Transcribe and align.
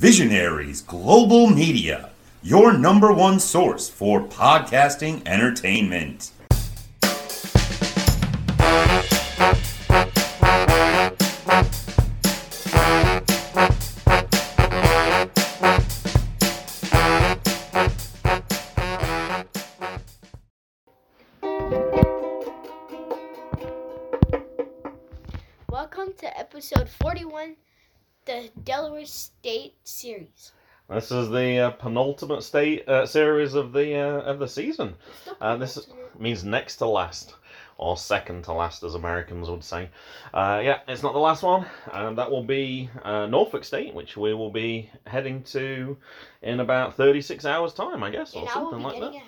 Visionaries 0.00 0.80
Global 0.80 1.46
Media, 1.46 2.08
your 2.42 2.72
number 2.72 3.12
one 3.12 3.38
source 3.38 3.86
for 3.90 4.22
podcasting 4.22 5.20
entertainment. 5.26 6.30
This 30.90 31.12
is 31.12 31.30
the 31.30 31.58
uh, 31.58 31.70
penultimate 31.70 32.42
state 32.42 32.88
uh, 32.88 33.06
series 33.06 33.54
of 33.54 33.72
the 33.72 33.94
uh, 33.96 34.22
of 34.22 34.38
the 34.38 34.48
season. 34.48 34.94
Uh, 35.40 35.56
this 35.56 35.76
is- 35.76 35.88
means 36.18 36.44
next 36.44 36.76
to 36.76 36.86
last, 36.86 37.34
or 37.78 37.96
second 37.96 38.42
to 38.44 38.52
last, 38.52 38.82
as 38.82 38.94
Americans 38.94 39.48
would 39.48 39.62
say. 39.64 39.88
Uh, 40.34 40.60
yeah, 40.62 40.80
it's 40.88 41.02
not 41.02 41.12
the 41.14 41.18
last 41.20 41.42
one, 41.42 41.64
and 41.92 42.18
that 42.18 42.30
will 42.30 42.42
be 42.42 42.90
uh, 43.04 43.26
Norfolk 43.26 43.64
State, 43.64 43.94
which 43.94 44.16
we 44.16 44.34
will 44.34 44.50
be 44.50 44.90
heading 45.06 45.42
to 45.44 45.96
in 46.42 46.60
about 46.60 46.94
thirty 46.96 47.22
six 47.22 47.46
hours' 47.46 47.72
time, 47.72 48.02
I 48.02 48.10
guess, 48.10 48.34
or 48.34 48.40
and 48.40 48.48
I 48.50 48.58
will 48.58 48.70
something 48.72 48.82
like 48.82 49.00
that. 49.00 49.22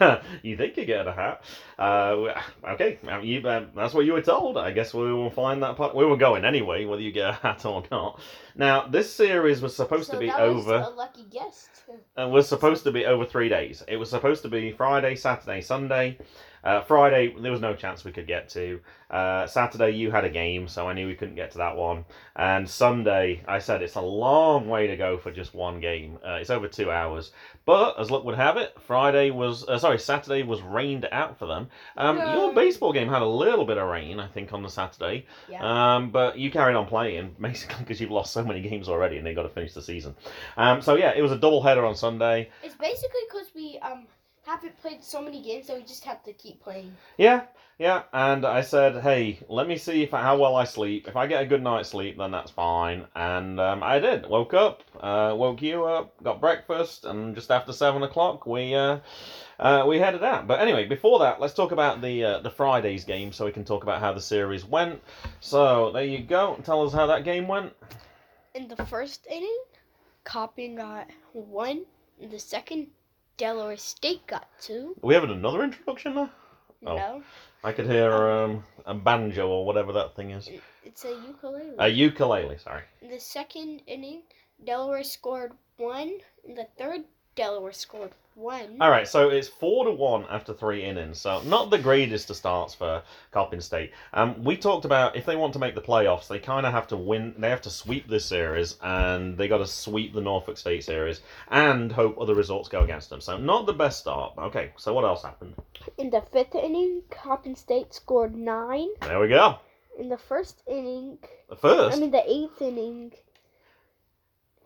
you 0.42 0.56
think 0.56 0.76
you 0.76 0.84
get 0.84 1.06
a 1.06 1.12
hat? 1.12 1.42
Uh, 1.78 2.34
okay, 2.72 2.98
you, 3.22 3.46
uh, 3.46 3.66
that's 3.74 3.94
what 3.94 4.04
you 4.04 4.12
were 4.12 4.22
told. 4.22 4.56
I 4.56 4.70
guess 4.70 4.94
we 4.94 5.12
will 5.12 5.30
find 5.30 5.62
that 5.62 5.76
part. 5.76 5.94
We 5.94 6.04
were 6.04 6.16
going 6.16 6.44
anyway, 6.44 6.84
whether 6.84 7.02
you 7.02 7.12
get 7.12 7.30
a 7.30 7.32
hat 7.32 7.64
or 7.64 7.82
not. 7.90 8.20
Now, 8.54 8.86
this 8.88 9.12
series 9.12 9.60
was 9.60 9.74
supposed 9.74 10.08
so 10.08 10.14
to 10.14 10.18
be 10.18 10.30
over. 10.30 10.76
a 10.76 10.90
lucky 10.90 11.24
guest. 11.30 11.70
was 12.16 12.48
supposed 12.48 12.84
to 12.84 12.92
be 12.92 13.06
over 13.06 13.24
three 13.24 13.48
days. 13.48 13.82
It 13.88 13.96
was 13.96 14.10
supposed 14.10 14.42
to 14.42 14.48
be 14.48 14.72
Friday, 14.72 15.16
Saturday, 15.16 15.60
Sunday. 15.60 16.18
Uh, 16.64 16.82
Friday, 16.82 17.34
there 17.40 17.52
was 17.52 17.60
no 17.60 17.74
chance 17.74 18.04
we 18.04 18.12
could 18.12 18.26
get 18.26 18.48
to. 18.50 18.80
Uh, 19.10 19.46
Saturday, 19.46 19.90
you 19.90 20.10
had 20.10 20.24
a 20.24 20.30
game, 20.30 20.68
so 20.68 20.86
I 20.86 20.92
knew 20.92 21.06
we 21.06 21.14
couldn't 21.14 21.34
get 21.34 21.50
to 21.52 21.58
that 21.58 21.76
one. 21.76 22.04
And 22.36 22.68
Sunday, 22.68 23.42
I 23.48 23.58
said 23.58 23.82
it's 23.82 23.94
a 23.94 24.00
long 24.00 24.68
way 24.68 24.86
to 24.86 24.96
go 24.96 25.16
for 25.16 25.30
just 25.30 25.54
one 25.54 25.80
game. 25.80 26.18
Uh, 26.26 26.34
it's 26.34 26.50
over 26.50 26.68
two 26.68 26.90
hours. 26.90 27.32
But 27.64 27.98
as 27.98 28.10
luck 28.10 28.24
would 28.24 28.34
have 28.36 28.56
it, 28.56 28.74
Friday 28.80 29.30
was 29.30 29.66
uh, 29.68 29.78
sorry, 29.78 29.98
Saturday 29.98 30.42
was 30.42 30.60
rained 30.62 31.08
out 31.12 31.38
for 31.38 31.46
them. 31.46 31.68
Um, 31.96 32.18
your 32.18 32.52
baseball 32.54 32.92
game 32.92 33.08
had 33.08 33.22
a 33.22 33.26
little 33.26 33.64
bit 33.64 33.78
of 33.78 33.88
rain, 33.88 34.20
I 34.20 34.26
think, 34.26 34.52
on 34.52 34.62
the 34.62 34.68
Saturday. 34.70 35.26
Yeah. 35.48 35.96
Um, 35.96 36.10
but 36.10 36.38
you 36.38 36.50
carried 36.50 36.76
on 36.76 36.86
playing 36.86 37.36
basically 37.40 37.76
because 37.80 38.00
you've 38.00 38.10
lost 38.10 38.32
so 38.32 38.44
many 38.44 38.60
games 38.60 38.88
already, 38.88 39.16
and 39.18 39.26
they 39.26 39.34
got 39.34 39.42
to 39.42 39.48
finish 39.48 39.74
the 39.74 39.82
season. 39.82 40.14
Um, 40.56 40.80
so 40.82 40.96
yeah, 40.96 41.12
it 41.14 41.22
was 41.22 41.32
a 41.32 41.38
double 41.38 41.62
header 41.62 41.84
on 41.84 41.94
Sunday. 41.94 42.50
it's 42.62 42.74
basically 42.74 43.20
because 43.28 43.48
we 43.54 43.78
um 43.82 44.06
haven't 44.48 44.80
played 44.80 45.04
so 45.04 45.20
many 45.20 45.42
games 45.42 45.66
that 45.66 45.76
we 45.76 45.82
just 45.82 46.04
have 46.04 46.24
to 46.24 46.32
keep 46.32 46.62
playing. 46.62 46.96
Yeah, 47.18 47.42
yeah. 47.78 48.04
And 48.14 48.46
I 48.46 48.62
said, 48.62 49.02
hey, 49.02 49.40
let 49.48 49.68
me 49.68 49.76
see 49.76 50.02
if 50.02 50.10
how 50.10 50.38
well 50.38 50.56
I 50.56 50.64
sleep. 50.64 51.06
If 51.06 51.16
I 51.16 51.26
get 51.26 51.42
a 51.42 51.46
good 51.46 51.62
night's 51.62 51.90
sleep, 51.90 52.16
then 52.16 52.30
that's 52.30 52.50
fine. 52.50 53.06
And 53.14 53.60
um, 53.60 53.82
I 53.82 53.98
did. 53.98 54.26
Woke 54.26 54.54
up, 54.54 54.82
uh, 55.00 55.34
woke 55.36 55.60
you 55.60 55.84
up, 55.84 56.14
got 56.22 56.40
breakfast, 56.40 57.04
and 57.04 57.34
just 57.34 57.50
after 57.50 57.74
seven 57.74 58.02
o'clock, 58.02 58.46
we 58.46 58.74
uh, 58.74 59.00
uh, 59.58 59.84
we 59.86 59.98
headed 59.98 60.24
out. 60.24 60.46
But 60.46 60.60
anyway, 60.60 60.86
before 60.86 61.18
that, 61.18 61.40
let's 61.40 61.54
talk 61.54 61.72
about 61.72 62.00
the 62.00 62.24
uh, 62.24 62.38
the 62.38 62.50
Fridays 62.50 63.04
game, 63.04 63.32
so 63.32 63.44
we 63.44 63.52
can 63.52 63.66
talk 63.66 63.82
about 63.82 64.00
how 64.00 64.14
the 64.14 64.20
series 64.20 64.64
went. 64.64 65.02
So 65.40 65.92
there 65.92 66.04
you 66.04 66.20
go. 66.20 66.58
Tell 66.64 66.86
us 66.86 66.94
how 66.94 67.06
that 67.06 67.24
game 67.24 67.48
went. 67.48 67.74
In 68.54 68.66
the 68.66 68.86
first 68.86 69.26
inning, 69.30 69.58
Coppin 70.24 70.76
got 70.76 71.06
one. 71.34 71.84
In 72.18 72.30
the 72.30 72.38
second, 72.38 72.88
Delaware 73.38 73.76
State 73.76 74.26
got 74.26 74.48
two. 74.60 74.96
We 75.00 75.14
have 75.14 75.22
another 75.22 75.62
introduction 75.62 76.14
now. 76.14 76.30
Oh. 76.84 76.96
No, 76.96 77.22
I 77.64 77.72
could 77.72 77.86
hear 77.86 78.12
um, 78.12 78.64
a 78.84 78.94
banjo 78.94 79.48
or 79.48 79.64
whatever 79.64 79.92
that 79.92 80.14
thing 80.14 80.32
is. 80.32 80.50
it's 80.84 81.04
a 81.04 81.10
ukulele. 81.26 81.74
A 81.78 81.88
ukulele, 81.88 82.58
sorry. 82.58 82.82
In 83.00 83.08
the 83.08 83.20
second 83.20 83.82
inning, 83.86 84.22
Delaware 84.64 85.04
scored 85.04 85.52
one. 85.76 86.18
In 86.44 86.54
the 86.54 86.66
third, 86.76 87.04
Delaware 87.38 87.70
scored 87.70 88.10
one. 88.34 88.78
All 88.80 88.90
right, 88.90 89.06
so 89.06 89.28
it's 89.28 89.46
four 89.46 89.84
to 89.84 89.92
one 89.92 90.24
after 90.28 90.52
three 90.52 90.82
innings. 90.82 91.20
So 91.20 91.40
not 91.42 91.70
the 91.70 91.78
greatest 91.78 92.28
of 92.30 92.36
starts 92.36 92.74
for 92.74 93.04
Coppin 93.30 93.60
State. 93.60 93.92
Um, 94.12 94.42
we 94.42 94.56
talked 94.56 94.84
about 94.84 95.14
if 95.14 95.24
they 95.24 95.36
want 95.36 95.52
to 95.52 95.60
make 95.60 95.76
the 95.76 95.80
playoffs, 95.80 96.26
they 96.26 96.40
kind 96.40 96.66
of 96.66 96.72
have 96.72 96.88
to 96.88 96.96
win. 96.96 97.34
They 97.38 97.48
have 97.48 97.62
to 97.62 97.70
sweep 97.70 98.08
this 98.08 98.24
series, 98.24 98.74
and 98.82 99.38
they 99.38 99.46
got 99.46 99.58
to 99.58 99.68
sweep 99.68 100.14
the 100.14 100.20
Norfolk 100.20 100.58
State 100.58 100.82
series, 100.82 101.20
and 101.48 101.92
hope 101.92 102.20
other 102.20 102.34
results 102.34 102.68
go 102.68 102.82
against 102.82 103.08
them. 103.08 103.20
So 103.20 103.36
not 103.36 103.66
the 103.66 103.72
best 103.72 104.00
start. 104.00 104.32
Okay, 104.36 104.72
so 104.76 104.92
what 104.92 105.04
else 105.04 105.22
happened? 105.22 105.54
In 105.96 106.10
the 106.10 106.22
fifth 106.32 106.56
inning, 106.56 107.02
Coppin 107.08 107.54
State 107.54 107.94
scored 107.94 108.34
nine. 108.34 108.88
There 109.02 109.20
we 109.20 109.28
go. 109.28 109.60
In 109.96 110.08
the 110.08 110.18
first 110.18 110.62
inning, 110.66 111.18
The 111.48 111.56
first. 111.56 111.96
I 111.96 112.00
mean 112.00 112.10
the 112.10 112.28
eighth 112.28 112.60
inning. 112.60 113.12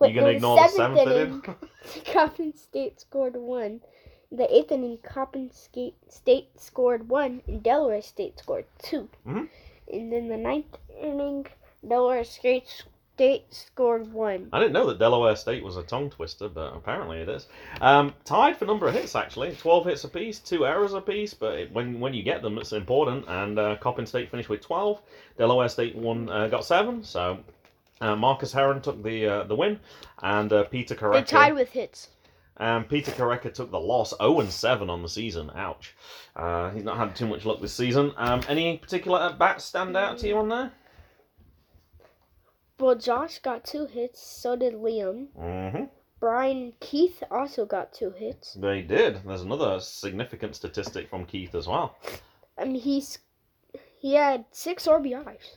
You 0.09 0.15
gonna 0.15 0.33
no, 0.33 0.37
ignore 0.37 0.57
the 0.57 0.69
seventh 0.69 0.99
inning? 1.01 1.43
Coppin 2.13 2.57
State 2.57 3.01
scored 3.01 3.37
one. 3.37 3.81
The 4.31 4.53
eighth 4.55 4.73
inning, 4.73 4.99
Coppin 5.03 5.51
State, 5.53 5.95
scored 6.57 7.09
one, 7.11 7.43
and 7.47 7.63
Delaware 7.63 8.01
State 8.01 8.39
scored 8.39 8.65
2 8.79 9.09
Mhm. 9.27 9.49
And 9.93 10.13
then 10.13 10.29
the 10.29 10.39
ninth 10.39 10.79
inning, 10.99 11.47
Delaware 11.87 12.25
State 12.25 12.85
State 13.15 13.53
scored 13.53 14.11
one. 14.11 14.49
I 14.53 14.59
didn't 14.59 14.73
know 14.73 14.87
that 14.87 14.99
Delaware 14.99 15.37
State 15.37 15.63
was 15.63 15.77
a 15.77 15.83
tongue 15.83 16.09
twister, 16.09 16.49
but 16.49 16.75
apparently 16.75 17.19
it 17.21 17.29
is. 17.29 17.47
Um, 17.83 18.15
tied 18.25 18.57
for 18.57 18.65
number 18.65 18.89
of 18.89 18.95
hits 18.95 19.15
actually, 19.15 19.55
twelve 19.55 19.85
hits 19.85 20.05
apiece, 20.05 20.39
two 20.39 20.67
errors 20.67 20.95
apiece. 20.95 21.35
But 21.35 21.59
it, 21.59 21.73
when 21.73 22.01
when 22.01 22.15
you 22.15 22.23
get 22.23 22.41
them, 22.41 22.57
it's 22.57 22.73
important. 22.73 23.27
And 23.29 23.59
uh, 23.59 23.77
Coppin 23.77 24.07
State 24.07 24.31
finished 24.31 24.49
with 24.49 24.63
twelve. 24.63 25.03
Delaware 25.37 25.69
State 25.69 25.95
won, 25.95 26.31
uh, 26.31 26.49
got 26.49 26.65
seven. 26.65 27.05
So 27.05 27.39
uh, 28.03 28.17
Marcus 28.17 28.53
Heron 28.53 28.83
took 28.83 29.03
the 29.03 29.27
uh, 29.27 29.45
the 29.45 29.55
win, 29.55 29.79
and 30.23 30.53
uh, 30.53 30.65
Peter 30.65 30.95
They 31.13 31.23
tied 31.23 31.55
with 31.55 31.71
hits. 31.71 32.09
And 32.59 32.89
Peter 32.89 33.13
Correcca 33.13 33.51
took 33.51 33.71
the 33.71 33.81
loss, 33.81 34.13
0 34.19 34.41
and 34.41 34.51
7 34.51 34.91
on 34.91 35.03
the 35.03 35.09
season. 35.09 35.51
Ouch. 35.55 35.95
Uh, 36.37 36.71
he's 36.71 36.85
not 36.85 36.99
had 36.99 37.17
too 37.17 37.27
much 37.27 37.47
luck 37.47 37.61
this 37.61 37.73
season. 37.73 38.13
Um, 38.17 38.43
any 38.47 38.77
particular 38.77 39.21
at 39.21 39.39
bats 39.39 39.65
stand 39.65 39.97
out 39.97 40.19
to 40.19 40.29
you 40.29 40.37
on 40.37 40.49
there? 40.51 40.71
Well, 42.79 42.95
Josh 42.95 43.39
got 43.39 43.65
two 43.65 43.87
hits, 43.87 44.21
so 44.21 44.55
did 44.55 44.75
Liam. 44.75 45.29
Mm-hmm. 45.39 45.85
Brian 46.21 46.73
Keith 46.81 47.23
also 47.31 47.65
got 47.65 47.93
two 47.93 48.11
hits. 48.11 48.55
They 48.55 48.83
did. 48.83 49.21
There's 49.27 49.43
another 49.43 49.81
significant 49.81 50.55
statistic 50.55 51.09
from 51.09 51.25
Keith 51.25 51.55
as 51.55 51.67
well. 51.67 51.97
Mean, 52.59 52.75
he's 52.75 53.19
he 53.99 54.15
had 54.15 54.45
six 54.51 54.87
RBIs. 54.87 55.57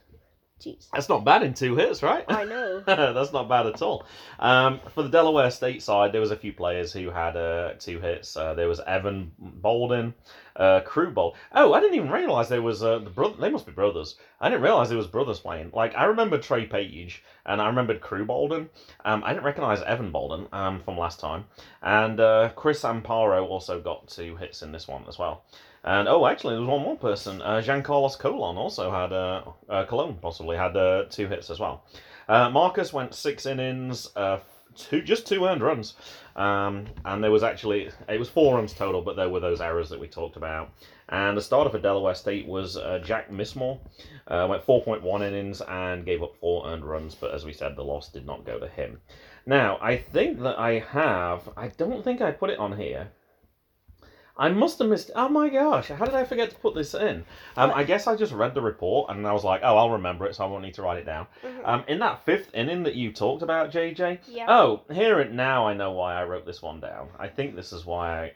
Jeez, 0.61 0.87
That's 0.93 1.09
not 1.09 1.25
bad 1.25 1.43
in 1.43 1.53
two 1.53 1.75
hits, 1.75 2.01
right? 2.01 2.23
I 2.29 2.45
know. 2.45 2.79
That's 2.85 3.33
not 3.33 3.49
bad 3.49 3.67
at 3.67 3.81
all. 3.81 4.05
Um, 4.39 4.79
for 4.93 5.03
the 5.03 5.09
Delaware 5.09 5.51
State 5.51 5.83
side, 5.83 6.13
there 6.13 6.21
was 6.21 6.31
a 6.31 6.37
few 6.37 6.53
players 6.53 6.93
who 6.93 7.09
had 7.09 7.35
uh, 7.35 7.73
two 7.77 7.99
hits. 7.99 8.37
Uh, 8.37 8.53
there 8.53 8.69
was 8.69 8.79
Evan 8.87 9.33
Bolden, 9.37 10.13
uh, 10.55 10.79
Crew 10.85 11.11
Bold. 11.11 11.35
Oh, 11.51 11.73
I 11.73 11.81
didn't 11.81 11.95
even 11.95 12.09
realize 12.09 12.47
there 12.47 12.61
was 12.61 12.83
uh, 12.83 12.99
the 12.99 13.09
brother. 13.09 13.35
They 13.37 13.49
must 13.49 13.65
be 13.65 13.73
brothers. 13.73 14.15
I 14.39 14.47
didn't 14.47 14.63
realize 14.63 14.87
there 14.87 14.97
was 14.97 15.07
brothers 15.07 15.41
playing. 15.41 15.71
Like 15.73 15.93
I 15.93 16.05
remembered 16.05 16.41
Trey 16.41 16.65
Page 16.65 17.21
and 17.45 17.61
I 17.61 17.67
remembered 17.67 17.99
Crew 17.99 18.23
Bolden. 18.23 18.69
Um, 19.03 19.23
I 19.25 19.33
didn't 19.33 19.45
recognize 19.45 19.81
Evan 19.81 20.11
Bolden 20.11 20.47
um, 20.53 20.81
from 20.83 20.97
last 20.97 21.19
time. 21.19 21.43
And 21.81 22.21
uh, 22.21 22.51
Chris 22.55 22.81
Amparo 22.83 23.45
also 23.45 23.81
got 23.81 24.07
two 24.07 24.37
hits 24.37 24.61
in 24.61 24.71
this 24.71 24.87
one 24.87 25.03
as 25.09 25.19
well. 25.19 25.43
And 25.85 26.07
oh, 26.07 26.25
actually, 26.25 26.55
there 26.55 26.61
was 26.61 26.69
one 26.69 26.81
more 26.81 26.97
person. 26.97 27.43
Uh, 27.43 27.61
Jean 27.61 27.83
Carlos 27.83 28.15
Colon 28.15 28.57
also 28.57 28.89
had 28.89 29.13
uh, 29.13 29.43
uh, 29.69 29.85
Cologne 29.85 30.17
possibly 30.19 30.57
had 30.57 30.75
uh, 30.75 31.03
two 31.11 31.27
hits 31.27 31.51
as 31.51 31.59
well. 31.59 31.85
Uh, 32.27 32.49
Marcus 32.49 32.91
went 32.91 33.13
six 33.13 33.45
innings, 33.45 34.09
uh, 34.15 34.39
two 34.75 35.03
just 35.03 35.27
two 35.27 35.45
earned 35.45 35.61
runs, 35.61 35.93
um, 36.37 36.87
and 37.05 37.23
there 37.23 37.29
was 37.29 37.43
actually 37.43 37.91
it 38.09 38.17
was 38.17 38.27
four 38.27 38.55
runs 38.55 38.73
total, 38.73 39.03
but 39.03 39.15
there 39.15 39.29
were 39.29 39.39
those 39.39 39.61
errors 39.61 39.87
that 39.89 39.99
we 39.99 40.07
talked 40.07 40.37
about. 40.37 40.71
And 41.09 41.37
the 41.37 41.41
starter 41.41 41.69
for 41.69 41.77
Delaware 41.77 42.15
State 42.15 42.47
was 42.47 42.77
uh, 42.77 42.99
Jack 43.03 43.29
Mismore, 43.29 43.79
went 44.27 44.65
4.1 44.65 45.21
innings 45.21 45.61
and 45.61 46.03
gave 46.03 46.23
up 46.23 46.35
four 46.37 46.67
earned 46.67 46.83
runs, 46.83 47.13
but 47.13 47.31
as 47.31 47.45
we 47.45 47.53
said, 47.53 47.75
the 47.75 47.83
loss 47.83 48.09
did 48.09 48.25
not 48.25 48.43
go 48.43 48.57
to 48.57 48.67
him. 48.67 48.99
Now, 49.45 49.77
I 49.79 49.97
think 49.97 50.39
that 50.39 50.57
I 50.57 50.79
have. 50.79 51.47
I 51.55 51.67
don't 51.67 52.03
think 52.03 52.21
I 52.21 52.31
put 52.31 52.49
it 52.49 52.57
on 52.57 52.75
here. 52.75 53.11
I 54.37 54.49
must 54.49 54.79
have 54.79 54.89
missed. 54.89 55.11
Oh 55.15 55.29
my 55.29 55.47
gosh! 55.49 55.87
How 55.87 56.03
did 56.05 56.13
I 56.13 56.25
forget 56.25 56.49
to 56.49 56.55
put 56.57 56.75
this 56.75 56.93
in? 56.93 57.23
Um, 57.55 57.71
I 57.73 57.83
guess 57.83 58.05
I 58.05 58.15
just 58.17 58.33
read 58.33 58.53
the 58.53 58.61
report 58.61 59.09
and 59.09 59.25
I 59.25 59.31
was 59.31 59.45
like, 59.45 59.61
"Oh, 59.63 59.77
I'll 59.77 59.91
remember 59.91 60.25
it, 60.25 60.35
so 60.35 60.43
I 60.43 60.47
won't 60.47 60.63
need 60.63 60.73
to 60.73 60.81
write 60.81 60.97
it 60.97 61.05
down." 61.05 61.27
Mhm. 61.41 61.61
Um, 61.67 61.83
in 61.87 61.99
that 61.99 62.25
fifth 62.25 62.53
inning 62.53 62.83
that 62.83 62.95
you 62.95 63.13
talked 63.13 63.43
about, 63.43 63.71
JJ. 63.71 64.19
Yeah. 64.27 64.45
Oh, 64.49 64.81
hear 64.91 65.19
it 65.21 65.31
now. 65.31 65.67
I 65.67 65.73
know 65.73 65.91
why 65.91 66.15
I 66.15 66.25
wrote 66.25 66.45
this 66.45 66.61
one 66.61 66.81
down. 66.81 67.09
I 67.17 67.27
think 67.29 67.55
this 67.55 67.71
is 67.71 67.85
why 67.85 68.23
I. 68.23 68.31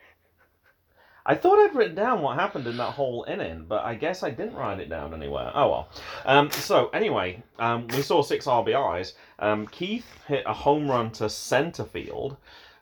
I 1.25 1.35
thought 1.35 1.59
I'd 1.59 1.75
written 1.75 1.95
down 1.95 2.21
what 2.21 2.39
happened 2.39 2.65
in 2.65 2.77
that 2.77 2.93
whole 2.93 3.23
inning, 3.27 3.65
but 3.67 3.83
I 3.83 3.93
guess 3.93 4.23
I 4.23 4.31
didn't 4.31 4.55
write 4.55 4.79
it 4.79 4.89
down 4.89 5.13
anywhere. 5.13 5.51
Oh 5.53 5.69
well. 5.69 5.89
Um, 6.25 6.49
so 6.49 6.87
anyway, 6.89 7.43
um, 7.59 7.87
we 7.89 8.01
saw 8.01 8.23
six 8.23 8.45
RBIs. 8.45 9.13
Um, 9.37 9.67
Keith 9.67 10.07
hit 10.27 10.43
a 10.47 10.53
home 10.53 10.89
run 10.89 11.11
to 11.11 11.29
center 11.29 11.83
field 11.83 12.37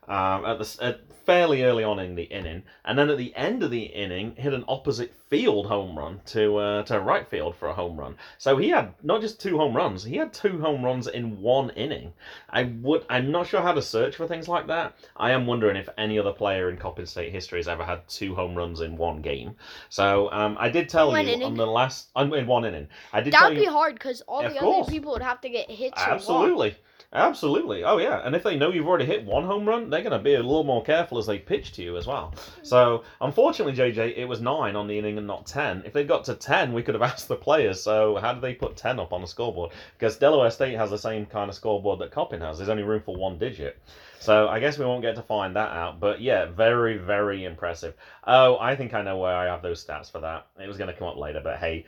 um, 0.07 0.45
at 0.45 0.59
the 0.59 0.77
at 0.81 1.01
fairly 1.27 1.61
early 1.63 1.83
on 1.83 1.99
in 1.99 2.15
the 2.15 2.23
inning, 2.23 2.63
and 2.85 2.97
then 2.97 3.09
at 3.11 3.17
the 3.17 3.35
end 3.35 3.61
of 3.61 3.69
the 3.69 3.83
inning, 3.83 4.33
hit 4.37 4.53
an 4.53 4.63
opposite 4.67 5.13
field 5.29 5.67
home 5.67 5.95
run 5.97 6.21
to 6.25 6.55
uh, 6.57 6.83
to 6.83 6.99
right 7.01 7.27
field 7.27 7.53
for 7.55 7.67
a 7.67 7.73
home 7.73 7.97
run. 7.99 8.15
So 8.39 8.57
he 8.57 8.69
had 8.69 8.93
not 9.03 9.21
just 9.21 9.39
two 9.39 9.57
home 9.57 9.75
runs; 9.75 10.03
he 10.05 10.15
had 10.17 10.33
two 10.33 10.59
home 10.59 10.83
runs 10.83 11.05
in 11.07 11.39
one 11.41 11.69
inning. 11.71 12.13
I 12.49 12.63
would. 12.81 13.05
I'm 13.09 13.29
not 13.29 13.45
sure 13.47 13.61
how 13.61 13.73
to 13.73 13.81
search 13.81 14.15
for 14.15 14.25
things 14.27 14.47
like 14.47 14.67
that. 14.67 14.95
I 15.17 15.31
am 15.31 15.45
wondering 15.45 15.75
if 15.75 15.89
any 15.97 16.17
other 16.17 16.31
player 16.31 16.69
in 16.69 16.77
Coppin 16.77 17.05
State 17.05 17.31
history 17.33 17.59
has 17.59 17.67
ever 17.67 17.83
had 17.83 18.07
two 18.07 18.33
home 18.33 18.55
runs 18.55 18.79
in 18.81 18.95
one 18.97 19.21
game. 19.21 19.55
So 19.89 20.31
um, 20.31 20.55
I 20.59 20.69
did 20.69 20.87
tell 20.89 21.09
One 21.09 21.27
you 21.27 21.33
inning. 21.33 21.45
on 21.45 21.55
the 21.55 21.67
last 21.67 22.07
um, 22.15 22.33
in 22.33 22.47
one 22.47 22.63
inning. 22.65 22.87
I 23.11 23.19
did 23.21 23.33
That'd 23.33 23.57
you 23.57 23.65
be 23.65 23.69
hard 23.69 23.95
because 23.95 24.21
all 24.21 24.41
the 24.43 24.49
course. 24.57 24.85
other 24.87 24.91
people 24.91 25.11
would 25.11 25.21
have 25.21 25.41
to 25.41 25.49
get 25.49 25.69
hits. 25.69 26.01
Absolutely. 26.01 26.75
Absolutely. 27.13 27.85
Oh, 27.85 27.99
yeah. 27.99 28.21
And 28.25 28.35
if 28.35 28.43
they 28.43 28.57
know 28.57 28.69
you've 28.69 28.87
already 28.87 29.05
hit 29.05 29.23
one 29.23 29.45
home 29.45 29.65
run, 29.65 29.89
they're 29.89 30.01
going 30.01 30.11
to 30.11 30.19
be 30.19 30.33
a 30.33 30.43
little 30.43 30.65
more 30.65 30.83
careful 30.83 31.17
as 31.17 31.25
they 31.25 31.39
pitch 31.39 31.71
to 31.73 31.81
you 31.81 31.95
as 31.95 32.05
well. 32.05 32.33
So, 32.63 33.03
unfortunately, 33.21 33.73
JJ, 33.73 34.17
it 34.17 34.25
was 34.25 34.41
nine 34.41 34.75
on 34.75 34.87
the 34.87 34.99
inning 34.99 35.17
and 35.17 35.25
not 35.25 35.47
10. 35.47 35.83
If 35.85 35.93
they'd 35.93 36.07
got 36.07 36.25
to 36.25 36.35
10, 36.35 36.73
we 36.73 36.83
could 36.83 36.95
have 36.95 37.01
asked 37.11 37.29
the 37.29 37.37
players, 37.37 37.81
so 37.81 38.17
how 38.17 38.33
do 38.33 38.41
they 38.41 38.53
put 38.53 38.75
10 38.75 38.99
up 38.99 39.13
on 39.13 39.21
the 39.21 39.27
scoreboard? 39.27 39.71
Because 39.97 40.17
Delaware 40.17 40.51
State 40.51 40.75
has 40.75 40.89
the 40.89 40.97
same 40.97 41.25
kind 41.25 41.49
of 41.49 41.55
scoreboard 41.55 41.99
that 41.99 42.11
Coppin 42.11 42.41
has. 42.41 42.57
There's 42.57 42.69
only 42.69 42.83
room 42.83 43.01
for 43.01 43.15
one 43.15 43.37
digit. 43.37 43.81
So, 44.19 44.49
I 44.49 44.59
guess 44.59 44.77
we 44.77 44.85
won't 44.85 45.01
get 45.01 45.15
to 45.15 45.21
find 45.21 45.55
that 45.55 45.71
out. 45.71 46.01
But 46.01 46.19
yeah, 46.19 46.45
very, 46.45 46.97
very 46.97 47.45
impressive. 47.45 47.93
Oh, 48.25 48.57
I 48.59 48.75
think 48.75 48.93
I 48.93 49.01
know 49.01 49.17
where 49.17 49.35
I 49.35 49.45
have 49.45 49.61
those 49.61 49.83
stats 49.83 50.11
for 50.11 50.19
that. 50.19 50.47
It 50.61 50.67
was 50.67 50.77
going 50.77 50.91
to 50.93 50.99
come 50.99 51.07
up 51.07 51.17
later, 51.17 51.39
but 51.41 51.57
hey. 51.57 51.85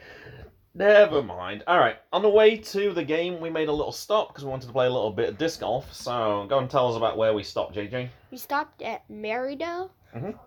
Never 0.75 1.23
mind. 1.23 1.63
All 1.67 1.79
right, 1.79 1.97
on 2.13 2.21
the 2.21 2.29
way 2.29 2.57
to 2.57 2.93
the 2.93 3.03
game, 3.03 3.41
we 3.41 3.49
made 3.49 3.69
a 3.69 3.73
little 3.73 3.91
stop 3.91 4.29
because 4.29 4.45
we 4.45 4.51
wanted 4.51 4.67
to 4.67 4.71
play 4.73 4.85
a 4.85 4.89
little 4.89 5.11
bit 5.11 5.29
of 5.29 5.37
disc 5.37 5.61
golf. 5.61 5.93
So 5.93 6.45
go 6.47 6.59
and 6.59 6.69
tell 6.69 6.89
us 6.89 6.95
about 6.95 7.17
where 7.17 7.33
we 7.33 7.43
stopped, 7.43 7.75
JJ. 7.75 8.09
We 8.31 8.37
stopped 8.37 8.81
at 8.81 9.07
Marydel. 9.09 9.89
Mhm. 10.13 10.37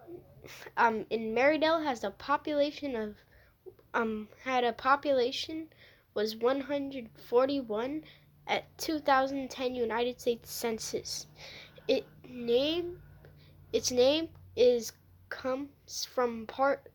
Um, 0.77 1.07
and 1.11 1.37
Marydel 1.37 1.85
has 1.85 2.05
a 2.05 2.11
population 2.11 2.97
of, 2.97 3.17
um, 3.95 4.29
had 4.45 4.65
a 4.65 4.73
population 4.73 5.69
was 6.15 6.37
141 6.37 8.05
at 8.47 8.65
2010 8.79 9.75
United 9.75 10.21
States 10.21 10.51
Census. 10.51 11.27
It 11.89 12.05
name, 12.29 13.01
its 13.73 13.91
name 13.91 14.29
is 14.57 14.93
comes 15.29 16.05
from 16.05 16.47
part 16.47 16.91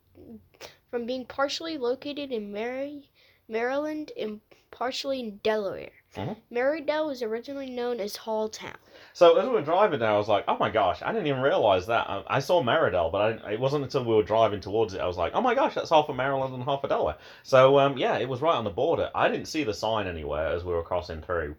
from 0.89 1.05
being 1.05 1.25
partially 1.25 1.77
located 1.77 2.31
in 2.31 2.51
Mary, 2.51 3.09
Maryland 3.47 4.11
and 4.19 4.41
partially 4.71 5.19
in 5.19 5.37
Delaware. 5.37 5.91
Mhm. 6.15 6.35
Marydel 6.51 7.07
was 7.07 7.21
originally 7.21 7.69
known 7.69 7.99
as 7.99 8.17
Halltown. 8.17 8.75
So 9.13 9.37
as 9.37 9.45
we 9.45 9.51
were 9.51 9.61
driving 9.61 9.99
there, 9.99 10.11
I 10.11 10.17
was 10.17 10.27
like, 10.27 10.45
"Oh 10.47 10.57
my 10.57 10.69
gosh, 10.69 11.01
I 11.01 11.11
didn't 11.11 11.27
even 11.27 11.41
realize 11.41 11.85
that." 11.87 12.09
I, 12.09 12.23
I 12.27 12.39
saw 12.39 12.61
Marydel, 12.61 13.11
but 13.11 13.45
I, 13.45 13.53
it 13.53 13.59
wasn't 13.59 13.83
until 13.83 14.03
we 14.03 14.15
were 14.15 14.23
driving 14.23 14.59
towards 14.59 14.93
it 14.93 15.01
I 15.01 15.07
was 15.07 15.17
like, 15.17 15.33
"Oh 15.35 15.41
my 15.41 15.53
gosh, 15.55 15.75
that's 15.75 15.89
half 15.89 16.09
of 16.09 16.15
Maryland 16.15 16.53
and 16.53 16.63
half 16.63 16.83
of 16.83 16.89
Delaware." 16.89 17.17
So 17.43 17.79
um, 17.79 17.97
yeah, 17.97 18.17
it 18.17 18.27
was 18.27 18.41
right 18.41 18.55
on 18.55 18.63
the 18.63 18.69
border. 18.69 19.09
I 19.13 19.27
didn't 19.29 19.47
see 19.47 19.63
the 19.63 19.73
sign 19.73 20.07
anywhere 20.07 20.47
as 20.47 20.63
we 20.63 20.73
were 20.73 20.83
crossing 20.83 21.21
through, 21.21 21.55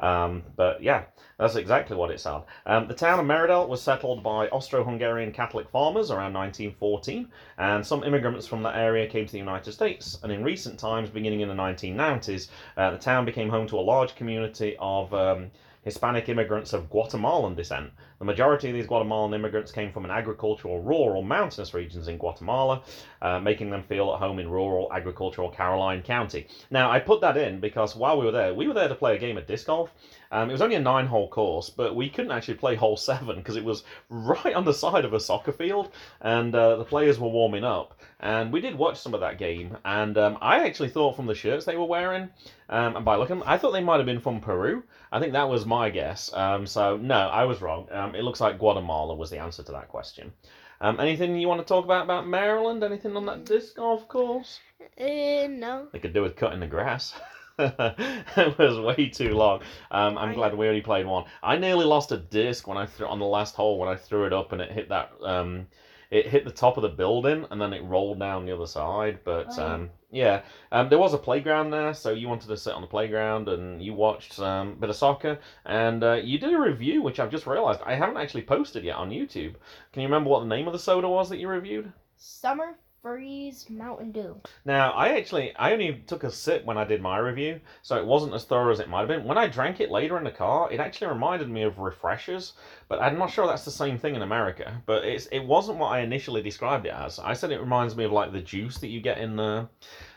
um, 0.00 0.42
but 0.56 0.82
yeah, 0.82 1.04
that's 1.38 1.56
exactly 1.56 1.96
what 1.96 2.10
it 2.10 2.20
said. 2.20 2.42
Um, 2.66 2.88
the 2.88 2.94
town 2.94 3.18
of 3.18 3.26
Marydel 3.26 3.68
was 3.68 3.82
settled 3.82 4.22
by 4.22 4.48
Austro-Hungarian 4.48 5.32
Catholic 5.32 5.68
farmers 5.68 6.10
around 6.10 6.32
1914, 6.34 7.28
and 7.58 7.86
some 7.86 8.04
immigrants 8.04 8.46
from 8.46 8.62
that 8.62 8.76
area 8.76 9.06
came 9.06 9.26
to 9.26 9.32
the 9.32 9.38
United 9.38 9.72
States. 9.72 10.18
And 10.22 10.32
in 10.32 10.44
recent 10.44 10.78
times, 10.78 11.10
beginning 11.10 11.40
in 11.40 11.48
the 11.48 11.54
1990s, 11.54 12.48
uh, 12.76 12.90
the 12.90 12.98
town 12.98 13.24
became 13.24 13.48
home 13.48 13.66
to 13.68 13.78
a 13.78 13.80
large 13.80 14.14
community 14.14 14.76
of 14.80 15.12
um, 15.14 15.50
Hispanic 15.82 16.28
immigrants 16.28 16.72
of 16.72 16.90
Guatemalan 16.90 17.54
descent. 17.54 17.92
The 18.18 18.24
majority 18.24 18.68
of 18.68 18.74
these 18.74 18.86
Guatemalan 18.86 19.34
immigrants 19.34 19.72
came 19.72 19.92
from 19.92 20.06
an 20.06 20.10
agricultural, 20.10 20.80
rural, 20.80 21.22
mountainous 21.22 21.74
regions 21.74 22.08
in 22.08 22.16
Guatemala, 22.16 22.82
uh, 23.20 23.40
making 23.40 23.68
them 23.70 23.82
feel 23.82 24.12
at 24.12 24.18
home 24.18 24.38
in 24.38 24.48
rural, 24.48 24.90
agricultural 24.92 25.50
Caroline 25.50 26.02
County. 26.02 26.46
Now, 26.70 26.90
I 26.90 26.98
put 26.98 27.20
that 27.20 27.36
in 27.36 27.60
because 27.60 27.94
while 27.94 28.18
we 28.18 28.24
were 28.24 28.32
there, 28.32 28.54
we 28.54 28.68
were 28.68 28.74
there 28.74 28.88
to 28.88 28.94
play 28.94 29.16
a 29.16 29.18
game 29.18 29.36
of 29.36 29.46
disc 29.46 29.66
golf. 29.66 29.90
Um, 30.32 30.48
it 30.48 30.52
was 30.52 30.62
only 30.62 30.76
a 30.76 30.80
nine 30.80 31.06
hole 31.06 31.28
course, 31.28 31.70
but 31.70 31.94
we 31.94 32.08
couldn't 32.08 32.32
actually 32.32 32.54
play 32.54 32.74
hole 32.74 32.96
seven 32.96 33.36
because 33.36 33.56
it 33.56 33.64
was 33.64 33.84
right 34.08 34.54
on 34.54 34.64
the 34.64 34.74
side 34.74 35.04
of 35.04 35.12
a 35.12 35.20
soccer 35.20 35.52
field, 35.52 35.90
and 36.20 36.54
uh, 36.54 36.76
the 36.76 36.84
players 36.84 37.18
were 37.18 37.28
warming 37.28 37.64
up. 37.64 38.00
And 38.18 38.50
we 38.50 38.60
did 38.60 38.76
watch 38.76 38.98
some 38.98 39.12
of 39.12 39.20
that 39.20 39.38
game, 39.38 39.76
and 39.84 40.16
um, 40.16 40.38
I 40.40 40.66
actually 40.66 40.88
thought 40.88 41.16
from 41.16 41.26
the 41.26 41.34
shirts 41.34 41.66
they 41.66 41.76
were 41.76 41.84
wearing, 41.84 42.30
um, 42.70 42.96
and 42.96 43.04
by 43.04 43.16
looking, 43.16 43.42
I 43.42 43.58
thought 43.58 43.72
they 43.72 43.82
might 43.82 43.98
have 43.98 44.06
been 44.06 44.20
from 44.20 44.40
Peru. 44.40 44.82
I 45.12 45.20
think 45.20 45.34
that 45.34 45.48
was 45.48 45.64
my 45.66 45.90
guess. 45.90 46.32
Um, 46.32 46.66
so 46.66 46.96
no, 46.96 47.14
I 47.14 47.44
was 47.44 47.60
wrong. 47.60 47.88
Um, 48.06 48.14
it 48.14 48.22
looks 48.22 48.40
like 48.40 48.58
Guatemala 48.58 49.14
was 49.14 49.30
the 49.30 49.38
answer 49.38 49.62
to 49.62 49.72
that 49.72 49.88
question. 49.88 50.32
Um, 50.80 51.00
anything 51.00 51.36
you 51.36 51.48
want 51.48 51.60
to 51.60 51.66
talk 51.66 51.84
about 51.84 52.04
about 52.04 52.26
Maryland? 52.26 52.82
Anything 52.84 53.16
on 53.16 53.26
that 53.26 53.44
disc 53.44 53.76
golf 53.76 54.06
course? 54.08 54.60
Uh, 55.00 55.46
no. 55.48 55.88
They 55.92 55.98
could 55.98 56.12
do 56.12 56.22
with 56.22 56.36
cutting 56.36 56.60
the 56.60 56.66
grass. 56.66 57.14
it 57.58 58.58
was 58.58 58.78
way 58.78 59.08
too 59.08 59.30
long. 59.34 59.62
Um, 59.90 60.18
I'm 60.18 60.30
I- 60.30 60.34
glad 60.34 60.54
we 60.56 60.68
only 60.68 60.82
played 60.82 61.06
one. 61.06 61.24
I 61.42 61.56
nearly 61.56 61.86
lost 61.86 62.12
a 62.12 62.18
disc 62.18 62.66
when 62.66 62.76
I 62.76 62.86
threw 62.86 63.06
on 63.06 63.18
the 63.18 63.24
last 63.26 63.56
hole 63.56 63.78
when 63.78 63.88
I 63.88 63.96
threw 63.96 64.26
it 64.26 64.32
up 64.32 64.52
and 64.52 64.60
it 64.60 64.70
hit 64.70 64.90
that. 64.90 65.12
Um, 65.22 65.66
it 66.10 66.26
hit 66.26 66.44
the 66.44 66.50
top 66.50 66.76
of 66.76 66.82
the 66.82 66.88
building 66.88 67.46
and 67.50 67.60
then 67.60 67.72
it 67.72 67.82
rolled 67.84 68.18
down 68.18 68.46
the 68.46 68.54
other 68.54 68.66
side. 68.66 69.18
But 69.24 69.58
Oh. 69.58 69.66
um, 69.66 69.90
yeah, 70.10 70.42
um, 70.72 70.88
there 70.88 70.98
was 70.98 71.14
a 71.14 71.18
playground 71.18 71.70
there, 71.70 71.92
so 71.94 72.10
you 72.10 72.28
wanted 72.28 72.48
to 72.48 72.56
sit 72.56 72.74
on 72.74 72.80
the 72.80 72.86
playground 72.86 73.48
and 73.48 73.82
you 73.82 73.92
watched 73.94 74.38
um, 74.38 74.72
a 74.72 74.76
bit 74.76 74.90
of 74.90 74.96
soccer 74.96 75.38
and 75.64 76.02
uh, 76.04 76.14
you 76.14 76.38
did 76.38 76.52
a 76.52 76.58
review, 76.58 77.02
which 77.02 77.18
I've 77.20 77.30
just 77.30 77.46
realised 77.46 77.80
I 77.84 77.94
haven't 77.94 78.16
actually 78.16 78.42
posted 78.42 78.84
yet 78.84 78.96
on 78.96 79.10
YouTube. 79.10 79.54
Can 79.92 80.02
you 80.02 80.08
remember 80.08 80.30
what 80.30 80.40
the 80.40 80.46
name 80.46 80.66
of 80.66 80.72
the 80.72 80.78
soda 80.78 81.08
was 81.08 81.28
that 81.30 81.38
you 81.38 81.48
reviewed? 81.48 81.92
Summer 82.16 82.76
Freeze 83.06 83.70
Mountain 83.70 84.10
Dew. 84.10 84.34
Now, 84.64 84.90
I 84.90 85.16
actually, 85.16 85.54
I 85.54 85.72
only 85.72 86.02
took 86.08 86.24
a 86.24 86.30
sip 86.30 86.64
when 86.64 86.76
I 86.76 86.82
did 86.82 87.00
my 87.00 87.18
review, 87.18 87.60
so 87.82 87.96
it 87.96 88.04
wasn't 88.04 88.34
as 88.34 88.42
thorough 88.42 88.72
as 88.72 88.80
it 88.80 88.88
might 88.88 88.98
have 88.98 89.08
been. 89.08 89.22
When 89.22 89.38
I 89.38 89.46
drank 89.46 89.78
it 89.78 89.92
later 89.92 90.18
in 90.18 90.24
the 90.24 90.32
car, 90.32 90.72
it 90.72 90.80
actually 90.80 91.06
reminded 91.06 91.48
me 91.48 91.62
of 91.62 91.78
refreshers, 91.78 92.54
but 92.88 93.00
I'm 93.00 93.16
not 93.16 93.30
sure 93.30 93.46
that's 93.46 93.64
the 93.64 93.70
same 93.70 93.96
thing 93.96 94.16
in 94.16 94.22
America. 94.22 94.82
But 94.86 95.04
it's, 95.04 95.26
it 95.26 95.38
wasn't 95.38 95.78
what 95.78 95.92
I 95.92 96.00
initially 96.00 96.42
described 96.42 96.84
it 96.84 96.94
as. 96.94 97.20
I 97.20 97.34
said 97.34 97.52
it 97.52 97.60
reminds 97.60 97.94
me 97.94 98.02
of 98.02 98.10
like 98.10 98.32
the 98.32 98.40
juice 98.40 98.78
that 98.78 98.88
you 98.88 99.00
get 99.00 99.18
in 99.18 99.36
the, 99.36 99.68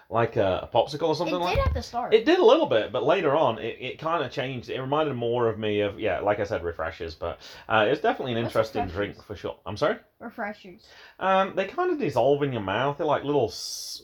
like 0.10 0.38
a, 0.38 0.68
a 0.72 0.76
popsicle 0.76 1.10
or 1.10 1.16
something 1.16 1.36
it 1.36 1.40
like. 1.40 1.58
did 1.58 1.68
at 1.68 1.74
the 1.74 1.84
start. 1.84 2.14
It 2.14 2.26
did 2.26 2.40
a 2.40 2.46
little 2.46 2.66
bit, 2.66 2.92
but 2.92 3.04
later 3.04 3.36
on, 3.36 3.60
it, 3.60 3.78
it 3.80 4.00
kind 4.00 4.24
of 4.24 4.32
changed. 4.32 4.70
It 4.70 4.82
reminded 4.82 5.16
more 5.16 5.48
of 5.48 5.60
me 5.60 5.82
of 5.82 6.00
yeah, 6.00 6.20
like 6.20 6.40
I 6.40 6.46
said, 6.46 6.64
refreshers. 6.64 7.14
But 7.14 7.40
uh, 7.68 7.86
it's 7.88 8.02
definitely 8.02 8.34
an 8.34 8.44
What's 8.44 8.56
interesting 8.56 8.88
drink 8.88 9.24
for 9.24 9.36
sure. 9.36 9.58
I'm 9.66 9.78
sorry. 9.78 9.98
Refreshers. 10.20 10.82
Um, 11.20 11.54
they 11.56 11.66
kind 11.66 11.92
of 11.92 12.00
dissolve 12.00 12.42
in 12.42 12.52
your 12.52 12.62
mouth. 12.62 12.98
They're 12.98 13.06
like 13.06 13.24
little 13.24 13.54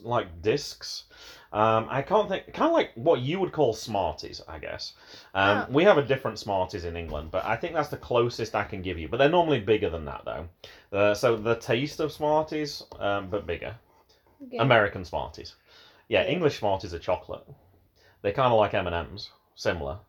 like 0.04 0.42
discs. 0.42 1.06
Um, 1.52 1.88
I 1.90 2.02
can't 2.02 2.28
think, 2.28 2.54
kind 2.54 2.68
of 2.68 2.74
like 2.74 2.92
what 2.96 3.22
you 3.22 3.40
would 3.40 3.54
call 3.54 3.74
Smarties, 3.74 4.42
I 4.46 4.60
guess. 4.60 4.94
Um, 5.34 5.58
Ah. 5.58 5.68
We 5.70 5.86
have 5.86 5.98
a 5.98 6.04
different 6.04 6.38
Smarties 6.38 6.84
in 6.84 6.98
England, 6.98 7.30
but 7.32 7.46
I 7.46 7.56
think 7.56 7.74
that's 7.74 7.88
the 7.88 7.98
closest 7.98 8.56
I 8.56 8.66
can 8.66 8.82
give 8.82 9.00
you. 9.00 9.08
But 9.08 9.18
they're 9.18 9.30
normally 9.30 9.62
bigger 9.62 9.90
than 9.90 10.04
that, 10.06 10.24
though. 10.26 10.48
Uh, 10.92 11.14
so 11.14 11.38
the 11.38 11.56
taste 11.56 12.02
of 12.02 12.12
Smarties, 12.12 12.84
um, 13.00 13.30
but 13.30 13.48
bigger. 13.48 13.74
Okay. 14.48 14.58
American 14.58 15.06
Smarties. 15.06 15.56
Yeah. 16.08 16.26
English 16.26 16.60
Smarties 16.60 16.94
are 16.94 17.00
chocolate. 17.00 17.44
They're 18.22 18.32
kind 18.32 18.52
of 18.52 18.58
like 18.60 18.74
M 18.74 18.88
and 18.88 18.96
M's, 18.96 19.30
similar, 19.56 20.00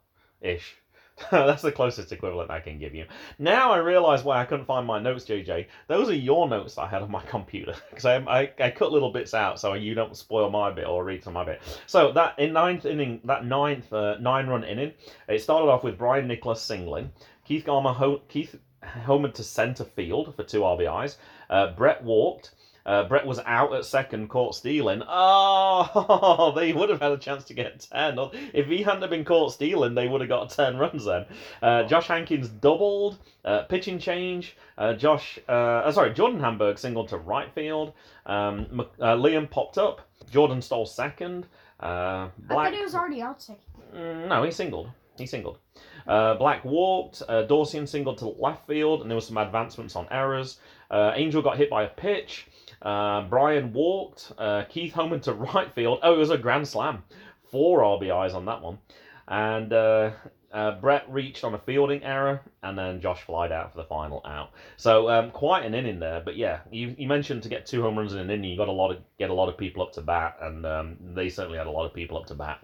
ish. 0.40 0.76
That's 1.30 1.62
the 1.62 1.72
closest 1.72 2.12
equivalent 2.12 2.50
I 2.50 2.60
can 2.60 2.78
give 2.78 2.94
you. 2.94 3.06
Now 3.38 3.70
I 3.72 3.78
realise 3.78 4.22
why 4.22 4.38
I 4.40 4.44
couldn't 4.44 4.66
find 4.66 4.86
my 4.86 4.98
notes, 4.98 5.24
JJ. 5.24 5.66
Those 5.88 6.10
are 6.10 6.14
your 6.14 6.46
notes 6.46 6.76
I 6.76 6.86
had 6.86 7.00
on 7.02 7.10
my 7.10 7.22
computer 7.26 7.74
because 7.88 8.04
I, 8.04 8.16
I 8.18 8.52
I 8.58 8.70
cut 8.70 8.92
little 8.92 9.10
bits 9.10 9.32
out 9.32 9.58
so 9.58 9.72
you 9.72 9.94
don't 9.94 10.16
spoil 10.16 10.50
my 10.50 10.70
bit 10.70 10.86
or 10.86 11.04
read 11.04 11.24
some 11.24 11.34
of 11.36 11.46
my 11.46 11.52
bit. 11.52 11.62
So 11.86 12.12
that 12.12 12.38
in 12.38 12.52
ninth 12.52 12.84
inning, 12.84 13.20
that 13.24 13.46
ninth 13.46 13.90
uh, 13.92 14.18
nine 14.18 14.46
run 14.46 14.64
inning, 14.64 14.92
it 15.28 15.40
started 15.40 15.68
off 15.70 15.84
with 15.84 15.96
Brian 15.96 16.26
Nicholas 16.26 16.60
singling. 16.60 17.10
Keith 17.46 17.64
Gardner 17.64 17.92
ho- 17.92 18.22
Keith 18.28 18.54
homered 18.82 19.34
to 19.34 19.42
centre 19.42 19.84
field 19.84 20.34
for 20.34 20.42
two 20.42 20.60
RBIs. 20.60 21.16
Uh, 21.48 21.72
Brett 21.72 22.02
walked. 22.04 22.50
Uh, 22.86 23.02
Brett 23.02 23.26
was 23.26 23.40
out 23.44 23.74
at 23.74 23.84
second, 23.84 24.28
caught 24.28 24.54
stealing. 24.54 25.02
Oh, 25.08 26.52
they 26.56 26.72
would 26.72 26.88
have 26.88 27.02
had 27.02 27.10
a 27.10 27.18
chance 27.18 27.44
to 27.44 27.54
get 27.54 27.86
10. 27.90 28.18
If 28.54 28.68
he 28.68 28.82
hadn't 28.84 29.02
have 29.02 29.10
been 29.10 29.24
caught 29.24 29.52
stealing, 29.52 29.94
they 29.94 30.06
would 30.06 30.20
have 30.20 30.30
got 30.30 30.50
10 30.50 30.76
runs 30.78 31.04
then. 31.04 31.26
Uh, 31.60 31.82
Josh 31.82 32.06
Hankins 32.06 32.48
doubled, 32.48 33.18
uh, 33.44 33.64
pitching 33.64 33.98
change. 33.98 34.56
Uh, 34.78 34.94
Josh, 34.94 35.38
uh, 35.48 35.52
uh, 35.52 35.90
sorry, 35.92 36.14
Jordan 36.14 36.38
Hamburg 36.38 36.78
singled 36.78 37.08
to 37.08 37.18
right 37.18 37.52
field. 37.52 37.92
Um, 38.24 38.86
uh, 39.00 39.16
Liam 39.16 39.50
popped 39.50 39.78
up. 39.78 40.02
Jordan 40.30 40.62
stole 40.62 40.86
second. 40.86 41.46
Uh, 41.80 42.28
Black, 42.38 42.72
was 42.72 42.94
already 42.94 43.20
out 43.20 43.42
second. 43.42 43.62
Mm, 43.94 44.28
no, 44.28 44.42
he 44.44 44.50
singled. 44.50 44.90
He 45.18 45.26
singled. 45.26 45.58
Uh, 46.06 46.34
Black 46.34 46.64
walked. 46.64 47.22
Uh, 47.28 47.42
Dawson 47.42 47.86
singled 47.86 48.18
to 48.18 48.28
left 48.28 48.66
field, 48.66 49.02
and 49.02 49.10
there 49.10 49.16
was 49.16 49.26
some 49.26 49.38
advancements 49.38 49.96
on 49.96 50.06
errors. 50.10 50.58
Uh, 50.90 51.12
Angel 51.14 51.42
got 51.42 51.56
hit 51.56 51.68
by 51.70 51.82
a 51.82 51.88
pitch. 51.88 52.46
Uh, 52.82 53.22
Brian 53.22 53.72
walked. 53.72 54.32
Uh, 54.38 54.64
Keith 54.68 54.92
Homan 54.92 55.20
to 55.20 55.32
right 55.54 55.72
field. 55.74 56.00
Oh, 56.02 56.14
it 56.14 56.18
was 56.18 56.30
a 56.30 56.38
grand 56.38 56.68
slam. 56.68 57.04
Four 57.50 57.80
RBIs 57.80 58.34
on 58.34 58.44
that 58.46 58.62
one. 58.62 58.78
And 59.28 59.72
uh, 59.72 60.10
uh, 60.52 60.72
Brett 60.80 61.04
reached 61.10 61.44
on 61.44 61.54
a 61.54 61.58
fielding 61.58 62.02
error, 62.02 62.40
and 62.62 62.78
then 62.78 63.00
Josh 63.00 63.22
flied 63.22 63.52
out 63.52 63.72
for 63.72 63.78
the 63.78 63.84
final 63.84 64.22
out. 64.24 64.52
So 64.76 65.10
um, 65.10 65.30
quite 65.30 65.64
an 65.64 65.74
inning 65.74 66.00
there. 66.00 66.22
But 66.24 66.36
yeah, 66.36 66.60
you, 66.70 66.94
you 66.96 67.06
mentioned 67.06 67.42
to 67.42 67.48
get 67.48 67.66
two 67.66 67.82
home 67.82 67.98
runs 67.98 68.12
in 68.12 68.20
an 68.20 68.30
inning, 68.30 68.50
you 68.50 68.56
got 68.56 68.68
a 68.68 68.72
lot 68.72 68.90
of 68.90 68.98
get 69.18 69.30
a 69.30 69.34
lot 69.34 69.48
of 69.48 69.58
people 69.58 69.82
up 69.82 69.92
to 69.92 70.00
bat, 70.00 70.38
and 70.40 70.64
um, 70.64 70.96
they 71.14 71.28
certainly 71.28 71.58
had 71.58 71.66
a 71.66 71.70
lot 71.70 71.84
of 71.84 71.92
people 71.92 72.16
up 72.16 72.26
to 72.26 72.34
bat. 72.34 72.62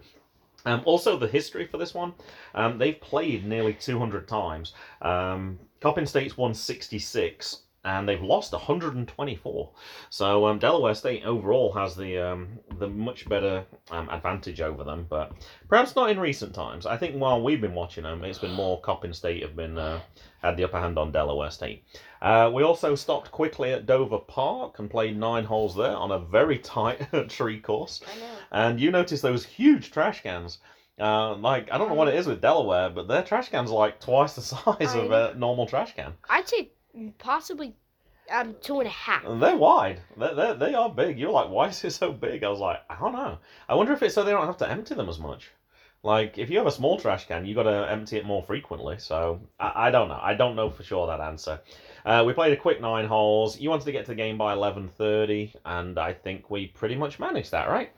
Um, 0.65 0.81
also, 0.85 1.17
the 1.17 1.27
history 1.27 1.67
for 1.67 1.77
this 1.77 1.93
one, 1.93 2.13
um, 2.55 2.77
they've 2.77 2.99
played 2.99 3.45
nearly 3.45 3.73
200 3.73 4.27
times. 4.27 4.73
Um, 5.01 5.59
Coppin 5.81 6.05
State's 6.05 6.37
won 6.37 6.53
66, 6.53 7.63
and 7.85 8.07
they've 8.07 8.21
lost 8.21 8.53
124. 8.53 9.69
So 10.09 10.45
um, 10.47 10.59
Delaware 10.59 10.95
State 10.95 11.23
overall 11.25 11.73
has 11.73 11.95
the 11.95 12.17
um, 12.17 12.59
the 12.79 12.87
much 12.87 13.27
better 13.27 13.65
um, 13.91 14.09
advantage 14.09 14.61
over 14.61 14.83
them, 14.83 15.05
but 15.09 15.33
perhaps 15.67 15.95
not 15.95 16.09
in 16.09 16.19
recent 16.19 16.53
times. 16.53 16.85
I 16.85 16.97
think 16.97 17.15
while 17.15 17.41
we've 17.41 17.59
been 17.61 17.75
watching 17.75 18.03
them, 18.03 18.23
it's 18.23 18.39
been 18.39 18.53
more 18.53 18.79
Coppin 18.81 19.13
State 19.13 19.43
have 19.43 19.55
been 19.55 19.77
uh, 19.77 19.99
had 20.41 20.55
the 20.55 20.63
upper 20.63 20.79
hand 20.79 20.97
on 20.97 21.11
Delaware 21.11 21.51
State. 21.51 21.83
Uh, 22.21 22.49
we 22.53 22.63
also 22.63 22.95
stopped 22.95 23.31
quickly 23.31 23.73
at 23.73 23.85
Dover 23.85 24.19
Park 24.19 24.79
and 24.79 24.89
played 24.89 25.17
nine 25.17 25.43
holes 25.43 25.75
there 25.75 25.95
on 25.95 26.11
a 26.11 26.19
very 26.19 26.59
tight 26.59 27.07
tree 27.29 27.59
course. 27.59 28.01
I 28.09 28.19
know. 28.19 28.25
And 28.51 28.79
you 28.79 28.91
notice 28.91 29.19
those 29.19 29.45
huge 29.45 29.91
trash 29.91 30.23
cans. 30.23 30.59
Uh, 30.99 31.35
like 31.35 31.71
I 31.71 31.77
don't 31.77 31.89
know 31.89 31.95
what 31.95 32.07
it 32.07 32.13
is 32.15 32.27
with 32.27 32.39
Delaware, 32.39 32.89
but 32.89 33.07
their 33.07 33.23
trash 33.23 33.49
cans 33.49 33.71
are 33.71 33.77
like 33.77 33.99
twice 33.99 34.35
the 34.35 34.41
size 34.41 34.95
I 34.95 34.99
of 34.99 35.11
a 35.11 35.33
normal 35.35 35.65
trash 35.65 35.95
can. 35.95 36.13
I'd 36.29 36.47
say 36.47 36.69
possibly 37.17 37.75
um 38.31 38.55
two 38.61 38.79
and 38.79 38.87
a 38.87 38.91
half. 38.91 39.23
They're 39.39 39.57
wide. 39.57 40.01
They're, 40.17 40.35
they're, 40.35 40.53
they 40.55 40.73
are 40.73 40.89
big. 40.89 41.19
You're 41.19 41.31
like, 41.31 41.49
why 41.49 41.67
is 41.69 41.83
it 41.83 41.91
so 41.91 42.11
big? 42.11 42.43
I 42.43 42.49
was 42.49 42.59
like, 42.59 42.79
I 42.89 42.99
don't 42.99 43.13
know. 43.13 43.37
I 43.67 43.75
wonder 43.75 43.93
if 43.93 44.03
it's 44.03 44.15
so 44.15 44.23
they 44.23 44.31
don't 44.31 44.45
have 44.45 44.57
to 44.57 44.69
empty 44.69 44.95
them 44.95 45.09
as 45.09 45.19
much. 45.19 45.51
Like, 46.03 46.37
if 46.37 46.49
you 46.49 46.57
have 46.57 46.67
a 46.67 46.71
small 46.71 46.99
trash 46.99 47.27
can, 47.27 47.45
you 47.45 47.55
got 47.55 47.63
to 47.63 47.89
empty 47.89 48.17
it 48.17 48.25
more 48.25 48.43
frequently. 48.43 48.97
So, 48.99 49.39
I, 49.57 49.87
I 49.87 49.91
don't 49.91 50.09
know. 50.09 50.19
I 50.21 50.33
don't 50.33 50.55
know 50.55 50.69
for 50.69 50.83
sure 50.83 51.07
that 51.07 51.21
answer. 51.21 51.61
Uh, 52.05 52.23
we 52.25 52.33
played 52.33 52.51
a 52.51 52.57
quick 52.57 52.81
nine 52.81 53.05
holes. 53.07 53.57
You 53.57 53.69
wanted 53.69 53.85
to 53.85 53.93
get 53.93 54.05
to 54.05 54.11
the 54.11 54.15
game 54.15 54.37
by 54.37 54.53
11.30, 54.53 55.55
and 55.65 55.97
I 55.97 56.13
think 56.13 56.49
we 56.49 56.67
pretty 56.67 56.95
much 56.95 57.19
managed 57.19 57.51
that, 57.51 57.69
right? 57.69 57.91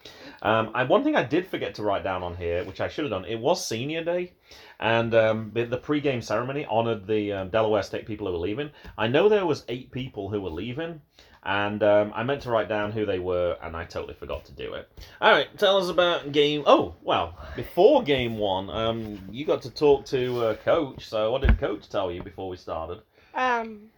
Um, 0.43 0.69
I, 0.75 0.83
one 0.83 1.03
thing 1.03 1.15
I 1.15 1.24
did 1.24 1.47
forget 1.47 1.74
to 1.75 1.83
write 1.83 2.03
down 2.03 2.21
on 2.21 2.35
here, 2.35 2.63
which 2.65 2.81
I 2.81 2.88
should 2.88 3.05
have 3.05 3.12
done, 3.12 3.25
it 3.25 3.39
was 3.39 3.65
senior 3.65 4.03
day, 4.03 4.33
and 4.79 5.13
um, 5.15 5.51
the, 5.53 5.65
the 5.65 5.77
pre-game 5.77 6.21
ceremony 6.21 6.65
honoured 6.67 7.07
the 7.07 7.33
um, 7.33 7.50
Delaware 7.50 7.81
State 7.81 8.05
people 8.05 8.27
who 8.27 8.33
were 8.33 8.39
leaving. 8.39 8.69
I 8.97 9.07
know 9.07 9.27
there 9.27 9.45
was 9.45 9.65
eight 9.67 9.91
people 9.91 10.29
who 10.29 10.41
were 10.41 10.51
leaving, 10.51 11.01
and 11.46 11.84
um, 11.84 12.12
I 12.16 12.24
meant 12.24 12.42
to 12.44 12.50
write 12.50 12.68
down 12.68 12.92
who 12.92 13.06
they 13.06 13.20
were, 13.20 13.58
and 13.62 13.75
I 13.75 13.86
totally 13.86 14.16
forgot 14.16 14.46
to 14.46 14.52
do 14.52 14.74
it. 14.74 14.90
All 15.22 15.32
right, 15.32 15.48
tell 15.58 15.78
us 15.78 15.90
about 15.90 16.32
game. 16.32 16.64
Oh, 16.66 16.96
well, 17.04 17.38
before 17.56 18.04
game 18.04 18.38
one, 18.38 18.70
um, 18.70 19.22
you 19.32 19.46
got 19.46 19.62
to 19.64 19.70
talk 19.70 20.06
to 20.08 20.46
uh, 20.46 20.56
coach. 20.56 21.08
So, 21.08 21.32
what 21.32 21.42
did 21.42 21.60
coach 21.60 21.88
tell 21.90 22.12
you 22.12 22.24
before 22.24 22.50
we 22.50 22.58
started? 22.58 23.02
Um, 23.36 23.90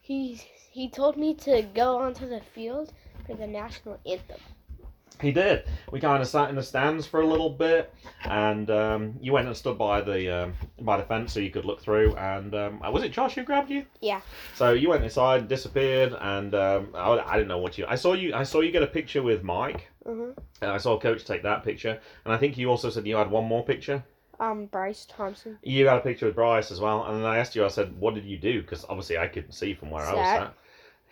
he 0.00 0.40
he 0.70 0.88
told 0.88 1.16
me 1.16 1.34
to 1.34 1.62
go 1.74 1.98
onto 1.98 2.28
the 2.28 2.40
field 2.54 2.92
for 3.26 3.34
the 3.34 3.46
national 3.46 3.98
anthem. 4.06 4.40
He 5.20 5.32
did. 5.32 5.64
We 5.90 6.00
kind 6.00 6.22
of 6.22 6.28
sat 6.28 6.48
in 6.50 6.56
the 6.56 6.62
stands 6.62 7.06
for 7.06 7.20
a 7.20 7.26
little 7.26 7.50
bit, 7.50 7.92
and 8.24 8.70
um, 8.70 9.14
you 9.20 9.32
went 9.32 9.46
and 9.46 9.56
stood 9.56 9.76
by 9.78 10.00
the 10.00 10.44
um, 10.44 10.54
by 10.80 10.96
the 10.96 11.02
fence 11.04 11.32
so 11.32 11.40
you 11.40 11.50
could 11.50 11.64
look 11.64 11.80
through. 11.80 12.14
And 12.16 12.54
um, 12.54 12.80
was 12.92 13.02
it 13.02 13.12
Josh 13.12 13.34
who 13.34 13.42
grabbed 13.42 13.70
you? 13.70 13.84
Yeah. 14.00 14.20
So 14.54 14.72
you 14.72 14.88
went 14.88 15.04
inside, 15.04 15.48
disappeared, 15.48 16.14
and 16.20 16.54
um, 16.54 16.88
I, 16.94 17.18
I 17.18 17.36
didn't 17.36 17.48
know 17.48 17.58
what 17.58 17.76
you. 17.78 17.84
I 17.88 17.96
saw 17.96 18.14
you. 18.14 18.34
I 18.34 18.42
saw 18.44 18.60
you 18.60 18.70
get 18.72 18.82
a 18.82 18.86
picture 18.86 19.22
with 19.22 19.42
Mike. 19.42 19.88
Mhm. 20.06 20.36
And 20.62 20.70
I 20.70 20.78
saw 20.78 20.98
Coach 20.98 21.24
take 21.26 21.42
that 21.42 21.62
picture, 21.62 22.00
and 22.24 22.32
I 22.32 22.38
think 22.38 22.56
you 22.56 22.70
also 22.70 22.88
said 22.88 23.06
you 23.06 23.16
had 23.16 23.30
one 23.30 23.44
more 23.44 23.62
picture. 23.64 24.02
Um, 24.38 24.64
Bryce 24.66 25.04
Thompson. 25.04 25.58
You 25.62 25.84
got 25.84 25.98
a 25.98 26.00
picture 26.00 26.24
with 26.24 26.34
Bryce 26.34 26.70
as 26.70 26.80
well, 26.80 27.04
and 27.04 27.18
then 27.18 27.26
I 27.26 27.36
asked 27.36 27.54
you. 27.54 27.62
I 27.64 27.68
said, 27.68 27.94
"What 28.00 28.14
did 28.14 28.24
you 28.24 28.38
do?" 28.38 28.62
Because 28.62 28.86
obviously 28.88 29.18
I 29.18 29.26
couldn't 29.26 29.52
see 29.52 29.74
from 29.74 29.90
where 29.90 30.02
I 30.02 30.14
was 30.14 30.26
Sat. 30.26 30.54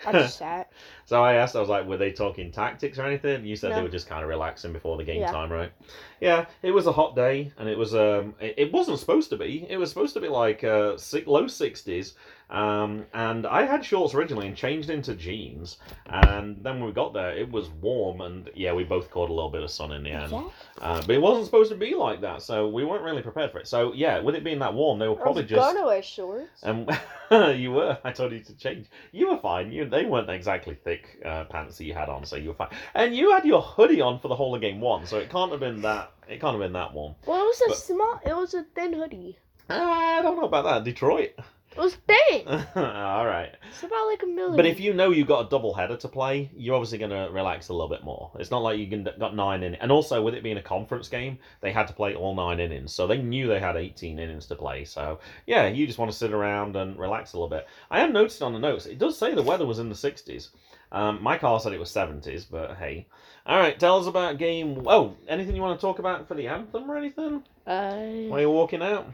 Sat. 0.03 0.15
I 0.15 0.19
just 0.19 0.39
sat. 0.39 0.73
So 1.05 1.23
I 1.23 1.35
asked, 1.35 1.57
I 1.57 1.61
was 1.61 1.69
like, 1.69 1.87
were 1.87 1.97
they 1.97 2.13
talking 2.13 2.51
tactics 2.53 2.99
or 2.99 3.05
anything? 3.07 3.45
You 3.45 3.57
said 3.57 3.75
they 3.75 3.83
were 3.83 3.89
just 3.89 4.09
kind 4.09 4.23
of 4.23 4.29
relaxing 4.29 4.73
before 4.73 4.97
the 4.97 5.05
game 5.05 5.21
Yeah. 5.21 5.31
time, 5.33 5.51
right? 5.53 5.73
Yeah, 6.21 6.47
it 6.63 6.71
was 6.71 6.87
a 6.87 6.93
hot 6.93 7.17
day, 7.17 7.53
and 7.59 7.69
it 7.69 7.79
was 7.79 7.95
um, 7.95 8.35
it, 8.41 8.55
it 8.59 8.73
wasn't 8.73 8.99
supposed 8.99 9.31
to 9.31 9.37
be. 9.37 9.67
It 9.69 9.77
was 9.77 9.89
supposed 9.89 10.15
to 10.15 10.21
be 10.21 10.29
like 10.29 10.65
uh, 10.65 10.97
si- 10.97 11.25
low 11.27 11.47
sixties, 11.47 12.15
um, 12.51 13.05
and 13.13 13.47
I 13.47 13.65
had 13.67 13.85
shorts 13.85 14.15
originally 14.15 14.47
and 14.47 14.57
changed 14.57 14.89
into 14.91 15.15
jeans, 15.15 15.79
and 16.07 16.57
then 16.63 16.77
when 16.77 16.87
we 16.87 16.93
got 16.93 17.13
there, 17.13 17.37
it 17.37 17.51
was 17.51 17.69
warm, 17.69 18.21
and 18.23 18.49
yeah, 18.55 18.73
we 18.73 18.85
both 18.85 19.11
caught 19.11 19.29
a 19.29 19.33
little 19.33 19.51
bit 19.51 19.63
of 19.63 19.71
sun 19.71 19.93
in 19.93 20.03
the 20.03 20.11
end. 20.11 20.33
Yeah. 20.33 20.49
Uh, 20.81 21.01
but 21.03 21.11
it 21.11 21.21
wasn't 21.21 21.45
supposed 21.47 21.71
to 21.71 21.77
be 21.77 21.95
like 21.95 22.21
that, 22.23 22.41
so 22.43 22.69
we 22.69 22.85
weren't 22.85 23.03
really 23.03 23.21
prepared 23.23 23.53
for 23.53 23.59
it. 23.59 23.67
So 23.69 23.93
yeah, 23.93 24.21
with 24.21 24.35
it 24.35 24.45
being 24.45 24.61
that 24.61 24.73
warm, 24.73 24.99
they 24.99 25.09
were 25.09 25.15
probably 25.15 25.43
I 25.43 25.45
was 25.45 25.51
just. 25.51 25.75
gonna 25.75 25.87
wear 25.87 26.03
shorts. 26.03 26.63
And 26.63 26.89
you 27.61 27.73
were. 27.73 27.99
I 28.05 28.13
told 28.13 28.33
you 28.33 28.41
to 28.41 28.55
change. 28.57 28.87
You 29.13 29.29
were 29.31 29.39
fine. 29.39 29.71
You 29.71 29.85
they 29.89 30.07
weren't 30.07 30.31
exactly 30.31 30.75
thick 30.75 31.21
uh, 31.25 31.45
pants 31.45 31.77
that 31.79 31.85
you 31.85 31.95
had 31.95 32.09
on, 32.09 32.25
so 32.25 32.37
you 32.37 32.49
were 32.49 32.55
fine. 32.55 32.71
And 32.95 33.15
you 33.15 33.33
had 33.33 33.45
your 33.45 33.61
hoodie 33.61 34.01
on 34.01 34.21
for 34.21 34.29
the 34.29 34.37
whole 34.37 34.55
of 34.55 34.61
game 34.61 34.81
one, 34.81 35.07
so 35.07 35.19
it 35.19 35.29
can't 35.31 35.51
have 35.51 35.61
been 35.61 35.83
that. 35.83 36.13
It 36.29 36.41
can't 36.41 36.53
have 36.53 36.61
been 36.61 36.73
that 36.75 36.95
warm. 36.95 37.15
well, 37.27 37.41
it 37.43 37.45
was 37.45 37.61
a 37.61 37.69
but- 37.69 37.77
small. 37.79 38.21
It 38.25 38.35
was 38.37 38.55
a 38.55 38.63
thin 38.75 38.93
hoodie. 38.95 39.39
I 39.71 40.23
don't 40.23 40.37
know 40.37 40.47
about 40.47 40.65
that. 40.65 40.85
Detroit. 40.85 41.35
It 41.79 41.83
was 41.83 41.95
thin. 41.95 42.49
All 42.75 43.25
right. 43.25 43.55
It's 43.71 43.85
about 43.85 44.07
like 44.09 44.23
a 44.25 44.27
million. 44.27 44.57
But 44.57 44.67
if 44.67 44.81
you 44.81 44.93
know 44.93 45.11
you've 45.13 45.29
got 45.29 45.47
a 45.47 45.49
double 45.49 45.73
header 45.73 45.97
to 45.97 46.09
play, 46.09 46.51
you're 46.57 46.75
obviously 46.75 46.99
going 46.99 47.13
to 47.13 47.29
relax 47.33 47.69
a 47.69 47.73
little 47.73 47.89
bit 47.89 48.03
more. 48.03 48.33
It's 48.39 48.51
not 48.51 48.63
like 48.63 48.81
you 48.81 48.89
can 48.89 49.09
got 49.19 49.37
nine 49.37 49.63
in, 49.63 49.77
and 49.77 49.93
also 49.93 50.21
with 50.21 50.35
it 50.35 50.43
being 50.43 50.57
a 50.57 50.63
conference 50.63 51.09
game, 51.09 51.39
they 51.61 51.71
had 51.71 51.87
to 51.87 51.93
play 51.93 52.17
all 52.17 52.35
nine 52.35 52.59
innings, 52.59 52.93
so 52.93 53.07
they 53.07 53.19
knew 53.19 53.47
they 53.47 53.61
had 53.61 53.77
18 53.77 54.19
innings 54.19 54.47
to 54.47 54.57
play. 54.57 54.85
So 54.85 55.21
yeah, 55.47 55.69
you 55.69 55.87
just 55.87 55.99
want 56.01 56.11
to 56.11 56.17
sit 56.17 56.33
around 56.33 56.75
and 56.75 56.99
relax 56.99 57.33
a 57.33 57.37
little 57.37 57.49
bit. 57.49 57.69
I 57.93 58.01
have 58.01 58.11
noticed 58.11 58.43
on 58.43 58.53
the 58.53 58.59
notes 58.59 58.87
it 58.87 58.99
does 58.99 59.17
say 59.17 59.35
the 59.35 59.43
weather 59.43 59.65
was 59.67 59.79
in 59.79 59.89
the 59.89 59.95
60s. 59.95 60.49
Um, 60.91 61.23
my 61.23 61.39
car 61.39 61.61
said 61.61 61.73
it 61.73 61.79
was 61.81 61.93
70s, 61.93 62.47
but 62.51 62.77
hey. 62.77 63.07
All 63.47 63.59
right, 63.59 63.79
tell 63.79 63.99
us 64.01 64.07
about 64.07 64.39
game. 64.39 64.83
Oh, 64.87 65.15
anything 65.29 65.55
you 65.55 65.63
want 65.63 65.79
to 65.79 65.87
talk 65.87 66.01
about 66.01 66.27
for 66.27 66.35
the 66.35 66.49
anthem 66.49 66.91
or 66.91 66.97
anything? 66.97 67.45
uh, 67.67 67.95
While 67.95 68.41
you're 68.41 68.51
walking 68.51 68.83
out, 68.83 69.07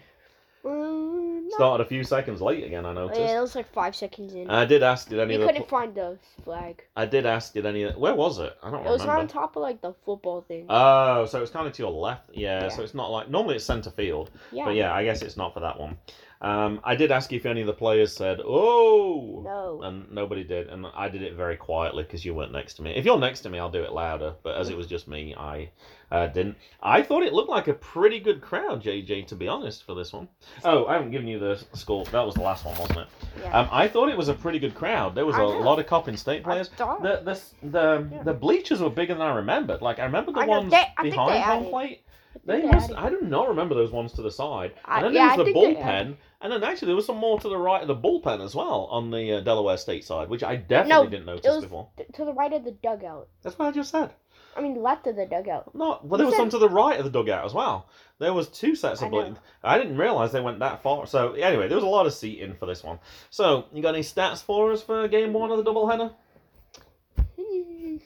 Uh, 0.64 0.68
no. 0.70 1.48
started 1.50 1.84
a 1.84 1.86
few 1.86 2.02
seconds 2.04 2.40
late 2.40 2.64
again. 2.64 2.86
I 2.86 2.92
noticed. 2.92 3.20
Yeah, 3.20 3.38
it 3.38 3.40
was 3.40 3.54
like 3.54 3.70
five 3.72 3.94
seconds 3.94 4.34
in. 4.34 4.48
I 4.48 4.64
did 4.64 4.82
ask, 4.82 5.08
did 5.08 5.18
any 5.18 5.28
we 5.28 5.34
of 5.34 5.40
the 5.42 5.46
couldn't 5.46 5.68
find 5.68 5.94
the 5.94 6.18
flag. 6.42 6.82
I 6.96 7.04
did 7.06 7.26
ask, 7.26 7.52
did 7.52 7.66
any? 7.66 7.84
Where 7.84 8.14
was 8.14 8.38
it? 8.38 8.56
I 8.62 8.70
don't 8.70 8.82
know. 8.82 8.88
It 8.88 8.92
was 8.92 9.04
on 9.04 9.28
top 9.28 9.56
of 9.56 9.62
like 9.62 9.82
the 9.82 9.92
football 10.04 10.42
thing. 10.42 10.66
Oh, 10.68 11.26
so 11.26 11.42
it's 11.42 11.50
kind 11.50 11.66
of 11.66 11.72
to 11.74 11.82
your 11.82 11.92
left. 11.92 12.30
Yeah, 12.32 12.62
Yeah. 12.62 12.68
so 12.68 12.82
it's 12.82 12.94
not 12.94 13.10
like 13.10 13.28
normally 13.28 13.56
it's 13.56 13.64
centre 13.64 13.90
field, 13.90 14.30
yeah. 14.52 14.64
but 14.64 14.74
yeah, 14.74 14.94
I 14.94 15.04
guess 15.04 15.22
it's 15.22 15.36
not 15.36 15.52
for 15.52 15.60
that 15.60 15.78
one. 15.78 15.98
Um, 16.40 16.80
I 16.84 16.94
did 16.94 17.10
ask 17.10 17.32
if 17.32 17.46
any 17.46 17.60
of 17.62 17.66
the 17.66 17.72
players 17.72 18.14
said 18.14 18.40
"oh," 18.44 19.40
No. 19.44 19.80
and 19.82 20.10
nobody 20.12 20.44
did, 20.44 20.68
and 20.68 20.86
I 20.94 21.08
did 21.08 21.22
it 21.22 21.34
very 21.34 21.56
quietly 21.56 22.02
because 22.02 22.24
you 22.24 22.34
weren't 22.34 22.52
next 22.52 22.74
to 22.74 22.82
me. 22.82 22.90
If 22.94 23.04
you're 23.04 23.18
next 23.18 23.40
to 23.42 23.50
me, 23.50 23.58
I'll 23.58 23.70
do 23.70 23.82
it 23.82 23.92
louder, 23.92 24.34
but 24.42 24.56
as 24.56 24.68
it 24.68 24.76
was 24.76 24.86
just 24.86 25.08
me, 25.08 25.34
I 25.36 25.70
uh, 26.10 26.26
didn't. 26.26 26.56
I 26.82 27.02
thought 27.02 27.22
it 27.22 27.32
looked 27.32 27.48
like 27.50 27.68
a 27.68 27.74
pretty 27.74 28.20
good 28.20 28.40
crowd, 28.42 28.82
JJ, 28.82 29.26
to 29.28 29.34
be 29.36 29.48
honest, 29.48 29.84
for 29.84 29.94
this 29.94 30.12
one. 30.12 30.28
Oh, 30.64 30.84
I 30.86 30.94
haven't 30.94 31.10
given 31.12 31.26
you 31.26 31.38
the 31.38 31.64
score. 31.72 32.04
That 32.06 32.20
was 32.26 32.34
the 32.34 32.42
last 32.42 32.64
one, 32.64 32.78
wasn't 32.78 32.98
it? 33.00 33.06
Yeah. 33.40 33.58
Um, 33.60 33.68
I 33.72 33.88
thought 33.88 34.08
it 34.10 34.16
was 34.16 34.28
a 34.28 34.34
pretty 34.34 34.58
good 34.58 34.74
crowd. 34.74 35.14
There 35.14 35.26
was 35.26 35.36
a 35.36 35.38
know. 35.38 35.48
lot 35.60 35.78
of 35.78 35.86
Coppin 35.86 36.16
State 36.16 36.44
players. 36.44 36.68
The 36.76 37.22
the 37.24 37.40
the, 37.68 38.08
Yeah. 38.12 38.22
the 38.22 38.34
bleachers 38.34 38.80
were 38.82 38.90
bigger 38.90 39.14
than 39.14 39.22
I 39.22 39.34
remembered. 39.34 39.80
Like 39.82 39.98
I 39.98 40.04
remember 40.04 40.32
the 40.32 40.40
I 40.40 40.44
know, 40.46 40.50
ones 40.60 40.70
they- 40.72 41.10
behind 41.10 41.42
home 41.42 41.66
plate. 41.70 42.03
They 42.44 42.62
must. 42.62 42.92
I 42.92 43.08
do 43.10 43.20
not 43.22 43.48
remember 43.48 43.74
those 43.74 43.90
ones 43.90 44.12
to 44.14 44.22
the 44.22 44.30
side. 44.30 44.72
I- 44.84 44.96
And 44.98 45.06
then 45.06 45.12
yeah, 45.14 45.36
there 45.36 45.44
was 45.44 45.54
the 45.54 45.60
bullpen, 45.60 46.16
and 46.40 46.52
then 46.52 46.62
actually 46.64 46.86
there 46.86 46.96
was 46.96 47.06
some 47.06 47.16
more 47.16 47.38
to 47.40 47.48
the 47.48 47.56
right 47.56 47.80
of 47.82 47.88
the 47.88 47.96
bullpen 47.96 48.44
as 48.44 48.54
well 48.54 48.86
on 48.90 49.10
the 49.10 49.34
uh, 49.34 49.40
Delaware 49.40 49.76
State 49.76 50.04
side, 50.04 50.28
which 50.28 50.42
I 50.42 50.56
definitely 50.56 51.04
No, 51.04 51.10
didn't 51.10 51.26
notice 51.26 51.46
it 51.46 51.50
was 51.50 51.62
before. 51.64 51.88
th- 51.96 52.08
to 52.14 52.24
the 52.24 52.32
right 52.32 52.52
of 52.52 52.64
the 52.64 52.72
dugout. 52.72 53.28
That's 53.42 53.58
what 53.58 53.68
I 53.68 53.70
just 53.72 53.90
said. 53.90 54.10
I 54.56 54.60
mean, 54.60 54.80
left 54.80 55.06
of 55.08 55.16
the 55.16 55.26
dugout. 55.26 55.74
No, 55.74 55.98
well. 56.02 56.18
There 56.18 56.20
You 56.20 56.26
was 56.26 56.34
said- 56.34 56.40
some 56.42 56.50
to 56.50 56.58
the 56.58 56.68
right 56.68 56.98
of 56.98 57.04
the 57.04 57.10
dugout 57.10 57.44
as 57.44 57.54
well. 57.54 57.88
There 58.18 58.32
was 58.32 58.48
two 58.48 58.74
sets 58.76 59.02
of 59.02 59.10
bleachers. 59.10 59.36
I 59.64 59.78
didn't 59.78 59.96
realize 59.96 60.30
they 60.30 60.40
went 60.40 60.60
that 60.60 60.82
far. 60.82 61.06
So 61.06 61.32
anyway, 61.32 61.66
there 61.66 61.76
was 61.76 61.84
a 61.84 61.88
lot 61.88 62.06
of 62.06 62.12
seating 62.14 62.54
for 62.54 62.66
this 62.66 62.84
one. 62.84 63.00
So 63.30 63.64
you 63.72 63.82
got 63.82 63.94
any 63.94 64.04
stats 64.04 64.42
for 64.42 64.70
us 64.72 64.82
for 64.82 65.08
game 65.08 65.32
one 65.32 65.50
of 65.50 65.56
the 65.62 65.64
doubleheader? 65.64 66.12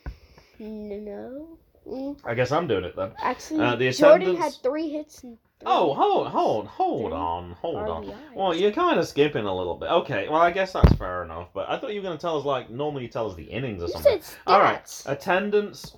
No. 0.61 1.57
Mm, 1.89 2.19
I 2.25 2.35
guess 2.35 2.53
I'm 2.53 2.67
doing 2.69 2.85
it 2.85 2.95
then. 2.97 3.13
Actually, 3.23 3.61
Uh, 3.61 3.77
the 3.77 3.91
Jordan 3.93 4.37
had 4.37 4.53
three 4.63 4.91
hits. 4.91 5.23
And 5.23 5.39
three 5.61 5.67
Oh, 5.67 5.93
hold, 5.95 6.29
hold, 6.29 6.67
hold 6.69 7.11
Three 7.11 7.19
on, 7.19 7.53
hold 7.61 7.77
on. 7.77 8.15
Well, 8.35 8.55
you're 8.55 8.71
kind 8.71 9.01
of 9.01 9.09
skipping 9.09 9.45
a 9.45 9.55
little 9.57 9.75
bit. 9.75 9.91
Okay, 9.91 10.29
well, 10.29 10.41
I 10.41 10.51
guess 10.53 10.73
that's 10.73 10.93
fair 10.95 11.25
enough. 11.25 11.49
But 11.53 11.69
I 11.69 11.79
thought 11.79 11.93
you 11.93 12.01
were 12.01 12.07
going 12.07 12.17
to 12.17 12.21
tell 12.21 12.39
us 12.39 12.45
like 12.45 12.71
normally 12.71 13.03
you 13.05 13.09
tell 13.09 13.29
us 13.29 13.37
the 13.37 13.45
innings 13.45 13.83
or 13.83 13.87
You 13.87 13.93
something. 13.95 14.21
All 14.47 14.61
right, 14.61 15.03
attendance. 15.07 15.97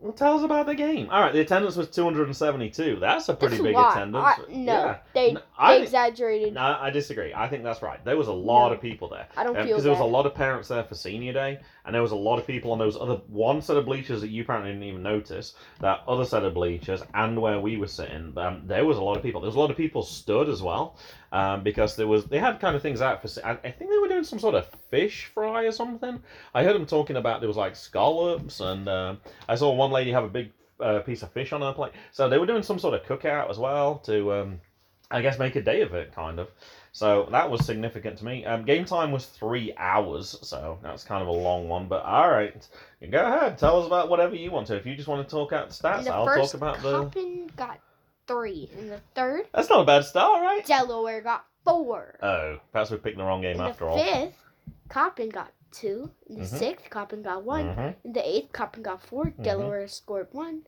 Well, 0.00 0.14
tell 0.14 0.38
us 0.38 0.42
about 0.42 0.64
the 0.64 0.74
game. 0.74 1.10
All 1.10 1.20
right, 1.20 1.30
the 1.30 1.40
attendance 1.40 1.76
was 1.76 1.88
272. 1.90 2.96
That's 3.00 3.28
a 3.28 3.34
pretty 3.34 3.56
That's 3.56 3.60
a 3.60 3.64
big 3.64 3.76
attendance. 3.76 4.24
I, 4.24 4.36
no, 4.48 4.72
Yeah. 4.72 4.98
they, 5.12 5.32
No, 5.32 5.40
I 5.58 5.76
they 5.76 5.82
exaggerated. 5.82 6.54
No, 6.54 6.78
I 6.80 6.88
disagree. 6.88 7.34
I 7.34 7.48
think 7.48 7.64
that's 7.64 7.82
right. 7.82 8.02
There 8.02 8.16
was 8.16 8.28
a 8.28 8.32
lot 8.32 8.68
No. 8.68 8.74
of 8.76 8.80
people 8.80 9.08
there. 9.08 9.28
I 9.36 9.44
don't 9.44 9.54
feel 9.54 9.66
Because 9.66 9.82
there 9.82 9.92
was 9.92 10.00
a 10.00 10.04
lot 10.04 10.24
of 10.24 10.34
parents 10.34 10.68
there 10.68 10.84
for 10.84 10.94
senior 10.94 11.34
day, 11.34 11.60
and 11.84 11.94
there 11.94 12.00
was 12.00 12.12
a 12.12 12.16
lot 12.16 12.38
of 12.38 12.46
people 12.46 12.72
on 12.72 12.78
those 12.78 12.96
other 12.98 13.16
one 13.28 13.60
set 13.60 13.76
of 13.76 13.84
bleachers 13.84 14.22
that 14.22 14.28
you 14.28 14.40
apparently 14.42 14.72
didn't 14.72 14.84
even 14.84 15.02
notice. 15.02 15.54
That 15.80 16.00
other 16.08 16.24
set 16.24 16.44
of 16.44 16.54
bleachers, 16.54 17.02
and 17.12 17.40
where 17.40 17.60
we 17.60 17.76
were 17.76 17.86
sitting, 17.86 18.32
um, 18.38 18.62
there 18.64 18.86
was 18.86 18.96
a 18.96 19.02
lot 19.02 19.18
of 19.18 19.22
people. 19.22 19.42
There 19.42 19.48
was 19.48 19.56
a 19.56 19.60
lot 19.60 19.70
of 19.70 19.76
people 19.76 20.02
stood 20.02 20.48
as 20.48 20.62
well, 20.62 20.96
um, 21.32 21.62
because 21.62 21.96
there 21.96 22.06
was 22.06 22.24
they 22.24 22.38
had 22.38 22.60
kind 22.60 22.76
of 22.76 22.82
things 22.82 23.00
out 23.00 23.22
for. 23.22 23.46
I, 23.46 23.52
I 23.52 23.70
think 23.70 23.90
they 23.90 23.98
were 23.98 24.08
doing 24.08 24.24
some 24.24 24.38
sort 24.38 24.54
of 24.54 24.68
fish 24.90 25.26
fry 25.26 25.64
or 25.64 25.72
something. 25.72 26.22
I 26.54 26.64
heard 26.64 26.74
them 26.74 26.86
talking 26.86 27.16
about 27.16 27.40
there 27.40 27.48
was 27.48 27.56
like 27.56 27.76
scallops, 27.76 28.60
and 28.60 28.88
um, 28.88 29.20
I 29.48 29.54
saw 29.54 29.72
one 29.72 29.90
lady 29.90 30.12
have 30.12 30.24
a 30.24 30.28
big 30.28 30.50
uh, 30.80 31.00
piece 31.00 31.22
of 31.22 31.32
fish 31.32 31.52
on 31.52 31.60
her 31.60 31.72
plate. 31.72 31.92
So 32.12 32.28
they 32.28 32.38
were 32.38 32.46
doing 32.46 32.62
some 32.62 32.78
sort 32.78 32.94
of 32.94 33.02
cookout 33.02 33.50
as 33.50 33.58
well 33.58 33.98
to. 34.06 34.32
Um, 34.32 34.60
I 35.12 35.22
guess 35.22 35.40
make 35.40 35.56
a 35.56 35.60
day 35.60 35.80
of 35.80 35.92
it, 35.92 36.14
kind 36.14 36.38
of. 36.38 36.48
So 36.92 37.28
that 37.32 37.50
was 37.50 37.64
significant 37.66 38.18
to 38.18 38.24
me. 38.24 38.44
Um, 38.44 38.64
game 38.64 38.84
time 38.84 39.10
was 39.10 39.26
three 39.26 39.72
hours, 39.76 40.38
so 40.42 40.78
that's 40.82 41.02
kind 41.02 41.20
of 41.20 41.28
a 41.28 41.32
long 41.32 41.68
one. 41.68 41.88
But 41.88 42.04
all 42.04 42.30
right, 42.30 42.54
go 43.10 43.24
ahead, 43.24 43.58
tell 43.58 43.80
us 43.80 43.86
about 43.86 44.08
whatever 44.08 44.36
you 44.36 44.52
want 44.52 44.68
to. 44.68 44.76
If 44.76 44.86
you 44.86 44.94
just 44.94 45.08
want 45.08 45.28
to 45.28 45.30
talk 45.30 45.52
out 45.52 45.70
stats, 45.70 46.06
I'll 46.08 46.26
talk 46.26 46.54
about 46.54 46.80
the. 46.80 47.02
Coppin 47.04 47.50
got 47.56 47.80
three. 48.30 48.70
In 48.78 48.88
the 48.88 49.00
third, 49.14 49.46
That's 49.52 49.68
not 49.68 49.80
a 49.80 49.84
bad 49.84 50.04
start, 50.04 50.40
right? 50.42 50.64
Delaware 50.64 51.20
got 51.20 51.44
four. 51.64 52.18
Oh, 52.22 52.58
perhaps 52.72 52.90
we 52.90 52.96
picked 52.98 53.18
the 53.18 53.24
wrong 53.24 53.42
game 53.42 53.56
In 53.56 53.62
after 53.62 53.84
the 53.84 53.90
all. 53.90 53.98
fifth, 53.98 54.34
Coppin 54.88 55.28
got 55.30 55.52
two. 55.72 56.10
In 56.28 56.36
the 56.36 56.42
Mhm. 56.42 56.58
sixth, 56.58 56.90
Coppin 56.90 57.22
got 57.22 57.42
one. 57.44 57.74
Mhm. 57.74 57.94
In 58.04 58.12
the 58.12 58.28
eighth, 58.28 58.52
Coppin 58.52 58.82
got 58.82 59.02
4 59.02 59.26
Mm-hmm. 59.26 59.42
Delaware 59.42 59.88
scored 59.88 60.28
one. 60.32 60.62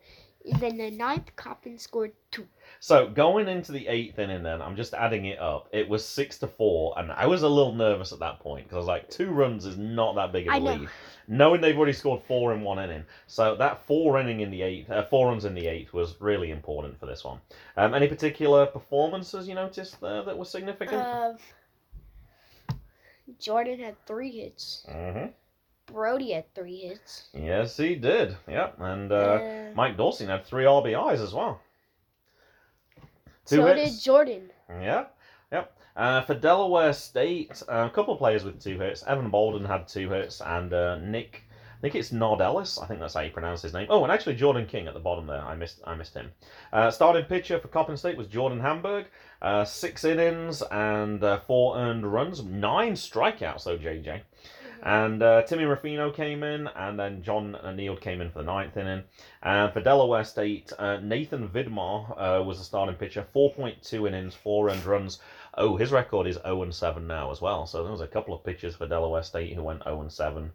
And 0.45 0.61
then 0.61 0.77
the 0.77 0.91
ninth, 0.91 1.37
Coppin 1.37 1.79
scored 1.79 2.13
two. 2.33 2.49
So 2.81 3.07
going 3.09 3.47
into 3.49 3.71
the 3.71 3.87
eighth 3.87 4.19
inning, 4.19 4.43
then 4.43 4.61
I'm 4.61 4.75
just 4.75 4.93
adding 4.93 5.27
it 5.27 5.39
up. 5.39 5.69
It 5.73 5.89
was 5.89 6.05
six 6.05 6.37
to 6.39 6.49
four, 6.49 6.95
and 6.99 7.13
I 7.13 7.27
was 7.29 7.45
a 7.45 7.49
little 7.49 7.73
nervous 7.75 8.13
at 8.13 8.19
that 8.19 8.41
point 8.41 8.65
because 8.65 8.75
I 8.75 8.79
was 8.79 8.87
like, 8.89 9.09
two 9.09 9.31
runs 9.31 9.67
is 9.67 9.79
not 9.79 10.17
that 10.17 10.33
big 10.33 10.49
of 10.49 10.53
a 10.55 10.57
I 10.57 10.59
know. 10.59 10.73
lead. 10.73 10.89
Knowing 11.29 11.61
they've 11.61 11.77
already 11.77 11.93
scored 11.93 12.21
four 12.27 12.53
in 12.53 12.63
one 12.63 12.79
inning, 12.79 13.05
so 13.27 13.55
that 13.57 13.87
four 13.87 14.19
inning 14.19 14.41
in 14.41 14.51
the 14.51 14.63
eighth, 14.63 14.91
uh, 14.91 15.05
four 15.05 15.29
runs 15.29 15.45
in 15.45 15.55
the 15.55 15.67
eighth 15.67 15.93
was 15.93 16.21
really 16.21 16.51
important 16.51 16.99
for 16.99 17.07
this 17.07 17.25
one. 17.25 17.39
Um, 17.77 17.95
any 17.95 18.09
particular 18.09 18.67
performances 18.67 19.49
you 19.49 19.55
noticed 19.55 20.01
there 20.01 20.23
that 20.25 20.37
were 20.37 20.45
significant? 20.45 21.01
Uh, 21.01 21.35
Jordan 23.39 23.79
had 23.79 24.05
three 24.07 24.31
hits. 24.31 24.85
hmm 24.91 25.27
Brody 25.87 26.33
had 26.33 26.53
three 26.55 26.77
hits. 26.79 27.29
Yes, 27.35 27.77
he 27.77 27.97
did. 27.97 28.37
Yep, 28.49 28.77
and 28.81 29.13
uh, 29.13 29.15
Uh, 29.15 29.71
Mike 29.75 29.97
Dawson 29.97 30.29
had 30.29 30.45
three 30.47 30.65
RBIs 30.65 31.21
as 31.21 31.35
well. 31.35 31.61
Two 33.45 33.57
so 33.57 33.67
hits. 33.67 33.97
did 33.97 34.03
Jordan. 34.03 34.51
Yep. 34.71 35.17
Uh, 35.95 36.23
for 36.23 36.35
Delaware 36.35 36.93
State, 36.93 37.63
uh, 37.69 37.87
a 37.87 37.91
couple 37.91 38.15
of 38.15 38.19
players 38.19 38.45
with 38.45 38.63
two 38.63 38.79
hits. 38.79 39.03
Evan 39.07 39.29
Bolden 39.29 39.65
had 39.65 39.87
two 39.87 40.09
hits, 40.09 40.41
and 40.41 40.73
uh, 40.73 40.97
Nick, 40.97 41.43
I 41.51 41.81
think 41.83 41.95
it's 41.95 42.13
Nod 42.13 42.41
Ellis. 42.41 42.79
I 42.79 42.87
think 42.87 43.01
that's 43.01 43.15
how 43.15 43.21
you 43.21 43.31
pronounce 43.31 43.61
his 43.61 43.75
name. 43.75 43.89
Oh, 43.91 44.03
and 44.03 44.11
actually 44.11 44.37
Jordan 44.37 44.67
King 44.67 44.87
at 44.87 44.95
the 44.95 45.01
bottom 45.01 45.27
there. 45.27 45.43
I 45.43 45.55
missed, 45.55 45.81
I 45.85 45.95
missed 45.95 46.15
him. 46.15 46.33
Uh, 46.73 46.91
starting 46.91 47.25
pitcher 47.27 47.59
for 47.59 47.69
Coppin 47.69 47.99
State 47.99 48.17
was 48.17 48.27
Jordan 48.27 48.61
Hamburg. 48.61 49.07
Uh, 49.43 49.65
six 49.65 50.05
innings 50.05 50.63
and 50.71 51.23
uh, 51.23 51.41
four 51.41 51.77
earned 51.77 52.11
runs, 52.11 52.43
nine 52.43 52.93
strikeouts 52.93 53.65
though, 53.65 53.77
JJ. 53.77 54.23
And 54.85 55.23
uh, 55.23 55.43
Timmy 55.43 55.65
Ruffino 55.65 56.11
came 56.11 56.43
in, 56.43 56.67
and 56.75 56.99
then 56.99 57.23
John 57.23 57.57
Neal 57.77 57.97
came 57.97 58.21
in 58.21 58.31
for 58.31 58.39
the 58.39 58.45
ninth 58.45 58.77
inning. 58.77 59.05
And 59.41 59.73
for 59.73 59.81
Delaware 59.81 60.25
State, 60.25 60.73
uh, 60.77 60.97
Nathan 60.97 61.49
Vidmar 61.49 62.11
uh, 62.19 62.43
was 62.43 62.59
the 62.59 62.65
starting 62.65 62.97
pitcher. 62.97 63.25
4.2 63.35 64.09
innings, 64.09 64.35
four 64.35 64.71
earned 64.71 64.85
runs. 64.85 65.21
Oh, 65.57 65.77
his 65.77 65.93
record 65.93 66.27
is 66.27 66.39
0 66.43 66.63
and 66.63 66.75
7 66.75 67.07
now 67.07 67.31
as 67.31 67.41
well. 67.41 67.67
So 67.67 67.83
there 67.83 67.93
was 67.93 68.01
a 68.01 68.07
couple 68.07 68.35
of 68.35 68.43
pitchers 68.45 68.75
for 68.75 68.87
Delaware 68.87 69.23
State 69.23 69.55
who 69.55 69.63
went 69.63 69.85
0 69.85 70.01
and 70.01 70.13
7 70.13 70.51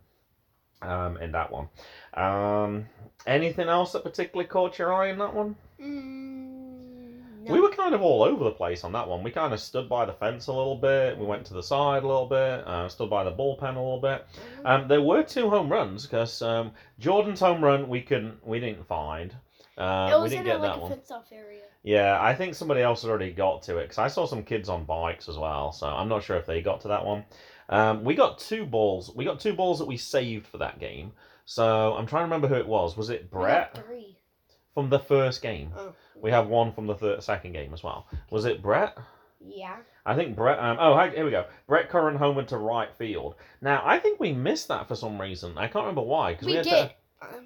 um, 0.81 1.17
in 1.17 1.31
that 1.33 1.51
one. 1.51 1.67
Um, 2.13 2.87
anything 3.25 3.67
else 3.69 3.91
that 3.91 4.03
particularly 4.03 4.47
caught 4.47 4.79
your 4.79 4.93
eye 4.93 5.09
in 5.09 5.17
that 5.19 5.33
one? 5.33 5.55
Mm, 5.79 7.45
no. 7.45 7.53
We 7.53 7.59
were 7.59 7.69
kind 7.69 7.93
of 7.93 8.01
all 8.01 8.23
over 8.23 8.43
the 8.43 8.51
place 8.51 8.83
on 8.83 8.91
that 8.93 9.07
one. 9.07 9.23
We 9.23 9.31
kind 9.31 9.53
of 9.53 9.59
stood 9.59 9.87
by 9.87 10.05
the 10.05 10.13
fence 10.13 10.47
a 10.47 10.53
little 10.53 10.75
bit. 10.75 11.17
We 11.17 11.25
went 11.25 11.45
to 11.47 11.53
the 11.53 11.63
side 11.63 12.03
a 12.03 12.07
little 12.07 12.27
bit. 12.27 12.67
Uh, 12.67 12.89
stood 12.89 13.09
by 13.09 13.23
the 13.23 13.31
bullpen 13.31 13.75
a 13.75 13.79
little 13.79 14.01
bit. 14.01 14.25
Mhm. 14.61 14.65
Um, 14.65 14.87
there 14.87 15.01
were 15.01 15.23
two 15.23 15.49
home 15.49 15.71
runs 15.71 16.05
because 16.05 16.41
um, 16.41 16.71
Jordan's 16.99 17.39
home 17.39 17.63
run 17.63 17.87
we 17.87 18.01
couldn't 18.01 18.45
we 18.45 18.59
didn't 18.59 18.87
find. 18.87 19.35
Uh, 19.77 20.09
it 20.11 20.15
we 20.15 20.21
was 20.23 20.31
didn't 20.31 20.47
in 20.47 20.51
get 20.53 20.55
a, 20.57 20.61
that 20.61 20.67
like 20.69 20.77
a 20.77 20.81
one. 20.81 20.91
Fenced 21.87 22.03
off 22.03 22.17
area. 22.17 22.19
Yeah, 22.21 22.21
I 22.21 22.35
think 22.35 22.55
somebody 22.55 22.81
else 22.81 23.05
already 23.05 23.31
got 23.31 23.63
to 23.63 23.77
it 23.77 23.83
because 23.83 23.97
I 23.97 24.07
saw 24.07 24.25
some 24.25 24.43
kids 24.43 24.69
on 24.69 24.83
bikes 24.85 25.29
as 25.29 25.37
well. 25.37 25.71
So 25.71 25.87
I'm 25.87 26.09
not 26.09 26.23
sure 26.23 26.37
if 26.37 26.45
they 26.45 26.61
got 26.61 26.81
to 26.81 26.87
that 26.89 27.05
one. 27.05 27.25
Um, 27.69 28.03
we 28.03 28.15
got 28.15 28.39
two 28.39 28.65
balls. 28.65 29.11
We 29.15 29.25
got 29.25 29.39
two 29.39 29.53
balls 29.53 29.79
that 29.79 29.87
we 29.87 29.97
saved 29.97 30.47
for 30.47 30.57
that 30.59 30.79
game. 30.79 31.11
So 31.45 31.93
I'm 31.93 32.05
trying 32.07 32.21
to 32.21 32.25
remember 32.25 32.47
who 32.47 32.55
it 32.55 32.67
was. 32.67 32.97
Was 32.97 33.09
it 33.09 33.29
Brett 33.31 33.83
Three. 33.85 34.17
from 34.73 34.89
the 34.89 34.99
first 34.99 35.41
game? 35.41 35.71
Oh. 35.77 35.93
We 36.21 36.31
have 36.31 36.47
one 36.47 36.71
from 36.73 36.87
the 36.87 36.95
third, 36.95 37.23
second 37.23 37.53
game 37.53 37.73
as 37.73 37.83
well. 37.83 38.07
Was 38.31 38.45
it 38.45 38.61
Brett? 38.61 38.97
Yeah. 39.39 39.77
I 40.05 40.15
think 40.15 40.35
Brett. 40.35 40.59
Um, 40.59 40.77
oh, 40.79 40.97
here 41.09 41.25
we 41.25 41.31
go. 41.31 41.45
Brett 41.67 41.89
Curran 41.89 42.17
homer 42.17 42.43
to 42.43 42.57
right 42.57 42.93
field. 42.97 43.35
Now 43.61 43.81
I 43.85 43.99
think 43.99 44.19
we 44.19 44.33
missed 44.33 44.67
that 44.69 44.87
for 44.87 44.95
some 44.95 45.19
reason. 45.21 45.57
I 45.57 45.67
can't 45.67 45.83
remember 45.85 46.01
why 46.01 46.33
because 46.33 46.47
We, 46.47 46.53
had 46.55 46.63
did. 46.63 46.71
to 46.71 46.91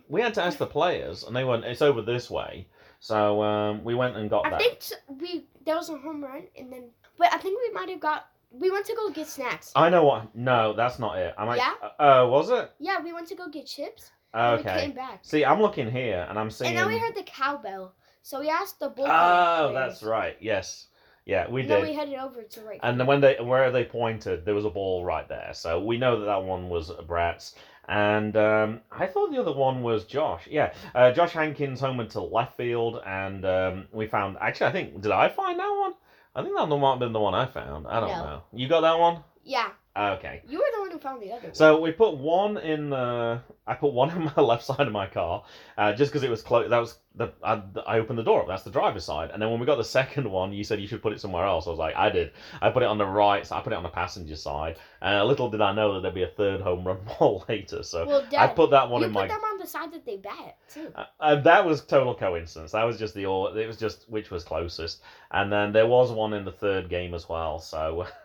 we 0.09 0.21
had 0.21 0.33
to 0.35 0.43
ask 0.43 0.57
the 0.57 0.67
players 0.67 1.23
and 1.23 1.35
they 1.35 1.43
went 1.43 1.65
it's 1.65 1.81
over 1.81 2.01
this 2.01 2.29
way. 2.29 2.67
So 3.01 3.41
um, 3.41 3.83
we 3.83 3.95
went 3.95 4.15
and 4.15 4.29
got 4.29 4.45
I 4.45 4.51
that. 4.51 4.59
think 4.61 4.79
we 5.19 5.47
there 5.65 5.75
was 5.75 5.89
a 5.89 5.97
home 5.97 6.23
run 6.23 6.43
and 6.55 6.71
then, 6.71 6.83
but 7.17 7.33
I 7.33 7.37
think 7.37 7.59
we 7.67 7.73
might 7.73 7.89
have 7.89 7.99
got. 7.99 8.27
We 8.51 8.69
went 8.69 8.85
to 8.85 8.95
go 8.95 9.09
get 9.09 9.27
snacks. 9.27 9.71
I 9.75 9.89
know 9.89 10.03
what. 10.03 10.35
No, 10.35 10.73
that's 10.73 10.99
not 10.99 11.17
it. 11.17 11.33
I 11.37 11.45
might. 11.45 11.57
Yeah? 11.57 11.73
Uh, 11.99 12.27
was 12.27 12.49
it? 12.51 12.71
Yeah, 12.79 13.01
we 13.01 13.11
went 13.11 13.27
to 13.29 13.35
go 13.35 13.47
get 13.49 13.65
chips. 13.65 14.11
And 14.33 14.57
we 14.63 14.69
Okay. 14.69 14.81
came 14.81 14.91
back. 14.91 15.19
See, 15.23 15.43
I'm 15.43 15.61
looking 15.61 15.89
here 15.89 16.25
and 16.29 16.37
I'm 16.37 16.51
seeing. 16.51 16.69
And 16.69 16.77
then 16.77 16.87
we 16.87 16.99
heard 16.99 17.15
the 17.15 17.23
cowbell. 17.23 17.95
So 18.21 18.39
we 18.39 18.49
asked 18.49 18.79
the 18.79 18.91
bullpen. 18.91 19.07
Oh, 19.09 19.73
that's 19.73 20.03
right. 20.03 20.37
Yes. 20.39 20.87
Yeah, 21.25 21.47
we 21.49 21.61
and 21.61 21.69
did. 21.69 21.77
then 21.77 21.83
we 21.89 21.93
headed 21.93 22.15
over 22.15 22.41
to 22.41 22.61
right. 22.61 22.79
And 22.83 22.99
then 22.99 23.07
when 23.07 23.21
they 23.21 23.35
where 23.39 23.71
they 23.71 23.85
pointed, 23.85 24.43
there 24.45 24.55
was 24.55 24.65
a 24.65 24.69
ball 24.69 25.05
right 25.05 25.27
there. 25.29 25.51
So 25.53 25.79
we 25.83 25.97
know 25.97 26.19
that 26.19 26.25
that 26.25 26.43
one 26.43 26.69
was 26.69 26.91
Brett's. 27.07 27.55
And 27.87 28.35
um, 28.37 28.81
I 28.91 29.05
thought 29.07 29.31
the 29.31 29.39
other 29.39 29.53
one 29.53 29.81
was 29.81 30.05
Josh. 30.05 30.47
Yeah, 30.49 30.73
uh, 30.95 31.11
Josh 31.11 31.31
Hankins 31.33 31.81
homered 31.81 32.09
to 32.11 32.21
left 32.21 32.55
field, 32.55 33.01
and 33.05 33.43
um, 33.45 33.87
we 33.91 34.07
found. 34.07 34.37
Actually, 34.39 34.67
I 34.67 34.71
think 34.71 35.01
did 35.01 35.11
I 35.11 35.29
find 35.29 35.59
that 35.59 35.69
one? 35.69 35.93
I 36.35 36.41
think 36.43 36.55
that 36.55 36.67
one 36.69 36.79
might 36.79 36.91
have 36.91 36.99
been 36.99 37.11
the 37.13 37.19
one 37.19 37.33
I 37.35 37.45
found. 37.45 37.87
I 37.87 37.99
don't 37.99 38.09
No. 38.09 38.23
know. 38.23 38.43
You 38.53 38.67
got 38.67 38.81
that 38.81 38.97
one? 38.97 39.23
yeah, 39.43 39.69
Okay. 39.97 40.41
you 40.47 40.57
were 40.57 40.65
the 40.73 40.79
one 40.81 40.91
who 40.91 40.99
found 40.99 41.21
the 41.21 41.31
other. 41.31 41.47
one. 41.47 41.53
So 41.53 41.81
we 41.81 41.91
put 41.91 42.15
one 42.15 42.57
in 42.57 42.89
the. 42.91 43.41
I 43.67 43.73
put 43.73 43.93
one 43.93 44.09
in 44.15 44.23
my 44.35 44.41
left 44.41 44.63
side 44.63 44.87
of 44.87 44.93
my 44.93 45.07
car, 45.07 45.43
uh, 45.77 45.93
just 45.93 46.11
because 46.11 46.23
it 46.23 46.29
was 46.29 46.41
close. 46.41 46.69
That 46.69 46.77
was 46.79 46.97
the. 47.15 47.33
I, 47.43 47.61
I 47.85 47.99
opened 47.99 48.17
the 48.17 48.23
door 48.23 48.41
up. 48.41 48.47
That's 48.47 48.63
the 48.63 48.71
driver's 48.71 49.03
side. 49.03 49.31
And 49.31 49.41
then 49.41 49.49
when 49.49 49.59
we 49.59 49.65
got 49.65 49.75
the 49.75 49.83
second 49.83 50.29
one, 50.31 50.53
you 50.53 50.63
said 50.63 50.79
you 50.79 50.87
should 50.87 51.01
put 51.01 51.11
it 51.11 51.19
somewhere 51.19 51.45
else. 51.45 51.67
I 51.67 51.71
was 51.71 51.79
like, 51.79 51.95
I 51.95 52.09
did. 52.09 52.31
I 52.61 52.69
put 52.69 52.83
it 52.83 52.85
on 52.85 52.97
the 52.97 53.05
right. 53.05 53.45
So 53.45 53.55
I 53.55 53.61
put 53.61 53.73
it 53.73 53.75
on 53.75 53.83
the 53.83 53.89
passenger 53.89 54.37
side. 54.37 54.77
And 55.01 55.27
little 55.27 55.49
did 55.49 55.59
I 55.61 55.73
know 55.73 55.95
that 55.95 56.01
there'd 56.03 56.15
be 56.15 56.23
a 56.23 56.27
third 56.27 56.61
home 56.61 56.85
run 56.87 56.99
ball 57.19 57.43
later. 57.49 57.83
So 57.83 58.07
well, 58.07 58.25
I 58.37 58.47
put 58.47 58.71
that 58.71 58.89
one 58.89 59.01
you 59.01 59.07
in 59.07 59.13
put 59.13 59.23
my. 59.23 59.27
them 59.27 59.41
on 59.43 59.57
the 59.57 59.67
side 59.67 59.91
that 59.91 60.05
they 60.05 60.17
bat 60.17 60.57
too. 60.73 60.91
Uh, 60.95 61.05
uh, 61.19 61.35
that 61.41 61.65
was 61.65 61.81
total 61.81 62.15
coincidence. 62.15 62.71
That 62.71 62.83
was 62.83 62.97
just 62.97 63.13
the. 63.13 63.23
It 63.23 63.67
was 63.67 63.77
just 63.77 64.09
which 64.09 64.31
was 64.31 64.45
closest, 64.45 65.01
and 65.31 65.51
then 65.51 65.73
there 65.73 65.87
was 65.87 66.11
one 66.13 66.31
in 66.33 66.45
the 66.45 66.51
third 66.51 66.89
game 66.89 67.13
as 67.13 67.27
well. 67.27 67.59
So 67.59 68.07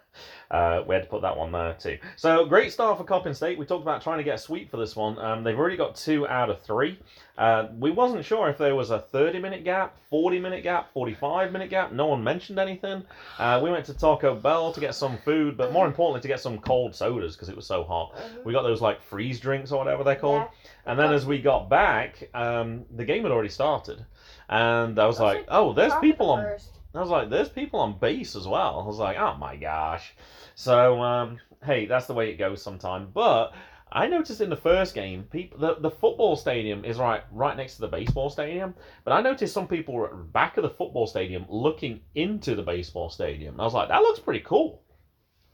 uh, 0.51 0.83
we 0.87 0.95
had 0.95 1.03
to 1.05 1.09
put 1.09 1.23
that 1.23 1.37
one 1.37 1.53
there 1.53 1.75
too. 1.79 1.99
So 2.17 2.45
great 2.47 2.73
start 2.73 2.99
for 2.99 3.05
Coppin 3.05 3.35
State. 3.35 3.59
We 3.59 3.67
talked 3.67 3.83
about 3.83 4.03
trying 4.03 4.19
to 4.19 4.25
get 4.25 4.37
a 4.37 4.39
sweep 4.39 4.71
for 4.71 4.77
this 4.77 4.95
one. 4.97 5.19
Um, 5.19 5.43
they've 5.45 5.59
already 5.59 5.77
got 5.77 5.97
two 5.97 6.27
out 6.29 6.51
of 6.51 6.61
three. 6.63 6.99
Uh, 7.37 7.67
we 7.79 7.91
wasn't 7.91 8.25
sure 8.25 8.49
if 8.49 8.57
there 8.57 8.75
was 8.75 8.91
a 8.91 8.99
30 8.99 9.39
minute 9.41 9.63
gap, 9.65 9.97
40 10.09 10.39
minute 10.41 10.63
gap, 10.63 10.91
45 10.93 11.53
minute 11.53 11.69
gap. 11.69 11.93
No 11.93 12.07
one 12.07 12.23
mentioned 12.25 12.59
anything. 12.59 13.03
Uh, 13.39 13.61
we 13.63 13.71
went 13.71 13.85
to 13.87 13.95
Taco 13.95 14.35
Bell 14.35 14.73
to 14.73 14.81
get 14.81 14.95
some 14.95 15.19
food, 15.19 15.57
but 15.57 15.73
more 15.73 15.87
importantly 15.87 16.21
to 16.23 16.29
get 16.29 16.41
some 16.41 16.59
cold 16.59 16.95
sodas 16.95 17.35
because 17.35 17.49
it 17.49 17.57
was 17.57 17.67
so 17.67 17.85
hot. 17.85 18.15
Mhm. 18.17 18.45
We 18.45 18.53
got 18.53 18.63
those 18.63 18.81
like 18.81 19.03
freeze 19.03 19.39
drinks 19.41 19.71
or 19.73 19.79
whatever 19.79 20.03
they're 20.05 20.17
called. 20.17 20.45
And 20.87 20.99
then 20.99 21.13
as 21.13 21.27
we 21.27 21.43
got 21.43 21.69
back, 21.69 22.29
um, 22.33 22.85
the 22.95 23.05
game 23.05 23.25
had 23.25 23.33
already 23.33 23.49
started, 23.49 24.07
and 24.49 24.99
I 24.99 25.07
was 25.07 25.17
was 25.17 25.21
like, 25.21 25.37
like 25.39 25.47
"Oh, 25.49 25.73
there's 25.73 25.95
people 25.97 26.31
on." 26.31 26.43
first. 26.43 26.76
I 26.99 27.03
was 27.03 27.11
like, 27.11 27.31
"There's 27.31 27.49
people 27.49 27.81
on 27.81 27.99
base 27.99 28.37
as 28.37 28.47
well." 28.47 28.81
I 28.81 28.87
was 28.87 28.99
like, 28.99 29.17
"Oh 29.19 29.35
my 29.37 29.57
gosh!" 29.57 30.15
So, 30.55 31.01
um, 31.03 31.39
hey, 31.65 31.87
that's 31.87 32.07
the 32.07 32.15
way 32.15 32.31
it 32.31 32.37
goes 32.37 32.63
sometimes. 32.63 33.09
But 33.13 33.53
I 33.93 34.07
noticed 34.07 34.41
in 34.41 34.51
the 34.51 34.57
first 34.57 34.95
game, 34.95 35.25
people 35.25 35.59
the, 35.59 35.77
the 35.77 35.91
football 35.91 36.37
stadium 36.37 36.85
is 36.85 36.99
right 36.99 37.23
right 37.31 37.57
next 37.57 37.77
to 37.77 37.83
the 37.83 37.89
baseball 37.89 38.31
stadium. 38.31 38.75
But 39.05 39.13
I 39.13 39.21
noticed 39.21 39.55
some 39.55 39.69
people 39.69 39.95
were 39.95 40.07
at 40.07 40.13
the 40.13 40.25
back 40.25 40.57
of 40.57 40.63
the 40.63 40.71
football 40.71 41.07
stadium 41.07 41.47
looking 41.49 42.01
into 42.15 42.55
the 42.55 42.63
baseball 42.63 43.11
stadium. 43.11 43.55
And 43.55 43.61
I 43.61 43.65
was 43.65 43.75
like, 43.75 43.89
"That 43.89 44.03
looks 44.03 44.21
pretty 44.21 44.41
cool." 44.41 44.83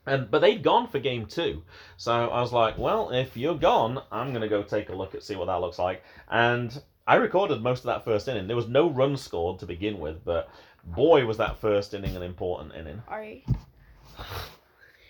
And 0.07 0.31
but 0.31 0.40
they'd 0.40 0.62
gone 0.62 0.88
for 0.88 0.98
game 0.98 1.26
two, 1.26 1.62
so 1.96 2.12
I 2.12 2.40
was 2.40 2.52
like, 2.52 2.78
"Well, 2.78 3.11
if 3.11 3.37
you're 3.37 3.55
gone, 3.55 4.02
I'm 4.11 4.33
gonna 4.33 4.48
go 4.48 4.62
take 4.62 4.88
a 4.88 4.94
look 4.94 5.14
at 5.14 5.22
see 5.22 5.37
what 5.37 5.46
that 5.46 5.61
looks 5.61 5.78
like." 5.78 6.02
And 6.28 6.83
I 7.07 7.16
recorded 7.16 7.62
most 7.62 7.81
of 7.81 7.87
that 7.87 8.05
first 8.05 8.28
inning. 8.28 8.46
There 8.46 8.57
was 8.57 8.68
no 8.68 8.88
run 8.88 9.16
scored 9.16 9.59
to 9.61 9.66
begin 9.66 9.98
with, 9.98 10.24
but 10.24 10.48
boy, 10.85 11.25
was 11.27 11.37
that 11.38 11.59
first 11.59 11.95
inning 11.95 12.16
an 12.16 12.23
important 12.23 12.75
inning. 12.75 13.03
All 13.09 13.18
right. 13.18 13.45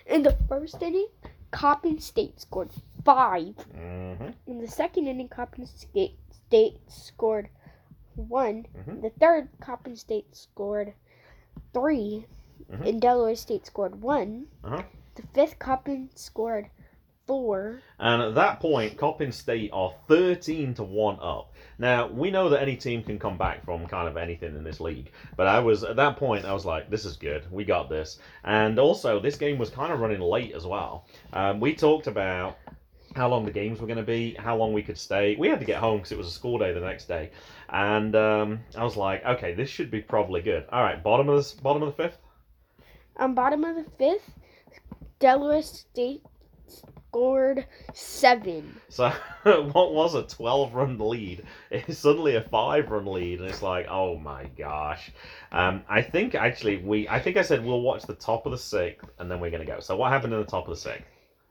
In 0.05 0.23
the 0.23 0.37
first 0.47 0.81
inning, 0.81 1.07
Coppin 1.51 1.99
State 1.99 2.39
scored 2.39 2.69
five. 3.05 3.55
hmm 3.73 4.29
In 4.47 4.59
the 4.59 4.67
second 4.67 5.07
inning, 5.07 5.29
Coppin 5.29 5.65
State, 5.65 6.17
State 6.31 6.79
scored 6.87 7.49
one. 8.15 8.67
Mhm. 8.75 9.01
The 9.01 9.09
third, 9.11 9.49
Coppin 9.59 9.95
State 9.95 10.35
scored 10.35 10.93
3 11.73 12.25
Mhm. 12.71 12.87
And 12.87 13.01
Delaware 13.01 13.35
State 13.35 13.65
scored 13.65 14.01
one. 14.01 14.47
Uh-huh. 14.63 14.83
The 15.15 15.23
fifth, 15.33 15.59
Coppin 15.59 16.09
scored 16.15 16.69
four. 17.25 17.81
And 17.99 18.21
at 18.21 18.35
that 18.35 18.59
point, 18.59 18.97
Coppin 18.97 19.31
State 19.31 19.69
are 19.73 19.93
13 20.07 20.73
to 20.75 20.83
1 20.83 21.17
up. 21.21 21.53
Now, 21.77 22.07
we 22.07 22.31
know 22.31 22.49
that 22.49 22.61
any 22.61 22.75
team 22.75 23.03
can 23.03 23.17
come 23.17 23.37
back 23.37 23.65
from 23.65 23.87
kind 23.87 24.07
of 24.07 24.17
anything 24.17 24.55
in 24.55 24.63
this 24.63 24.79
league. 24.79 25.11
But 25.35 25.47
I 25.47 25.59
was, 25.59 25.83
at 25.83 25.95
that 25.95 26.17
point, 26.17 26.45
I 26.45 26.53
was 26.53 26.65
like, 26.65 26.89
this 26.89 27.05
is 27.05 27.15
good. 27.15 27.49
We 27.51 27.63
got 27.65 27.89
this. 27.89 28.19
And 28.43 28.77
also, 28.79 29.19
this 29.19 29.35
game 29.37 29.57
was 29.57 29.69
kind 29.69 29.91
of 29.91 29.99
running 29.99 30.21
late 30.21 30.53
as 30.53 30.65
well. 30.65 31.07
Um, 31.31 31.59
we 31.59 31.73
talked 31.73 32.07
about 32.07 32.57
how 33.15 33.29
long 33.29 33.45
the 33.45 33.51
games 33.51 33.79
were 33.79 33.87
going 33.87 33.97
to 33.97 34.03
be, 34.03 34.33
how 34.33 34.55
long 34.57 34.73
we 34.73 34.83
could 34.83 34.97
stay. 34.97 35.35
We 35.35 35.47
had 35.47 35.59
to 35.59 35.65
get 35.65 35.79
home 35.79 35.97
because 35.97 36.11
it 36.11 36.17
was 36.17 36.27
a 36.27 36.31
school 36.31 36.57
day 36.57 36.73
the 36.73 36.79
next 36.79 37.05
day. 37.05 37.31
And 37.69 38.15
um, 38.15 38.59
I 38.75 38.83
was 38.83 38.97
like, 38.97 39.23
okay, 39.25 39.53
this 39.53 39.69
should 39.69 39.91
be 39.91 40.01
probably 40.01 40.41
good. 40.41 40.65
All 40.71 40.83
right, 40.83 41.01
bottom 41.01 41.29
of 41.29 41.43
the, 41.43 41.61
bottom 41.61 41.83
of 41.83 41.95
the 41.95 42.03
fifth? 42.03 42.17
On 43.17 43.35
bottom 43.35 43.63
of 43.63 43.75
the 43.75 43.85
fifth, 43.97 44.31
Delaware 45.19 45.61
State 45.61 46.23
scored 47.13 47.67
seven. 47.93 48.75
So 48.89 49.09
what 49.43 49.93
was 49.93 50.15
a 50.15 50.23
12 50.23 50.73
run 50.73 50.97
lead 50.97 51.43
is 51.69 51.99
suddenly 51.99 52.37
a 52.37 52.41
5 52.41 52.89
run 52.89 53.05
lead 53.05 53.39
and 53.39 53.47
it's 53.47 53.61
like 53.61 53.85
oh 53.87 54.17
my 54.17 54.45
gosh. 54.57 55.11
Um, 55.51 55.83
I 55.87 56.01
think 56.01 56.33
actually 56.33 56.77
we 56.77 57.07
I 57.07 57.19
think 57.19 57.37
I 57.37 57.43
said 57.43 57.63
we'll 57.63 57.81
watch 57.81 58.03
the 58.03 58.15
top 58.15 58.47
of 58.47 58.51
the 58.51 58.57
6th 58.57 59.07
and 59.19 59.29
then 59.29 59.39
we're 59.39 59.51
going 59.51 59.65
to 59.65 59.71
go. 59.71 59.79
So 59.79 59.95
what 59.95 60.11
happened 60.11 60.33
in 60.33 60.39
the 60.39 60.45
top 60.45 60.67
of 60.67 60.81
the 60.81 60.89
6th? 60.89 61.03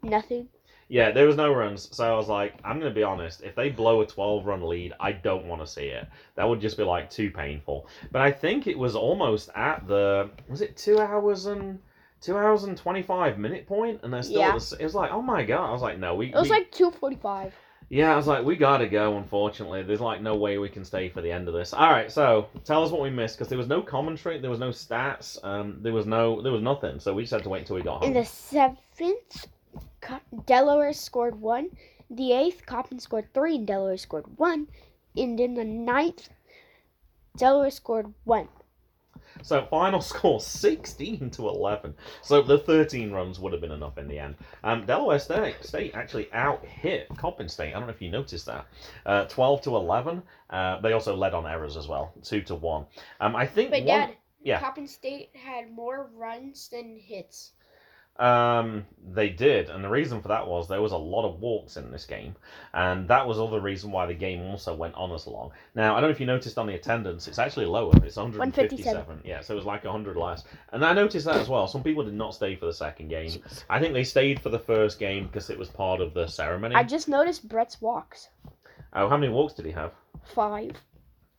Nothing. 0.03 0.48
Yeah, 0.88 1.12
there 1.12 1.29
was 1.29 1.37
no 1.37 1.53
runs. 1.53 1.94
So 1.94 2.12
I 2.12 2.16
was 2.16 2.29
like 2.29 2.55
I'm 2.64 2.81
going 2.81 2.90
to 2.92 2.98
be 2.98 3.05
honest, 3.05 3.42
if 3.42 3.55
they 3.55 3.70
blow 3.70 4.01
a 4.01 4.07
12 4.07 4.44
run 4.44 4.68
lead, 4.68 4.94
I 4.98 5.12
don't 5.12 5.46
want 5.46 5.62
to 5.62 5.66
see 5.68 5.87
it. 5.87 6.09
That 6.35 6.48
would 6.48 6.61
just 6.61 6.77
be 6.77 6.83
like 6.83 7.09
too 7.09 7.31
painful. 7.31 7.87
But 8.11 8.22
I 8.22 8.33
think 8.33 8.66
it 8.66 8.77
was 8.77 8.96
almost 8.96 9.48
at 9.55 9.87
the 9.87 10.29
was 10.48 10.61
it 10.61 10.77
2 10.77 10.98
hours 10.98 11.46
and 11.46 11.79
Two 12.22 12.37
hours 12.37 12.64
and 12.64 12.76
twenty 12.78 13.02
five 13.02 13.37
minute 13.38 13.66
point, 13.66 14.00
and 14.02 14.12
they're 14.12 14.22
still. 14.22 14.40
Yeah. 14.40 14.56
the 14.56 14.76
It 14.80 14.85
was 14.85 14.94
like, 14.94 15.11
oh 15.11 15.20
my 15.20 15.42
god! 15.44 15.68
I 15.68 15.72
was 15.72 15.82
like, 15.82 15.98
no, 15.98 16.14
we. 16.14 16.28
It 16.28 16.35
was 16.35 16.44
we- 16.44 16.50
like 16.50 16.70
two 16.70 16.90
forty-five. 16.90 17.52
yeah, 17.90 18.12
I 18.12 18.16
was 18.16 18.26
like, 18.28 18.44
we 18.44 18.56
gotta 18.56 18.88
go. 18.88 19.16
Unfortunately, 19.18 19.82
there's 19.82 20.00
like 20.00 20.22
no 20.22 20.37
way 20.37 20.56
we 20.58 20.68
can 20.68 20.85
stay 20.85 21.08
for 21.08 21.20
the 21.20 21.30
end 21.32 21.48
of 21.48 21.54
this. 21.54 21.74
All 21.74 21.90
right, 21.90 22.11
so 22.11 22.46
tell 22.64 22.82
us 22.85 22.90
what 22.90 23.02
we 23.02 23.11
missed 23.11 23.37
because 23.37 23.48
there 23.48 23.58
was 23.58 23.66
no 23.66 23.82
commentary, 23.82 24.38
there 24.40 24.50
was 24.50 24.61
no 24.61 24.70
stats, 24.70 25.37
um, 25.44 25.78
there 25.82 25.92
was 25.92 26.06
no, 26.06 26.40
there 26.40 26.52
was 26.52 26.62
nothing. 26.62 27.00
So 27.00 27.12
we 27.12 27.24
just 27.24 27.32
had 27.32 27.42
to 27.42 27.48
wait 27.48 27.61
until 27.61 27.76
we 27.76 27.82
got 27.82 27.98
home 28.00 28.08
In 28.08 28.14
the 28.14 28.24
seventh, 28.24 29.46
Delaware 30.46 30.92
scored 30.92 31.40
one. 31.40 31.70
The 32.11 32.32
eighth, 32.32 32.66
Coppin 32.66 32.98
scored 33.00 33.32
three, 33.35 33.56
and 33.56 33.66
Delaware 33.66 33.96
scored 33.96 34.24
one. 34.37 34.68
And 35.16 35.38
in 35.40 35.54
the 35.54 35.64
ninth, 35.64 36.28
Delaware 37.37 37.70
scored 37.70 38.12
one. 38.24 38.48
So 39.42 39.66
final 39.66 40.00
score 40.12 40.40
sixteen 40.40 41.31
to 41.31 41.48
eleven. 41.48 41.94
So 42.22 42.42
the 42.42 42.59
thirteen 42.59 43.12
runs 43.12 43.38
would 43.38 43.52
have 43.52 43.61
been 43.61 43.72
enough 43.72 43.98
in 43.98 44.09
the 44.09 44.18
end. 44.18 44.37
Um, 44.64 44.87
Delaware 44.87 45.18
State, 45.18 45.57
State 45.62 45.94
actually 45.94 46.33
out 46.33 46.64
hit 46.64 47.09
Coppin 47.16 47.48
State. 47.48 47.70
I 47.74 47.78
don't 47.78 47.87
know 47.87 47.94
if 47.94 48.02
you 48.02 48.11
noticed 48.11 48.46
that. 48.46 48.66
Uh, 49.05 49.24
Twelve 49.26 49.62
to 49.62 49.76
eleven. 49.76 50.22
Uh, 50.50 50.81
they 50.81 50.92
also 50.92 51.16
led 51.16 51.35
on 51.35 51.46
errors 51.46 51.76
as 51.76 51.88
well, 51.88 52.12
two 52.22 52.42
to 52.42 52.55
one. 52.55 52.87
Um, 53.20 53.35
I 53.37 53.46
think. 53.46 53.70
But 53.70 53.85
one- 53.85 53.87
Dad, 53.87 54.16
yeah. 54.42 54.61
Coppin 54.61 54.87
State 54.88 55.31
had 55.35 55.70
more 55.70 56.11
runs 56.14 56.68
than 56.68 56.96
hits. 56.98 57.52
Um, 58.16 58.85
they 59.14 59.31
did, 59.31 59.70
and 59.70 59.83
the 59.83 59.88
reason 59.88 60.20
for 60.20 60.29
that 60.29 60.46
was 60.46 60.68
there 60.68 60.83
was 60.83 60.92
a 60.92 60.96
lot 60.98 61.27
of 61.27 61.40
walks 61.40 61.77
in 61.77 61.90
this 61.90 62.05
game, 62.05 62.37
and 62.75 63.09
that 63.09 63.27
was 63.27 63.38
other 63.38 63.59
reason 63.59 63.90
why 63.90 64.05
the 64.07 64.14
game 64.14 64.42
also 64.42 64.75
went 64.75 64.94
on 64.94 65.11
as 65.12 65.27
long. 65.27 65.51
Now, 65.75 65.96
I 65.96 66.01
don't 66.01 66.11
know 66.11 66.12
if 66.12 66.20
you 66.20 66.27
noticed 66.27 66.59
on 66.59 66.66
the 66.66 66.75
attendance, 66.75 67.27
it's 67.27 67.38
actually 67.38 67.66
lower. 67.66 67.92
It's 68.05 68.16
157. 68.16 69.22
Yeah, 69.25 69.40
so 69.40 69.55
it 69.55 69.57
was 69.57 69.64
like 69.64 69.85
100 69.85 70.16
less. 70.16 70.44
And 70.72 70.85
I 70.85 70.92
noticed 70.92 71.25
that 71.25 71.37
as 71.37 71.48
well. 71.48 71.66
Some 71.66 71.83
people 71.83 72.05
did 72.05 72.14
not 72.14 72.35
stay 72.35 72.55
for 72.55 72.66
the 72.66 72.72
second 72.75 73.09
game. 73.09 73.42
I 73.70 73.81
think 73.81 73.94
they 73.94 74.05
stayed 74.05 74.40
for 74.40 74.51
the 74.51 74.59
first 74.59 74.98
game 74.98 75.27
because 75.27 75.48
it 75.48 75.59
was 75.59 75.68
part 75.68 76.01
of 76.01 76.12
the 76.12 76.27
ceremony. 76.27 76.75
I 76.75 76.85
just 76.85 77.09
noticed 77.09 77.48
Brett's 77.48 77.81
walks. 77.81 78.29
Oh, 78.92 79.09
how 79.09 79.16
many 79.16 79.33
walks 79.33 79.55
did 79.55 79.64
he 79.64 79.72
have? 79.72 79.92
Five. 80.22 80.72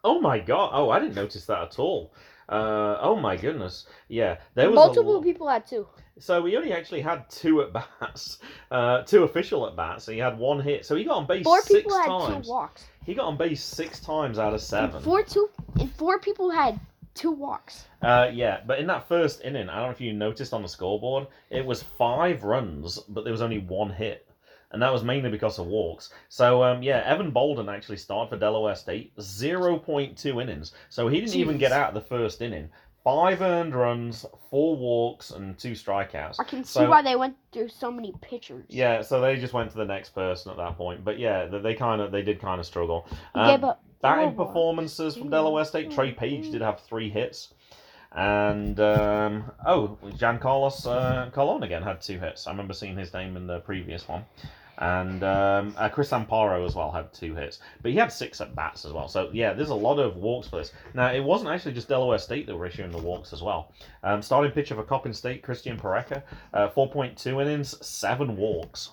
Oh 0.04 0.20
my 0.20 0.40
god! 0.40 0.72
Oh, 0.74 0.90
I 0.90 1.00
didn't 1.00 1.16
notice 1.16 1.46
that 1.46 1.62
at 1.62 1.80
all. 1.80 2.14
Uh, 2.50 2.98
oh 3.00 3.16
my 3.16 3.38
goodness! 3.38 3.86
Yeah, 4.10 4.38
there 4.54 4.70
was 4.70 4.76
Multiple 4.76 5.14
lo- 5.14 5.22
people 5.22 5.48
had 5.48 5.66
two. 5.66 5.88
So 6.20 6.42
we 6.42 6.56
only 6.58 6.74
actually 6.74 7.02
had 7.02 7.30
two 7.30 7.62
at 7.62 7.74
bats, 7.74 8.38
uh, 8.72 9.02
two 9.02 9.24
official 9.24 9.68
at 9.68 9.76
bats. 9.76 10.04
So 10.04 10.12
he 10.12 10.20
had 10.20 10.38
one 10.38 10.60
hit. 10.60 10.86
So 10.86 10.96
he 10.96 11.04
got 11.04 11.18
on 11.18 11.26
base 11.28 11.44
Four 11.44 11.62
six 11.62 11.82
people 11.84 11.98
had 11.98 12.06
times. 12.08 12.46
two 12.46 12.52
walks. 12.52 12.86
He 13.06 13.14
got 13.14 13.26
on 13.26 13.38
base 13.38 13.64
six 13.64 14.00
times 14.00 14.38
out 14.40 14.50
of 14.50 14.54
And 14.54 14.62
seven. 14.62 15.02
four 15.02 15.24
two 15.24 15.50
and 15.80 15.92
four 15.96 16.20
people 16.20 16.50
had 16.52 16.80
two 17.16 17.32
walks. 17.32 17.86
Uh, 18.02 18.30
yeah, 18.32 18.62
but 18.66 18.80
in 18.80 18.88
that 18.88 19.08
first 19.08 19.42
inning, 19.44 19.70
I 19.70 19.76
don't 19.78 19.86
know 19.86 19.92
if 19.92 20.02
you 20.02 20.14
noticed 20.14 20.54
on 20.54 20.62
the 20.62 20.68
scoreboard, 20.68 21.28
it 21.50 21.66
was 21.66 21.84
five 21.84 22.44
runs, 22.44 23.00
but 23.10 23.24
there 23.24 23.34
was 23.34 23.42
only 23.42 23.60
one 23.60 23.90
hit. 23.90 24.28
And 24.72 24.82
that 24.82 24.92
was 24.92 25.04
mainly 25.04 25.30
because 25.30 25.60
of 25.60 25.68
walks. 25.68 26.12
So, 26.30 26.64
um, 26.64 26.82
yeah, 26.82 27.04
Evan 27.06 27.30
Bolden 27.30 27.70
actually 27.70 27.98
started 27.98 28.30
for 28.32 28.38
Delaware 28.40 28.74
State, 28.76 29.16
0.2 29.18 30.42
innings. 30.42 30.72
So 30.90 31.08
he 31.08 31.20
didn't 31.22 31.36
even 31.36 31.60
get 31.60 31.72
out 31.72 31.90
of 31.90 31.94
the 31.94 32.02
first 32.02 32.42
inning. 32.42 32.70
Five 33.04 33.42
earned 33.42 33.76
runs, 33.76 34.26
four 34.50 34.78
walks, 34.78 35.32
and 35.32 35.58
two 35.58 35.74
strikeouts. 35.74 36.40
I 36.40 36.46
can 36.46 36.64
see 36.64 36.80
So- 36.80 36.90
why 36.90 37.02
they 37.02 37.18
went 37.18 37.36
through 37.52 37.68
so 37.70 37.92
many 37.92 38.14
pitchers. 38.22 38.66
Yeah, 38.70 39.02
so 39.02 39.20
they 39.20 39.36
just 39.36 39.54
went 39.54 39.72
to 39.72 39.78
the 39.78 39.86
next 39.86 40.12
person 40.12 40.52
at 40.52 40.58
that 40.58 40.78
point. 40.78 41.04
But 41.04 41.20
yeah, 41.20 41.46
they- 41.46 41.60
they 41.60 41.74
kind 41.74 42.02
of 42.02 42.12
they 42.12 42.22
did 42.22 42.40
kind 42.40 42.60
of 42.62 42.66
struggle. 42.66 43.06
Um, 43.36 43.48
gave 43.48 43.64
up 43.66 43.84
batting 44.02 44.30
four 44.36 44.46
walks. 44.46 44.48
performances 44.50 45.18
from 45.18 45.30
Delaware 45.30 45.66
State. 45.66 45.92
Trey 45.92 46.14
Page 46.14 46.50
did 46.52 46.62
have 46.62 46.80
three 46.80 47.10
hits, 47.10 47.54
and 48.14 48.80
um, 48.80 49.52
oh, 49.66 49.98
Jan 50.16 50.40
Carlos 50.40 50.86
uh, 50.88 51.30
Colon 51.34 51.64
again 51.64 51.84
had 51.84 52.00
two 52.00 52.20
hits. 52.20 52.48
I 52.48 52.52
remember 52.52 52.74
seeing 52.74 52.98
his 52.98 53.14
name 53.14 53.36
in 53.36 53.48
the 53.48 53.60
previous 53.60 54.08
one. 54.08 54.24
And 54.80 55.24
um, 55.24 55.76
uh, 55.78 55.88
Chris 55.90 56.10
Amparo 56.10 56.66
as 56.66 56.76
well 56.76 56.92
had 56.92 57.14
two 57.14 57.36
hits, 57.36 57.60
but 57.82 57.92
he 57.92 57.98
had 57.98 58.12
six 58.12 58.42
at 58.42 58.56
bats 58.56 58.86
as 58.86 58.92
well. 58.92 59.08
So 59.08 59.30
yeah, 59.32 59.54
there's 59.54 59.70
a 59.70 59.76
lot 59.76 60.00
of 60.00 60.18
walks 60.18 60.48
for 60.48 60.58
this. 60.58 60.74
Now 60.94 61.12
it 61.12 61.24
wasn't 61.24 61.52
actually 61.52 61.74
just 61.74 61.88
Delaware 61.88 62.18
State 62.18 62.48
that 62.48 62.56
were 62.56 62.66
issuing 62.66 62.92
the 62.92 62.98
walks 62.98 63.34
as 63.34 63.44
well. 63.44 63.72
Um, 64.04 64.22
starting 64.22 64.52
pitcher 64.52 64.76
for 64.76 64.84
Coppin 64.84 65.14
State, 65.14 65.44
Christian 65.44 65.78
Pareca, 65.78 66.24
uh, 66.54 66.70
4.2 66.70 67.42
innings, 67.42 67.86
seven 67.86 68.36
walks, 68.36 68.92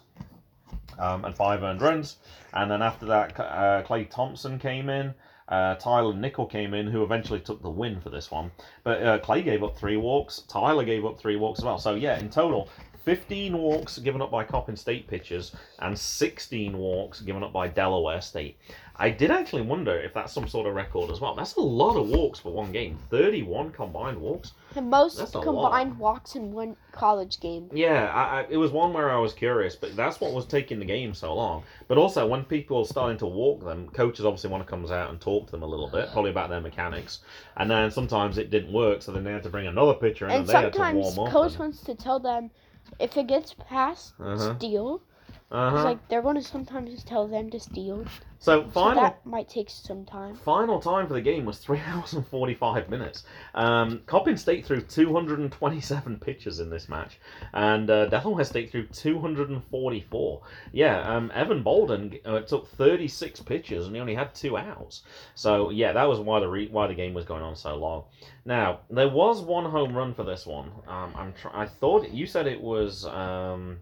um, 0.99 1.25
and 1.25 1.35
five 1.35 1.63
earned 1.63 1.81
runs. 1.81 2.19
And 2.53 2.71
then 2.71 2.83
after 2.83 3.07
that, 3.07 3.41
uh, 3.41 3.83
Clay 3.83 4.05
Thompson 4.05 4.59
came 4.59 4.89
in. 4.89 5.15
Uh, 5.49 5.75
Tyler 5.77 6.15
Nickel 6.15 6.47
came 6.47 6.75
in, 6.75 6.87
who 6.87 7.03
eventually 7.03 7.41
took 7.41 7.61
the 7.61 7.71
win 7.71 8.01
for 8.01 8.11
this 8.11 8.31
one. 8.31 8.53
But 8.85 9.03
uh, 9.03 9.19
Clay 9.19 9.43
gave 9.43 9.65
up 9.65 9.77
three 9.77 9.97
walks. 9.97 10.43
Tyler 10.43 10.85
gave 10.85 11.05
up 11.05 11.19
three 11.19 11.35
walks 11.37 11.59
as 11.59 11.65
well. 11.65 11.79
So 11.79 11.95
yeah, 11.95 12.19
in 12.21 12.31
total, 12.31 12.69
15 13.05 13.57
walks 13.57 13.99
given 13.99 14.21
up 14.21 14.31
by 14.31 14.45
Coppin 14.45 14.77
State 14.77 15.07
pitchers 15.09 15.55
and 15.79 15.99
16 15.99 16.77
walks 16.77 17.21
given 17.21 17.43
up 17.43 17.53
by 17.53 17.69
Delaware 17.69 18.21
State. 18.21 18.57
I 18.97 19.09
did 19.09 19.31
actually 19.31 19.63
wonder 19.63 19.99
if 19.99 20.13
that's 20.13 20.31
some 20.31 20.47
sort 20.47 20.67
of 20.67 20.75
record 20.75 21.11
as 21.11 21.21
well. 21.21 21.35
That's 21.35 21.57
a 21.57 21.61
lot 21.61 21.97
of 21.97 22.11
walks 22.11 22.39
for 22.39 22.53
one 22.53 22.71
game. 22.71 22.99
31 23.09 23.73
combined 23.73 24.21
walks. 24.21 24.53
The 24.75 24.83
most 24.83 25.19
a 25.19 25.39
lot. 25.39 25.43
combined 25.43 25.99
walks 25.99 26.35
in 26.35 26.53
one 26.53 26.77
college 26.93 27.41
game. 27.41 27.71
Yeah, 27.73 28.13
I, 28.15 28.41
I, 28.41 28.47
it 28.51 28.59
was 28.59 28.73
one 28.73 28.93
where 28.93 29.11
I 29.11 29.19
was 29.19 29.33
curious, 29.33 29.75
but 29.75 29.97
that's 29.97 30.21
what 30.21 30.35
was 30.35 30.45
taking 30.45 30.79
the 30.79 30.85
game 30.85 31.15
so 31.15 31.35
long. 31.35 31.63
But 31.89 31.97
also, 31.97 32.27
when 32.27 32.45
people 32.45 32.79
are 32.81 32.85
starting 32.85 33.17
to 33.19 33.27
walk 33.27 33.65
them, 33.65 33.89
coaches 33.89 34.27
obviously 34.27 34.51
want 34.51 34.67
to 34.67 34.69
come 34.71 34.85
out 34.93 35.09
and 35.09 35.19
talk 35.19 35.47
to 35.47 35.53
them 35.53 35.63
a 35.63 35.67
little 35.67 35.89
bit, 35.89 36.11
probably 36.13 36.31
about 36.31 36.51
their 36.51 36.61
mechanics. 36.61 37.21
And 37.57 37.71
then 37.71 37.91
sometimes 37.91 38.37
it 38.37 38.51
didn't 38.51 38.73
work, 38.73 39.01
so 39.01 39.13
then 39.13 39.25
they 39.25 39.33
had 39.33 39.43
to 39.45 39.51
bring 39.51 39.67
another 39.67 39.95
pitcher 39.95 40.27
in, 40.27 40.33
and, 40.33 40.41
And 40.41 40.49
they 40.49 40.53
had 40.53 40.73
to 40.75 40.79
sometimes 40.79 41.17
warm 41.17 41.27
up. 41.27 41.33
coach 41.33 41.53
and- 41.53 41.61
wants 41.61 41.81
to 41.85 41.95
tell 41.95 42.21
them 42.21 42.51
if 42.99 43.17
it 43.17 43.27
gets 43.27 43.55
past 43.55 44.15
Uh-huh. 44.21 44.55
steal. 44.57 45.03
Uh-huh. 45.51 45.77
It's 45.77 45.85
like 45.85 46.09
they're 46.09 46.23
going 46.23 46.37
to 46.37 46.43
sometimes 46.43 47.03
tell 47.03 47.27
them 47.27 47.51
to 47.51 47.59
steal. 47.59 48.05
so 48.39 48.63
So 48.63 48.69
final 48.71 49.03
that 49.03 49.27
might 49.27 49.49
take 49.49 49.69
some 49.69 50.05
time. 50.05 50.37
Final 50.37 50.81
time 50.81 51.09
for 51.09 51.15
the 51.15 51.21
game 51.21 51.45
was 51.45 51.59
three 51.59 51.81
hours 51.87 52.13
and 52.13 52.25
forty-five 52.25 52.89
minutes. 52.89 53.25
Um, 53.55 54.03
Coppin 54.07 54.37
State 54.37 54.65
threw 54.65 54.81
two 54.81 55.13
hundred 55.13 55.41
and 55.41 55.51
twenty-seven 55.51 56.21
pitches 56.21 56.61
in 56.61 56.71
this 56.71 56.89
match, 56.89 57.19
and 57.53 57.91
uh, 57.91 58.07
Delaware 58.07 58.45
State 58.45 58.71
threw 58.71 58.87
two 58.87 59.19
hundred 59.19 59.51
and 59.51 59.65
forty-four. 59.65 60.43
Yeah, 60.71 61.01
um, 61.01 61.33
Evan 61.35 61.65
Bolden 61.65 62.17
uh, 62.25 62.41
took 62.43 62.69
thirty-six 62.69 63.41
pitches 63.41 63.87
and 63.87 63.97
he 63.97 64.01
only 64.01 64.15
had 64.15 64.33
two 64.33 64.57
outs. 64.57 65.03
So 65.35 65.71
yeah, 65.71 65.93
that 65.93 66.09
was 66.09 66.21
why 66.21 66.39
the 66.39 66.49
re- 66.49 66.69
why 66.71 66.87
the 66.87 66.95
game 66.95 67.13
was 67.13 67.25
going 67.25 67.43
on 67.43 67.57
so 67.57 67.75
long. 67.75 68.05
Now 68.45 68.81
there 68.89 69.09
was 69.09 69.41
one 69.41 69.69
home 69.69 69.97
run 69.97 70.15
for 70.15 70.23
this 70.23 70.47
one. 70.47 70.71
Um, 70.87 71.13
I'm 71.17 71.33
tr- 71.33 71.49
I 71.53 71.67
thought 71.67 72.09
you 72.11 72.27
said 72.27 72.47
it 72.47 72.61
was. 72.61 73.05
Um, 73.05 73.79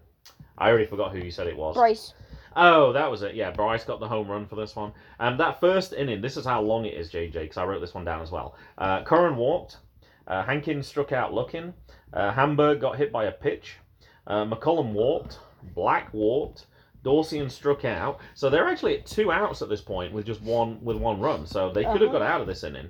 I 0.59 0.69
already 0.69 0.85
forgot 0.85 1.11
who 1.11 1.19
you 1.19 1.31
said 1.31 1.47
it 1.47 1.57
was. 1.57 1.75
Bryce. 1.75 2.13
Oh, 2.55 2.91
that 2.93 3.09
was 3.09 3.21
it. 3.21 3.35
Yeah, 3.35 3.51
Bryce 3.51 3.83
got 3.85 3.99
the 3.99 4.07
home 4.07 4.27
run 4.29 4.45
for 4.45 4.55
this 4.55 4.75
one. 4.75 4.91
And 5.19 5.39
that 5.39 5.59
first 5.59 5.93
inning, 5.93 6.19
this 6.21 6.35
is 6.35 6.45
how 6.45 6.61
long 6.61 6.85
it 6.85 6.93
is, 6.95 7.11
JJ, 7.11 7.33
because 7.33 7.57
I 7.57 7.63
wrote 7.63 7.79
this 7.79 7.93
one 7.93 8.03
down 8.05 8.21
as 8.21 8.31
well. 8.31 8.55
Uh, 8.77 9.03
Curran 9.03 9.35
walked. 9.37 9.77
Uh, 10.27 10.43
Hankins 10.43 10.85
struck 10.87 11.11
out 11.11 11.33
looking. 11.33 11.73
Uh, 12.13 12.31
Hamburg 12.31 12.81
got 12.81 12.97
hit 12.97 13.11
by 13.11 13.25
a 13.25 13.31
pitch. 13.31 13.77
Uh, 14.27 14.45
McCullum 14.45 14.91
walked. 14.93 15.39
Black 15.75 16.13
walked. 16.13 16.65
Dorsian 17.03 17.49
struck 17.49 17.85
out. 17.85 18.19
So 18.33 18.49
they're 18.49 18.67
actually 18.67 18.97
at 18.97 19.05
two 19.05 19.31
outs 19.31 19.61
at 19.61 19.69
this 19.69 19.81
point 19.81 20.11
with 20.11 20.25
just 20.25 20.41
one 20.41 20.83
with 20.83 20.97
one 20.97 21.19
run. 21.19 21.45
So 21.45 21.71
they 21.71 21.83
could 21.83 22.01
have 22.01 22.09
Uh-huh. 22.09 22.19
got 22.19 22.21
out 22.21 22.41
of 22.41 22.47
this 22.47 22.63
inning. 22.63 22.89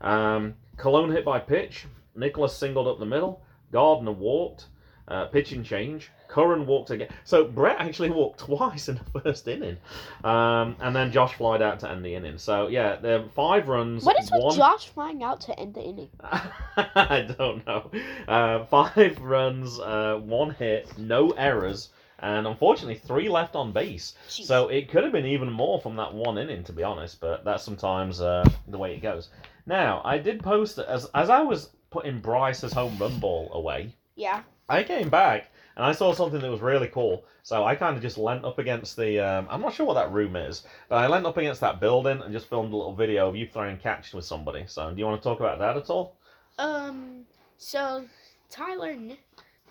Um, 0.00 0.54
Cologne 0.76 1.10
hit 1.10 1.24
by 1.24 1.38
pitch. 1.38 1.86
Nicholas 2.14 2.56
singled 2.56 2.88
up 2.88 2.98
the 2.98 3.06
middle. 3.06 3.42
Gardner 3.72 4.12
walked. 4.12 4.66
Uh, 5.08 5.26
pitching 5.26 5.62
change. 5.64 6.10
Curran 6.32 6.64
walked 6.66 6.90
again. 6.90 7.08
So 7.24 7.44
Brett 7.44 7.76
actually 7.78 8.10
walked 8.20 8.40
twice 8.40 8.88
in 8.88 8.98
the 9.12 9.20
first 9.20 9.46
inning. 9.46 9.76
Um, 10.24 10.76
and 10.80 10.96
then 10.96 11.12
Josh 11.12 11.34
flied 11.34 11.60
out 11.60 11.78
to 11.80 11.90
end 11.90 12.02
the 12.04 12.14
inning. 12.14 12.38
So 12.38 12.68
yeah, 12.68 12.96
there 12.96 13.20
are 13.20 13.28
five 13.28 13.68
runs. 13.68 14.02
What 14.02 14.18
is 14.18 14.30
with. 14.32 14.56
Josh 14.56 14.88
flying 14.88 15.22
out 15.22 15.42
to 15.42 15.60
end 15.60 15.74
the 15.74 15.82
inning? 15.82 16.08
I 16.22 17.28
don't 17.36 17.66
know. 17.66 17.90
Uh, 18.26 18.64
five 18.64 19.20
runs, 19.20 19.78
uh, 19.78 20.20
one 20.24 20.52
hit, 20.54 20.96
no 20.96 21.30
errors, 21.32 21.90
and 22.20 22.46
unfortunately 22.46 22.96
three 22.96 23.28
left 23.28 23.54
on 23.54 23.72
base. 23.72 24.14
Jeez. 24.30 24.46
So 24.46 24.68
it 24.68 24.88
could 24.90 25.04
have 25.04 25.12
been 25.12 25.26
even 25.26 25.52
more 25.52 25.82
from 25.82 25.96
that 25.96 26.14
one 26.14 26.38
inning, 26.38 26.64
to 26.64 26.72
be 26.72 26.82
honest. 26.82 27.20
But 27.20 27.44
that's 27.44 27.62
sometimes 27.62 28.22
uh, 28.22 28.48
the 28.68 28.78
way 28.78 28.94
it 28.94 29.02
goes. 29.02 29.28
Now 29.66 30.00
I 30.02 30.16
did 30.16 30.42
post 30.42 30.78
as 30.78 31.04
as 31.14 31.28
I 31.28 31.42
was 31.42 31.68
putting 31.90 32.20
Bryce's 32.20 32.72
home 32.72 32.96
run 32.98 33.18
ball 33.18 33.50
away. 33.52 33.94
yeah. 34.16 34.40
I 34.68 34.82
came 34.84 35.10
back 35.10 35.50
and 35.76 35.84
I 35.84 35.92
saw 35.92 36.12
something 36.12 36.40
that 36.40 36.50
was 36.50 36.60
really 36.60 36.88
cool. 36.88 37.24
So 37.42 37.64
I 37.64 37.74
kind 37.74 37.96
of 37.96 38.02
just 38.02 38.18
leant 38.18 38.44
up 38.44 38.58
against 38.58 38.96
the. 38.96 39.20
Um, 39.20 39.46
I'm 39.50 39.60
not 39.60 39.74
sure 39.74 39.86
what 39.86 39.94
that 39.94 40.12
room 40.12 40.36
is, 40.36 40.62
but 40.88 40.96
I 40.96 41.06
leant 41.06 41.26
up 41.26 41.36
against 41.36 41.60
that 41.60 41.80
building 41.80 42.20
and 42.20 42.32
just 42.32 42.48
filmed 42.48 42.72
a 42.72 42.76
little 42.76 42.94
video 42.94 43.28
of 43.28 43.36
you 43.36 43.46
throwing 43.46 43.78
catch 43.78 44.12
with 44.12 44.24
somebody. 44.24 44.64
So 44.66 44.90
do 44.90 44.98
you 44.98 45.06
want 45.06 45.20
to 45.20 45.28
talk 45.28 45.40
about 45.40 45.58
that 45.58 45.76
at 45.76 45.90
all? 45.90 46.16
Um. 46.58 47.24
So 47.58 48.04
Tyler. 48.50 48.96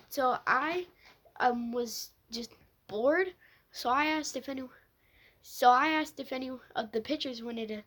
So 0.08 0.38
I 0.46 0.86
um 1.40 1.72
was 1.72 2.10
just 2.30 2.52
bored. 2.88 3.28
So 3.70 3.90
I 3.90 4.06
asked 4.06 4.36
if 4.36 4.48
any. 4.48 4.64
So 5.42 5.70
I 5.70 5.88
asked 5.88 6.20
if 6.20 6.32
any 6.32 6.50
of 6.76 6.92
the 6.92 7.00
pitchers 7.00 7.42
wanted 7.42 7.68
to 7.68 7.82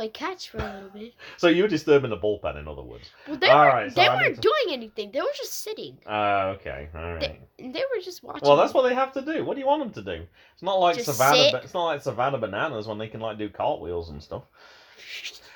play 0.00 0.08
catch 0.08 0.48
for 0.48 0.58
a 0.58 0.72
little 0.74 0.88
bit. 0.90 1.12
So 1.36 1.48
you 1.48 1.62
were 1.62 1.68
disturbing 1.68 2.10
the 2.10 2.16
bullpen, 2.16 2.58
in 2.58 2.66
other 2.68 2.82
words. 2.82 3.10
Well, 3.28 3.36
they 3.36 3.48
All 3.50 3.60
were, 3.60 3.66
right, 3.66 3.90
so 3.92 4.00
they 4.00 4.06
I 4.08 4.14
weren't 4.16 4.36
to- 4.36 4.40
doing 4.40 4.74
anything. 4.74 5.10
They 5.12 5.20
were 5.20 5.36
just 5.36 5.62
sitting. 5.62 5.98
Uh, 6.06 6.54
okay, 6.56 6.88
all 6.94 7.14
right. 7.14 7.40
They, 7.58 7.68
they 7.68 7.84
were 7.94 8.00
just 8.02 8.22
watching. 8.22 8.46
Well, 8.48 8.56
that's 8.56 8.72
what 8.74 8.88
they 8.88 8.94
have 8.94 9.12
to 9.12 9.22
do. 9.22 9.44
What 9.44 9.54
do 9.54 9.60
you 9.60 9.66
want 9.66 9.82
them 9.82 10.04
to 10.04 10.16
do? 10.16 10.22
It's 10.54 10.62
not 10.62 10.80
like 10.80 10.96
Just 10.96 11.06
Savannah. 11.06 11.50
Ba- 11.52 11.60
It's 11.64 11.74
not 11.74 11.84
like 11.86 12.02
Savannah 12.02 12.38
Bananas 12.38 12.86
when 12.86 12.98
they 12.98 13.08
can 13.08 13.20
like 13.20 13.36
do 13.38 13.48
cartwheels 13.50 14.10
and 14.10 14.22
stuff. 14.22 14.44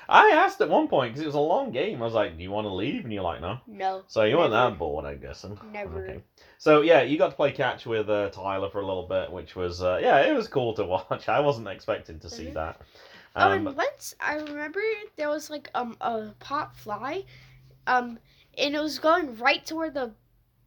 I 0.07 0.29
asked 0.29 0.61
at 0.61 0.69
one 0.69 0.87
point 0.87 1.13
because 1.13 1.23
it 1.23 1.25
was 1.25 1.35
a 1.35 1.39
long 1.39 1.71
game. 1.71 1.99
I 2.01 2.05
was 2.05 2.13
like, 2.13 2.37
"Do 2.37 2.43
you 2.43 2.51
want 2.51 2.65
to 2.65 2.73
leave?" 2.73 3.03
And 3.05 3.11
you're 3.13 3.23
like, 3.23 3.41
"No." 3.41 3.57
No, 3.65 4.03
So 4.07 4.23
you 4.23 4.37
weren't 4.37 4.51
that 4.51 4.77
bored, 4.77 5.05
I'm 5.05 5.19
guessing. 5.19 5.57
never. 5.71 6.03
Okay. 6.03 6.21
So 6.59 6.81
yeah, 6.81 7.01
you 7.01 7.17
got 7.17 7.29
to 7.31 7.35
play 7.35 7.51
catch 7.51 7.87
with 7.87 8.07
uh, 8.09 8.29
Tyler 8.29 8.69
for 8.69 8.81
a 8.81 8.85
little 8.85 9.07
bit, 9.07 9.31
which 9.31 9.55
was 9.55 9.81
uh, 9.81 9.99
yeah, 10.01 10.19
it 10.21 10.33
was 10.35 10.47
cool 10.47 10.73
to 10.75 10.83
watch. 10.95 11.27
I 11.27 11.39
wasn't 11.39 11.67
expecting 11.67 12.19
to 12.19 12.29
see 12.29 12.45
Mhm. 12.47 12.53
that. 12.53 12.81
Oh, 13.35 13.51
Um, 13.51 13.67
and 13.67 13.75
once 13.77 14.15
I 14.19 14.35
remember 14.35 14.79
there 15.17 15.29
was 15.29 15.49
like 15.49 15.69
um 15.75 15.97
a 16.01 16.29
pop 16.39 16.75
fly, 16.75 17.25
um, 17.87 18.17
and 18.57 18.75
it 18.75 18.79
was 18.81 18.99
going 18.99 19.37
right 19.37 19.65
to 19.65 19.75
where 19.75 19.89
the 19.89 20.11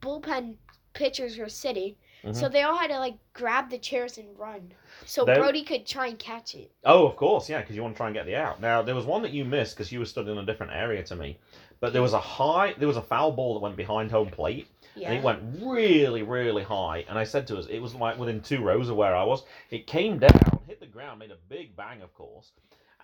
bullpen 0.02 0.54
pitchers 0.92 1.38
were 1.38 1.48
sitting. 1.48 1.94
So 2.32 2.48
Mhm. 2.48 2.52
they 2.52 2.62
all 2.62 2.76
had 2.76 2.88
to 2.90 2.98
like 2.98 3.14
grab 3.32 3.70
the 3.70 3.78
chairs 3.78 4.18
and 4.18 4.36
run, 4.36 4.72
so 5.06 5.24
They- 5.24 5.34
Brody 5.36 5.62
could 5.62 5.86
try 5.86 6.08
and 6.08 6.18
catch 6.18 6.56
it. 6.56 6.70
Oh, 6.84 7.06
of 7.06 7.14
course, 7.16 7.48
yeah, 7.48 7.60
because 7.60 7.76
you 7.76 7.82
want 7.82 7.94
to 7.94 7.96
try 7.96 8.08
and 8.08 8.14
get 8.14 8.26
the 8.26 8.34
out. 8.34 8.60
Now 8.60 8.82
there 8.82 8.94
was 8.96 9.06
one 9.06 9.22
that 9.22 9.30
you 9.32 9.44
missed 9.44 9.76
because 9.76 9.92
you 9.92 10.00
were 10.00 10.04
stood 10.04 10.26
in 10.28 10.36
a 10.36 10.44
different 10.44 10.72
area 10.72 11.02
to 11.04 11.14
me, 11.16 11.38
but 11.78 11.92
there 11.92 12.02
was 12.02 12.14
a 12.14 12.20
high, 12.20 12.74
there 12.76 12.88
was 12.88 12.96
a 12.96 13.02
foul 13.02 13.30
ball 13.30 13.54
that 13.54 13.60
went 13.60 13.76
behind 13.76 14.10
home 14.10 14.30
plate, 14.30 14.66
Yeah. 14.96 15.10
and 15.10 15.18
it 15.18 15.22
went 15.24 15.62
really, 15.62 16.24
really 16.24 16.64
high. 16.64 17.04
And 17.08 17.16
I 17.16 17.22
said 17.22 17.46
to 17.46 17.56
us, 17.58 17.66
it 17.68 17.78
was 17.78 17.94
like 17.94 18.18
within 18.18 18.40
two 18.40 18.62
rows 18.64 18.88
of 18.88 18.96
where 18.96 19.14
I 19.14 19.22
was. 19.22 19.44
It 19.70 19.86
came 19.86 20.18
down, 20.18 20.57
ground, 20.98 21.20
made 21.20 21.30
a 21.30 21.36
big 21.48 21.76
bang, 21.76 22.02
of 22.02 22.12
course, 22.12 22.50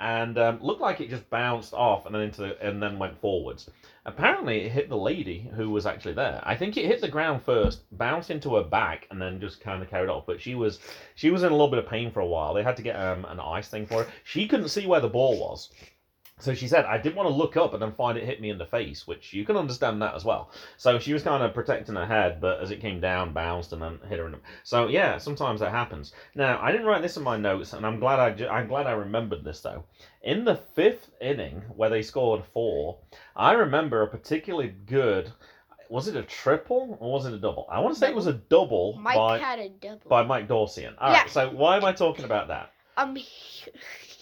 and 0.01 0.37
um, 0.37 0.59
looked 0.61 0.81
like 0.81 1.01
it 1.01 1.11
just 1.11 1.31
bounced 1.31 1.73
off 1.73 2.07
and 2.07 2.15
then 2.15 2.23
into 2.23 2.41
the, 2.41 2.61
and 2.67 2.83
then 2.83 2.99
went 2.99 3.21
forwards. 3.21 3.71
Apparently, 4.05 4.63
it 4.63 4.73
hit 4.73 4.89
the 4.89 4.97
lady 4.97 5.49
who 5.55 5.71
was 5.71 5.87
actually 5.87 6.15
there. 6.15 6.41
I 6.43 6.57
think 6.57 6.77
it 6.77 6.87
hit 6.87 7.01
the 7.01 7.09
ground 7.09 7.43
first, 7.45 7.83
bounced 7.97 8.33
into 8.33 8.57
her 8.57 8.65
back, 8.65 9.07
and 9.13 9.23
then 9.23 9.41
just 9.41 9.61
kind 9.61 9.81
of 9.81 9.89
carried 9.89 10.11
off. 10.11 10.27
But 10.27 10.41
she 10.41 10.57
was 10.57 10.81
she 11.15 11.31
was 11.31 11.45
in 11.45 11.51
a 11.51 11.55
little 11.55 11.71
bit 11.71 11.79
of 11.79 11.87
pain 11.89 12.11
for 12.11 12.19
a 12.19 12.27
while. 12.27 12.53
They 12.53 12.65
had 12.65 12.77
to 12.79 12.83
get 12.83 12.97
um, 12.97 13.25
an 13.27 13.39
ice 13.39 13.69
thing 13.69 13.87
for 13.87 14.03
her. 14.03 14.11
She 14.25 14.49
couldn't 14.49 14.71
see 14.71 14.87
where 14.87 15.01
the 15.01 15.09
ball 15.09 15.39
was. 15.39 15.71
So 16.41 16.53
she 16.53 16.67
said, 16.67 16.85
I 16.85 16.99
didn't 16.99 17.15
want 17.15 17.29
to 17.29 17.35
look 17.35 17.57
up 17.57 17.75
and 17.75 17.81
then 17.83 17.93
find 17.93 18.19
it 18.19 18.25
hit 18.25 18.41
me 18.41 18.51
in 18.51 18.59
the 18.59 18.67
face, 18.67 19.07
which 19.07 19.33
you 19.33 19.45
can 19.45 19.57
understand 19.57 20.03
that 20.03 20.17
as 20.17 20.25
well. 20.25 20.51
So 20.77 20.99
she 20.99 21.13
was 21.13 21.23
kind 21.23 21.45
of 21.45 21.55
protecting 21.55 21.95
her 21.95 22.05
head, 22.07 22.41
but 22.41 22.61
as 22.61 22.73
it 22.73 22.81
came 22.81 23.01
down, 23.01 23.33
bounced 23.33 23.73
and 23.73 23.81
then 23.81 24.01
hit 24.09 24.19
her 24.19 24.27
in 24.27 24.33
the. 24.33 24.41
So 24.65 24.89
yeah, 24.89 25.19
sometimes 25.19 25.61
that 25.61 25.71
happens. 25.71 26.13
Now 26.35 26.59
I 26.61 26.73
didn't 26.73 26.89
write 26.89 27.03
this 27.03 27.17
in 27.17 27.23
my 27.23 27.37
notes, 27.37 27.73
and 27.73 27.87
I'm 27.87 28.01
glad 28.01 28.19
I 28.19 28.31
ju- 28.31 28.49
I'm 28.49 28.67
glad 28.67 28.89
I 28.89 28.93
remembered 28.93 29.45
this 29.45 29.61
though. 29.61 29.85
In 30.23 30.45
the 30.45 30.57
fifth 30.57 31.09
inning, 31.21 31.63
where 31.77 31.89
they 31.91 32.03
scored 32.03 32.43
four, 32.53 32.99
I 33.37 33.53
remember 33.53 34.03
a 34.03 34.09
particularly 34.09 34.75
good. 34.87 35.31
Was 35.89 36.09
it 36.09 36.17
a 36.17 36.23
triple 36.23 36.97
or 36.99 37.13
was 37.13 37.27
it 37.27 37.33
a 37.33 37.39
double? 37.39 37.69
I 37.71 37.79
want 37.79 37.95
to 37.95 38.01
say 38.01 38.09
it 38.09 38.15
was 38.15 38.27
a 38.27 38.33
double 38.33 38.95
Mike 38.95 39.15
by 39.17 39.39
had 39.39 39.61
a 39.61 39.69
double. 39.69 40.09
by 40.09 40.25
Mike 40.25 40.49
Dorsian. 40.49 40.95
All 40.99 41.11
right. 41.13 41.27
Yeah. 41.27 41.31
So 41.31 41.51
why 41.51 41.77
am 41.77 41.85
I 41.85 41.93
talking 41.93 42.25
about 42.25 42.49
that? 42.49 42.73
um, 42.97 43.17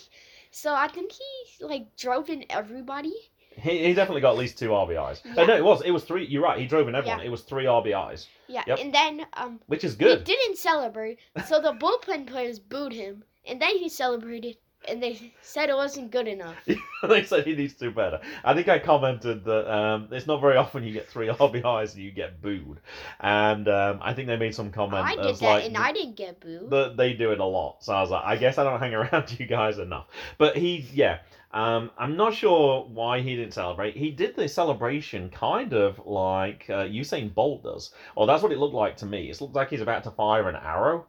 so 0.62 0.74
I 0.74 0.88
think 0.88 1.12
he 1.12 1.64
like 1.72 1.96
drove 1.96 2.28
in 2.30 2.44
everybody. 2.50 3.12
He, 3.56 3.84
he 3.86 3.92
definitely 3.94 4.22
got 4.22 4.32
at 4.32 4.38
least 4.38 4.58
two 4.58 4.68
RBIs. 4.70 5.18
Uh, 5.36 5.44
no, 5.44 5.54
it 5.56 5.64
was 5.64 5.82
it 5.82 5.90
was 5.90 6.04
three. 6.04 6.24
You're 6.26 6.42
right. 6.42 6.58
He 6.58 6.66
drove 6.66 6.88
in 6.88 6.94
everyone. 6.94 7.18
Yeah. 7.20 7.26
It 7.26 7.30
was 7.30 7.42
three 7.42 7.64
RBIs, 7.64 8.26
Yeah, 8.48 8.62
Yep. 8.66 8.78
and 8.80 8.94
then 8.94 9.26
um 9.34 9.60
which 9.66 9.84
is 9.84 9.94
good. 9.94 10.18
he 10.20 10.24
didn't 10.24 10.58
celebrate, 10.58 11.18
so 11.46 11.60
the 11.60 11.72
bullpen 11.72 12.26
players 12.26 12.58
booed 12.58 12.92
him, 12.92 13.24
and 13.44 13.60
then 13.60 13.76
he 13.76 13.88
celebrated, 13.88 14.56
and 14.88 15.02
they 15.02 15.32
said 15.40 15.68
it 15.68 15.76
wasn't 15.76 16.10
good 16.10 16.28
enough. 16.28 16.56
they 17.08 17.24
said 17.24 17.46
he 17.46 17.54
needs 17.54 17.74
to 17.74 17.86
do 17.86 17.90
better. 17.90 18.20
I 18.44 18.54
think 18.54 18.68
I 18.68 18.78
commented 18.78 19.44
that 19.44 19.72
um, 19.72 20.08
it's 20.10 20.26
not 20.26 20.40
very 20.40 20.56
often 20.56 20.84
you 20.84 20.92
get 20.92 21.08
three 21.08 21.26
RBIs 21.28 21.94
and 21.94 22.02
you 22.02 22.10
get 22.10 22.40
booed, 22.42 22.80
and 23.20 23.68
um, 23.68 24.00
I 24.02 24.14
think 24.14 24.28
they 24.28 24.36
made 24.36 24.54
some 24.54 24.70
comment. 24.70 25.04
I 25.04 25.16
did 25.16 25.36
that, 25.36 25.42
like, 25.42 25.64
and 25.64 25.76
I 25.76 25.92
didn't 25.92 26.16
get 26.16 26.40
booed. 26.40 26.70
that 26.70 26.96
they 26.96 27.12
do 27.12 27.32
it 27.32 27.40
a 27.40 27.44
lot. 27.44 27.84
So 27.84 27.92
I 27.92 28.00
was 28.00 28.10
like, 28.10 28.24
I 28.24 28.36
guess 28.36 28.58
I 28.58 28.64
don't 28.64 28.80
hang 28.80 28.94
around 29.02 29.38
you 29.38 29.46
guys 29.46 29.78
enough. 29.78 30.06
But 30.38 30.56
he, 30.56 30.88
yeah, 30.92 31.18
um, 31.52 31.90
I'm 31.98 32.16
not 32.16 32.34
sure 32.34 32.84
why 32.84 33.20
he 33.20 33.36
didn't 33.36 33.54
celebrate. 33.54 33.96
He 33.96 34.10
did 34.10 34.36
the 34.36 34.48
celebration 34.48 35.28
kind 35.28 35.72
of 35.74 36.00
like 36.06 36.66
uh, 36.70 36.84
Usain 36.84 37.32
Bolt 37.32 37.62
does, 37.62 37.90
or 38.16 38.26
that's 38.26 38.42
what 38.42 38.52
it 38.52 38.58
looked 38.58 38.74
like 38.74 38.96
to 38.98 39.06
me. 39.06 39.30
It 39.30 39.40
looked 39.40 39.54
like 39.54 39.70
he's 39.70 39.82
about 39.82 40.04
to 40.04 40.10
fire 40.10 40.48
an 40.48 40.56
arrow. 40.56 41.06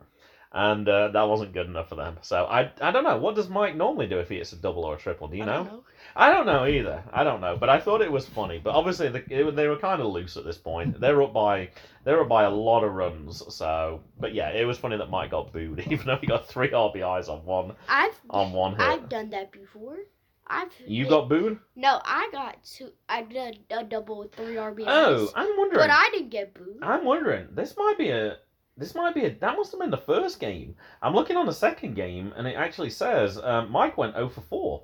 And 0.56 0.88
uh, 0.88 1.08
that 1.08 1.24
wasn't 1.24 1.54
good 1.54 1.66
enough 1.66 1.90
for 1.90 1.96
them. 1.96 2.18
So 2.22 2.46
I, 2.46 2.72
I 2.80 2.92
don't 2.92 3.04
know. 3.04 3.18
What 3.18 3.34
does 3.34 3.50
Mike 3.50 3.76
normally 3.76 4.06
do 4.06 4.20
if 4.20 4.30
he 4.30 4.36
hits 4.38 4.54
a 4.54 4.56
double 4.56 4.86
or 4.86 4.94
a 4.96 5.00
triple? 5.00 5.28
Do 5.28 5.36
you 5.36 5.42
I 5.44 5.48
know? 5.48 5.64
know. 5.64 5.84
I 6.16 6.32
don't 6.32 6.46
know 6.46 6.68
either. 6.68 7.04
I 7.12 7.24
don't 7.24 7.42
know, 7.42 7.58
but 7.58 7.70
I 7.70 7.80
thought 7.80 8.02
it 8.04 8.12
was 8.12 8.28
funny. 8.28 8.60
But 8.64 8.76
obviously, 8.76 9.10
the, 9.10 9.24
it, 9.34 9.56
they 9.56 9.68
were 9.68 9.78
kind 9.78 10.00
of 10.00 10.08
loose 10.14 10.38
at 10.38 10.46
this 10.46 10.60
point. 10.60 11.00
They're 11.02 11.24
up 11.24 11.34
by 11.34 11.70
they're 12.04 12.22
up 12.22 12.28
by 12.30 12.44
a 12.44 12.52
lot 12.52 12.84
of 12.84 12.94
runs. 12.94 13.42
So, 13.56 14.02
but 14.20 14.36
yeah, 14.36 14.50
it 14.50 14.66
was 14.66 14.78
funny 14.78 14.96
that 14.98 15.10
Mike 15.10 15.32
got 15.32 15.52
booed, 15.52 15.80
even 15.90 16.06
though 16.06 16.18
he 16.18 16.28
got 16.28 16.48
three 16.48 16.70
RBIs 16.70 17.30
on 17.30 17.44
one 17.46 17.76
I've 17.90 18.20
on 18.30 18.52
one 18.54 18.74
hit. 18.74 18.82
I've 18.82 19.10
done 19.10 19.32
that 19.32 19.52
before. 19.52 19.98
I've 20.46 20.70
You 20.86 21.06
hit- 21.06 21.10
got 21.10 21.30
booed? 21.30 21.58
no. 21.76 22.00
I 22.06 22.30
got 22.32 22.64
two. 22.64 22.92
I 23.10 23.24
did 23.24 23.60
a 23.72 23.84
double 23.84 24.20
with 24.20 24.36
three 24.36 24.54
RBIs. 24.56 24.84
Oh, 24.86 25.32
I'm 25.36 25.58
wondering. 25.58 25.80
but 25.80 25.90
I 25.90 26.10
didn't 26.12 26.30
get 26.30 26.54
booed. 26.54 26.78
I'm 26.84 27.06
wondering. 27.06 27.48
This 27.54 27.76
might 27.76 27.96
be 27.98 28.10
a. 28.12 28.38
This 28.76 28.96
might 28.96 29.14
be 29.14 29.26
a. 29.26 29.30
That 29.30 29.56
must 29.56 29.72
have 29.72 29.80
been 29.80 29.92
the 29.92 29.98
first 29.98 30.40
game. 30.40 30.76
I'm 31.02 31.14
looking 31.14 31.38
on 31.38 31.46
the 31.46 31.54
second 31.54 31.96
game, 31.96 32.34
and 32.36 32.48
it 32.48 32.56
actually 32.56 32.90
says 32.90 33.38
um, 33.38 33.72
Mike 33.72 33.98
went 33.98 34.16
0 34.16 34.30
for 34.30 34.42
4, 34.42 34.84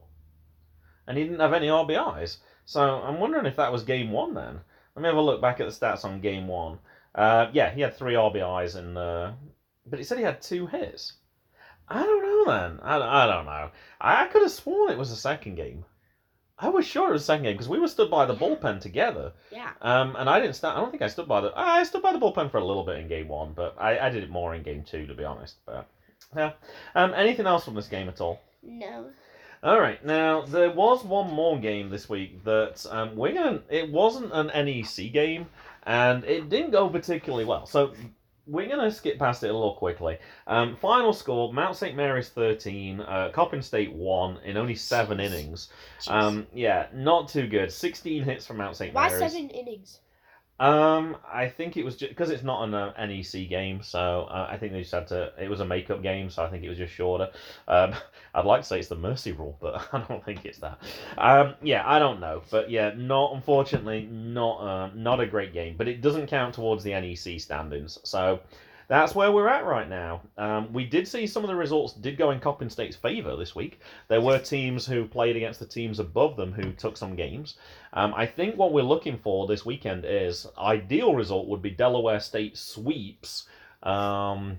and 1.07 1.17
he 1.17 1.23
didn't 1.23 1.39
have 1.39 1.53
any 1.53 1.67
RBIs. 1.67 2.37
So 2.65 2.81
I'm 2.81 3.19
wondering 3.19 3.47
if 3.47 3.55
that 3.55 3.71
was 3.71 3.83
game 3.83 4.11
one 4.11 4.35
then. 4.35 4.59
Let 4.95 5.01
me 5.01 5.07
have 5.07 5.17
a 5.17 5.21
look 5.21 5.41
back 5.41 5.59
at 5.59 5.67
the 5.67 5.73
stats 5.73 6.05
on 6.05 6.21
game 6.21 6.47
one. 6.47 6.77
Uh, 7.15 7.49
yeah, 7.51 7.71
he 7.71 7.81
had 7.81 7.95
three 7.95 8.13
RBIs, 8.13 8.75
and 8.75 8.95
uh, 8.95 9.31
but 9.87 9.97
he 9.97 10.05
said 10.05 10.19
he 10.19 10.23
had 10.23 10.41
two 10.41 10.67
hits. 10.67 11.13
I 11.87 12.03
don't 12.03 12.21
know 12.21 12.53
then. 12.53 12.79
I, 12.83 12.95
I 12.97 13.25
don't 13.25 13.45
know. 13.45 13.71
I, 13.99 14.23
I 14.23 14.27
could 14.27 14.43
have 14.43 14.51
sworn 14.51 14.91
it 14.91 14.97
was 14.99 15.09
the 15.09 15.15
second 15.15 15.55
game. 15.55 15.83
I 16.61 16.67
was 16.69 16.85
sure 16.85 17.09
it 17.09 17.13
was 17.13 17.21
the 17.21 17.27
second 17.27 17.43
game 17.43 17.53
because 17.53 17.69
we 17.69 17.79
were 17.79 17.87
stood 17.87 18.11
by 18.11 18.25
the 18.25 18.35
bullpen 18.35 18.81
together. 18.81 19.31
yeah. 19.51 19.71
Um, 19.81 20.15
and 20.17 20.29
I 20.29 20.39
didn't 20.39 20.55
stand. 20.55 20.77
I 20.77 20.81
don't 20.81 20.91
think 20.91 21.01
I 21.01 21.07
stood 21.07 21.27
by 21.27 21.41
the. 21.41 21.53
I 21.55 21.83
stood 21.83 22.01
by 22.01 22.11
the 22.11 22.19
bullpen 22.19 22.51
for 22.51 22.57
a 22.57 22.65
little 22.65 22.83
bit 22.83 22.97
in 22.97 23.07
game 23.07 23.29
one, 23.29 23.53
but 23.55 23.75
I, 23.79 23.97
I 23.97 24.09
did 24.09 24.23
it 24.23 24.29
more 24.29 24.53
in 24.55 24.63
game 24.63 24.83
two, 24.83 25.07
to 25.07 25.13
be 25.13 25.23
honest. 25.23 25.55
But 25.65 25.87
yeah. 26.35 26.51
Um, 26.95 27.13
anything 27.15 27.47
else 27.47 27.63
from 27.63 27.75
this 27.75 27.87
game 27.87 28.09
at 28.09 28.19
all? 28.19 28.41
No. 28.61 29.05
All 29.63 29.79
right. 29.79 30.03
Now 30.05 30.41
there 30.41 30.71
was 30.71 31.03
one 31.03 31.31
more 31.33 31.57
game 31.59 31.89
this 31.89 32.09
week 32.09 32.43
that 32.43 32.85
um, 32.89 33.15
we're 33.15 33.33
gonna. 33.33 33.61
It 33.69 33.89
wasn't 33.89 34.31
an 34.33 34.47
NEC 34.47 35.13
game, 35.13 35.47
and 35.83 36.25
it 36.25 36.49
didn't 36.49 36.71
go 36.71 36.89
particularly 36.89 37.45
well. 37.45 37.65
So 37.65 37.93
we're 38.49 38.67
going 38.67 38.79
to 38.79 38.91
skip 38.91 39.19
past 39.19 39.43
it 39.43 39.49
a 39.49 39.53
little 39.53 39.75
quickly. 39.75 40.17
Um, 40.47 40.75
final 40.75 41.13
score 41.13 41.53
Mount 41.53 41.75
St. 41.75 41.95
Mary's 41.95 42.29
13, 42.29 43.01
uh, 43.01 43.29
Coppin 43.33 43.61
State 43.61 43.93
1 43.93 44.39
in 44.43 44.57
only 44.57 44.75
seven 44.75 45.19
Jeez. 45.19 45.25
innings. 45.25 45.69
Um, 46.07 46.47
yeah, 46.53 46.87
not 46.93 47.29
too 47.29 47.47
good. 47.47 47.71
16 47.71 48.23
hits 48.23 48.45
from 48.45 48.57
Mount 48.57 48.75
St. 48.75 48.93
Mary's. 48.93 49.13
Why 49.13 49.29
seven 49.29 49.49
innings? 49.49 49.99
Um, 50.59 51.15
I 51.31 51.47
think 51.47 51.77
it 51.77 51.85
was 51.85 51.95
just 51.95 52.09
because 52.09 52.29
it's 52.29 52.43
not 52.43 52.63
an 52.63 52.73
uh, 52.73 52.91
NEC 53.05 53.47
game, 53.47 53.81
so 53.81 54.27
uh, 54.29 54.47
I 54.51 54.57
think 54.57 54.73
they 54.73 54.81
just 54.81 54.91
had 54.91 55.07
to. 55.07 55.31
It 55.39 55.49
was 55.49 55.61
a 55.61 55.65
makeup 55.65 56.03
game, 56.03 56.29
so 56.29 56.43
I 56.43 56.49
think 56.49 56.63
it 56.65 56.69
was 56.69 56.77
just 56.77 56.93
shorter. 56.93 57.29
Um, 57.67 57.93
I'd 58.33 58.45
like 58.45 58.61
to 58.61 58.67
say 58.67 58.79
it's 58.79 58.89
the 58.89 58.95
mercy 58.95 59.31
rule, 59.31 59.57
but 59.61 59.87
I 59.93 60.03
don't 60.07 60.23
think 60.23 60.45
it's 60.45 60.59
that. 60.59 60.79
Um, 61.17 61.55
yeah, 61.63 61.83
I 61.85 61.97
don't 61.99 62.19
know, 62.19 62.41
but 62.51 62.69
yeah, 62.69 62.91
not 62.95 63.33
unfortunately, 63.35 64.07
not 64.11 64.57
uh, 64.59 64.89
not 64.93 65.21
a 65.21 65.25
great 65.27 65.53
game, 65.53 65.75
but 65.77 65.87
it 65.87 66.01
doesn't 66.01 66.27
count 66.27 66.55
towards 66.55 66.83
the 66.83 66.91
NEC 66.91 67.39
standings, 67.39 67.97
so. 68.03 68.39
That's 68.89 69.13
where 69.13 69.31
we're 69.31 69.47
at 69.47 69.65
right 69.65 69.87
now. 69.87 70.21
Um, 70.35 70.73
we 70.73 70.83
did 70.83 71.07
see 71.07 71.27
some 71.27 71.43
of 71.43 71.47
the 71.47 71.55
results 71.55 71.93
did 71.93 72.17
go 72.17 72.31
in 72.31 72.39
Coppin 72.39 72.71
State's 72.71 72.95
favour 72.95 73.35
this 73.35 73.55
week. 73.55 73.81
There 74.07 74.19
were 74.19 74.39
teams 74.39 74.85
who 74.87 75.05
played 75.05 75.35
against 75.35 75.59
the 75.59 75.67
teams 75.67 75.99
above 75.99 76.35
them 76.35 76.51
who 76.51 76.71
took 76.71 76.97
some 76.97 77.15
games. 77.15 77.57
Um, 77.93 78.15
I 78.15 78.25
think 78.25 78.57
what 78.57 78.73
we're 78.73 78.81
looking 78.83 79.19
for 79.19 79.45
this 79.45 79.63
weekend 79.63 80.05
is 80.07 80.47
ideal 80.57 81.13
result 81.13 81.47
would 81.47 81.61
be 81.61 81.69
Delaware 81.69 82.19
State 82.19 82.57
sweeps 82.57 83.47
um, 83.83 84.57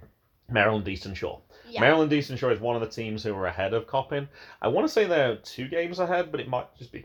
Maryland 0.48 0.86
Eastern 0.86 1.14
Shore. 1.14 1.40
Yeah. 1.68 1.80
Maryland 1.80 2.12
Eastern 2.12 2.36
Shore 2.36 2.52
is 2.52 2.60
one 2.60 2.76
of 2.76 2.82
the 2.82 2.88
teams 2.88 3.24
who 3.24 3.34
are 3.34 3.46
ahead 3.46 3.74
of 3.74 3.88
Coppin. 3.88 4.28
I 4.62 4.68
want 4.68 4.86
to 4.86 4.92
say 4.92 5.06
they're 5.06 5.36
two 5.36 5.66
games 5.66 5.98
ahead, 5.98 6.30
but 6.30 6.40
it 6.40 6.48
might 6.48 6.72
just 6.78 6.92
be. 6.92 7.04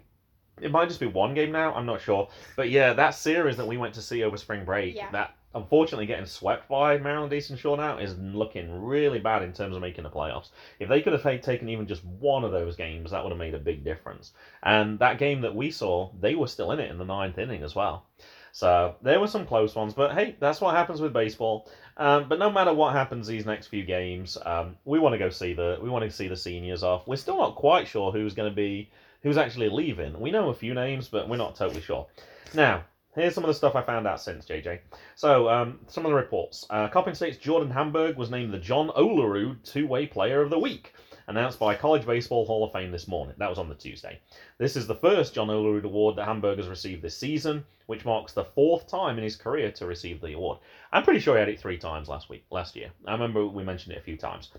It 0.61 0.71
might 0.71 0.87
just 0.87 1.01
be 1.01 1.07
one 1.07 1.33
game 1.33 1.51
now. 1.51 1.73
I'm 1.73 1.85
not 1.85 1.99
sure, 1.99 2.29
but 2.55 2.69
yeah, 2.69 2.93
that 2.93 3.09
series 3.15 3.57
that 3.57 3.67
we 3.67 3.75
went 3.75 3.93
to 3.95 4.01
see 4.01 4.23
over 4.23 4.37
spring 4.37 4.63
break, 4.63 4.95
Yeah. 4.95 5.11
that 5.11 5.35
unfortunately 5.55 6.05
getting 6.05 6.25
swept 6.25 6.67
by 6.69 6.97
Maryland 6.97 7.33
Eastern 7.33 7.57
Shore 7.57 7.77
now 7.77 7.97
is 7.97 8.17
looking 8.19 8.83
really 8.83 9.19
bad 9.19 9.41
in 9.41 9.53
terms 9.53 9.75
of 9.75 9.81
making 9.81 10.03
the 10.03 10.09
playoffs. 10.09 10.49
If 10.79 10.89
they 10.89 11.01
could 11.01 11.13
have 11.13 11.23
ta- 11.23 11.37
taken 11.37 11.69
even 11.69 11.87
just 11.87 12.03
one 12.03 12.43
of 12.43 12.51
those 12.51 12.75
games, 12.75 13.11
that 13.11 13.23
would 13.23 13.31
have 13.31 13.39
made 13.39 13.55
a 13.55 13.59
big 13.59 13.83
difference. 13.83 14.33
And 14.61 14.99
that 14.99 15.17
game 15.17 15.41
that 15.41 15.55
we 15.55 15.71
saw, 15.71 16.11
they 16.19 16.35
were 16.35 16.47
still 16.47 16.71
in 16.71 16.79
it 16.79 16.91
in 16.91 16.97
the 16.97 17.05
ninth 17.05 17.37
inning 17.37 17.63
as 17.63 17.73
well. 17.73 18.05
So 18.51 18.95
there 19.01 19.19
were 19.19 19.27
some 19.27 19.45
close 19.45 19.75
ones, 19.75 19.93
but 19.93 20.13
hey, 20.13 20.37
that's 20.39 20.61
what 20.61 20.75
happens 20.75 21.01
with 21.01 21.11
baseball. 21.11 21.69
Um, 21.97 22.29
but 22.29 22.39
no 22.39 22.49
matter 22.49 22.73
what 22.73 22.93
happens 22.93 23.27
these 23.27 23.45
next 23.45 23.67
few 23.67 23.83
games, 23.83 24.37
um, 24.45 24.77
we 24.85 24.99
want 24.99 25.13
to 25.13 25.19
go 25.19 25.29
see 25.29 25.53
the 25.53 25.77
we 25.81 25.89
want 25.89 26.05
to 26.05 26.11
see 26.11 26.29
the 26.29 26.37
seniors 26.37 26.83
off. 26.83 27.05
We're 27.05 27.17
still 27.17 27.37
not 27.37 27.55
quite 27.55 27.87
sure 27.87 28.11
who's 28.13 28.33
going 28.33 28.49
to 28.49 28.55
be 28.55 28.89
who's 29.23 29.37
actually 29.37 29.69
leaving. 29.69 30.17
We 30.19 30.31
know 30.31 30.49
a 30.49 30.53
few 30.53 30.73
names, 30.73 31.09
but 31.09 31.27
we're 31.27 31.35
not 31.35 31.55
totally 31.55 31.81
sure. 31.81 32.07
Now, 32.53 32.85
here's 33.15 33.33
some 33.33 33.43
of 33.43 33.47
the 33.47 33.53
stuff 33.53 33.75
I 33.75 33.81
found 33.81 34.07
out 34.07 34.21
since 34.21 34.45
JJ. 34.45 34.79
So 35.15 35.49
um, 35.49 35.79
some 35.87 36.05
of 36.05 36.11
the 36.11 36.15
reports. 36.15 36.65
Uh, 36.69 36.87
Coppin 36.89 37.15
State's 37.15 37.37
Jordan 37.37 37.71
Hamburg 37.71 38.17
was 38.17 38.29
named 38.29 38.53
the 38.53 38.59
John 38.59 38.89
Olerud 38.89 39.63
Two-Way 39.63 40.07
Player 40.07 40.41
of 40.41 40.49
the 40.49 40.59
Week 40.59 40.93
announced 41.27 41.59
by 41.59 41.75
College 41.75 42.05
Baseball 42.05 42.45
Hall 42.45 42.63
of 42.63 42.71
Fame 42.71 42.91
this 42.91 43.07
morning. 43.07 43.35
That 43.37 43.49
was 43.49 43.57
on 43.57 43.69
the 43.69 43.75
Tuesday. 43.75 44.19
This 44.57 44.75
is 44.75 44.87
the 44.87 44.95
first 44.95 45.33
John 45.33 45.47
Olerud 45.47 45.83
Award 45.83 46.15
that 46.17 46.25
Hamburg 46.25 46.57
has 46.57 46.67
received 46.67 47.01
this 47.01 47.17
season, 47.17 47.65
which 47.87 48.05
marks 48.05 48.33
the 48.33 48.43
fourth 48.43 48.87
time 48.87 49.17
in 49.17 49.23
his 49.23 49.35
career 49.35 49.71
to 49.71 49.85
receive 49.85 50.21
the 50.21 50.33
award. 50.33 50.59
I'm 50.91 51.03
pretty 51.03 51.19
sure 51.19 51.35
he 51.35 51.39
had 51.39 51.49
it 51.49 51.59
three 51.59 51.77
times 51.77 52.07
last 52.07 52.29
week, 52.29 52.45
last 52.51 52.75
year. 52.75 52.91
I 53.07 53.13
remember 53.13 53.47
we 53.47 53.63
mentioned 53.63 53.95
it 53.95 53.99
a 53.99 54.03
few 54.03 54.17
times. 54.17 54.51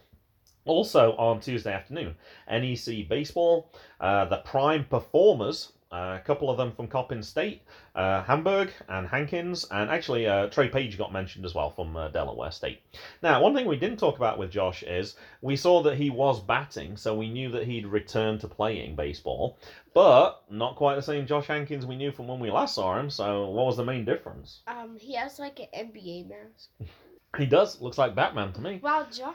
Also 0.64 1.12
on 1.12 1.40
Tuesday 1.40 1.72
afternoon, 1.72 2.16
NEC 2.50 3.08
Baseball, 3.08 3.70
uh, 4.00 4.24
the 4.24 4.38
Prime 4.38 4.84
Performers, 4.84 5.72
uh, 5.92 6.18
a 6.20 6.22
couple 6.24 6.50
of 6.50 6.56
them 6.56 6.72
from 6.72 6.88
Coppin 6.88 7.22
State, 7.22 7.62
uh, 7.94 8.22
Hamburg 8.24 8.70
and 8.88 9.06
Hankins, 9.06 9.64
and 9.70 9.88
actually 9.90 10.26
uh, 10.26 10.48
Trey 10.48 10.68
Page 10.68 10.98
got 10.98 11.12
mentioned 11.12 11.44
as 11.44 11.54
well 11.54 11.70
from 11.70 11.96
uh, 11.96 12.08
Delaware 12.08 12.50
State. 12.50 12.80
Now, 13.22 13.40
one 13.42 13.54
thing 13.54 13.66
we 13.66 13.76
didn't 13.76 13.98
talk 13.98 14.16
about 14.16 14.38
with 14.38 14.50
Josh 14.50 14.82
is 14.82 15.14
we 15.42 15.56
saw 15.56 15.82
that 15.82 15.96
he 15.96 16.10
was 16.10 16.40
batting, 16.40 16.96
so 16.96 17.14
we 17.14 17.30
knew 17.30 17.50
that 17.50 17.64
he'd 17.64 17.86
returned 17.86 18.40
to 18.40 18.48
playing 18.48 18.96
baseball, 18.96 19.58
but 19.94 20.42
not 20.50 20.76
quite 20.76 20.96
the 20.96 21.02
same 21.02 21.26
Josh 21.26 21.46
Hankins 21.46 21.86
we 21.86 21.96
knew 21.96 22.10
from 22.10 22.26
when 22.28 22.40
we 22.40 22.50
last 22.50 22.74
saw 22.74 22.98
him. 22.98 23.08
So, 23.08 23.48
what 23.50 23.66
was 23.66 23.76
the 23.76 23.84
main 23.84 24.04
difference? 24.04 24.60
Um, 24.66 24.96
he 24.98 25.14
has 25.14 25.38
like 25.38 25.60
an 25.60 25.68
NBA 25.92 26.28
mask. 26.28 26.68
He 27.36 27.44
does 27.44 27.82
looks 27.82 27.98
like 27.98 28.14
Batman 28.14 28.52
to 28.54 28.60
me. 28.62 28.78
While 28.80 29.04
Josh. 29.10 29.34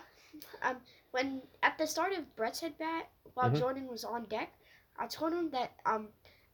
um, 0.63 0.77
when 1.11 1.41
at 1.61 1.77
the 1.77 1.85
start 1.85 2.13
of 2.13 2.35
Brett's 2.35 2.59
head 2.59 2.73
bat, 2.79 3.07
while 3.35 3.51
Mhm. 3.51 3.59
Jordan 3.59 3.87
was 3.87 4.03
on 4.03 4.25
deck, 4.25 4.51
I 4.97 5.05
told 5.07 5.33
him 5.33 5.51
that 5.51 5.71
um, 5.85 6.07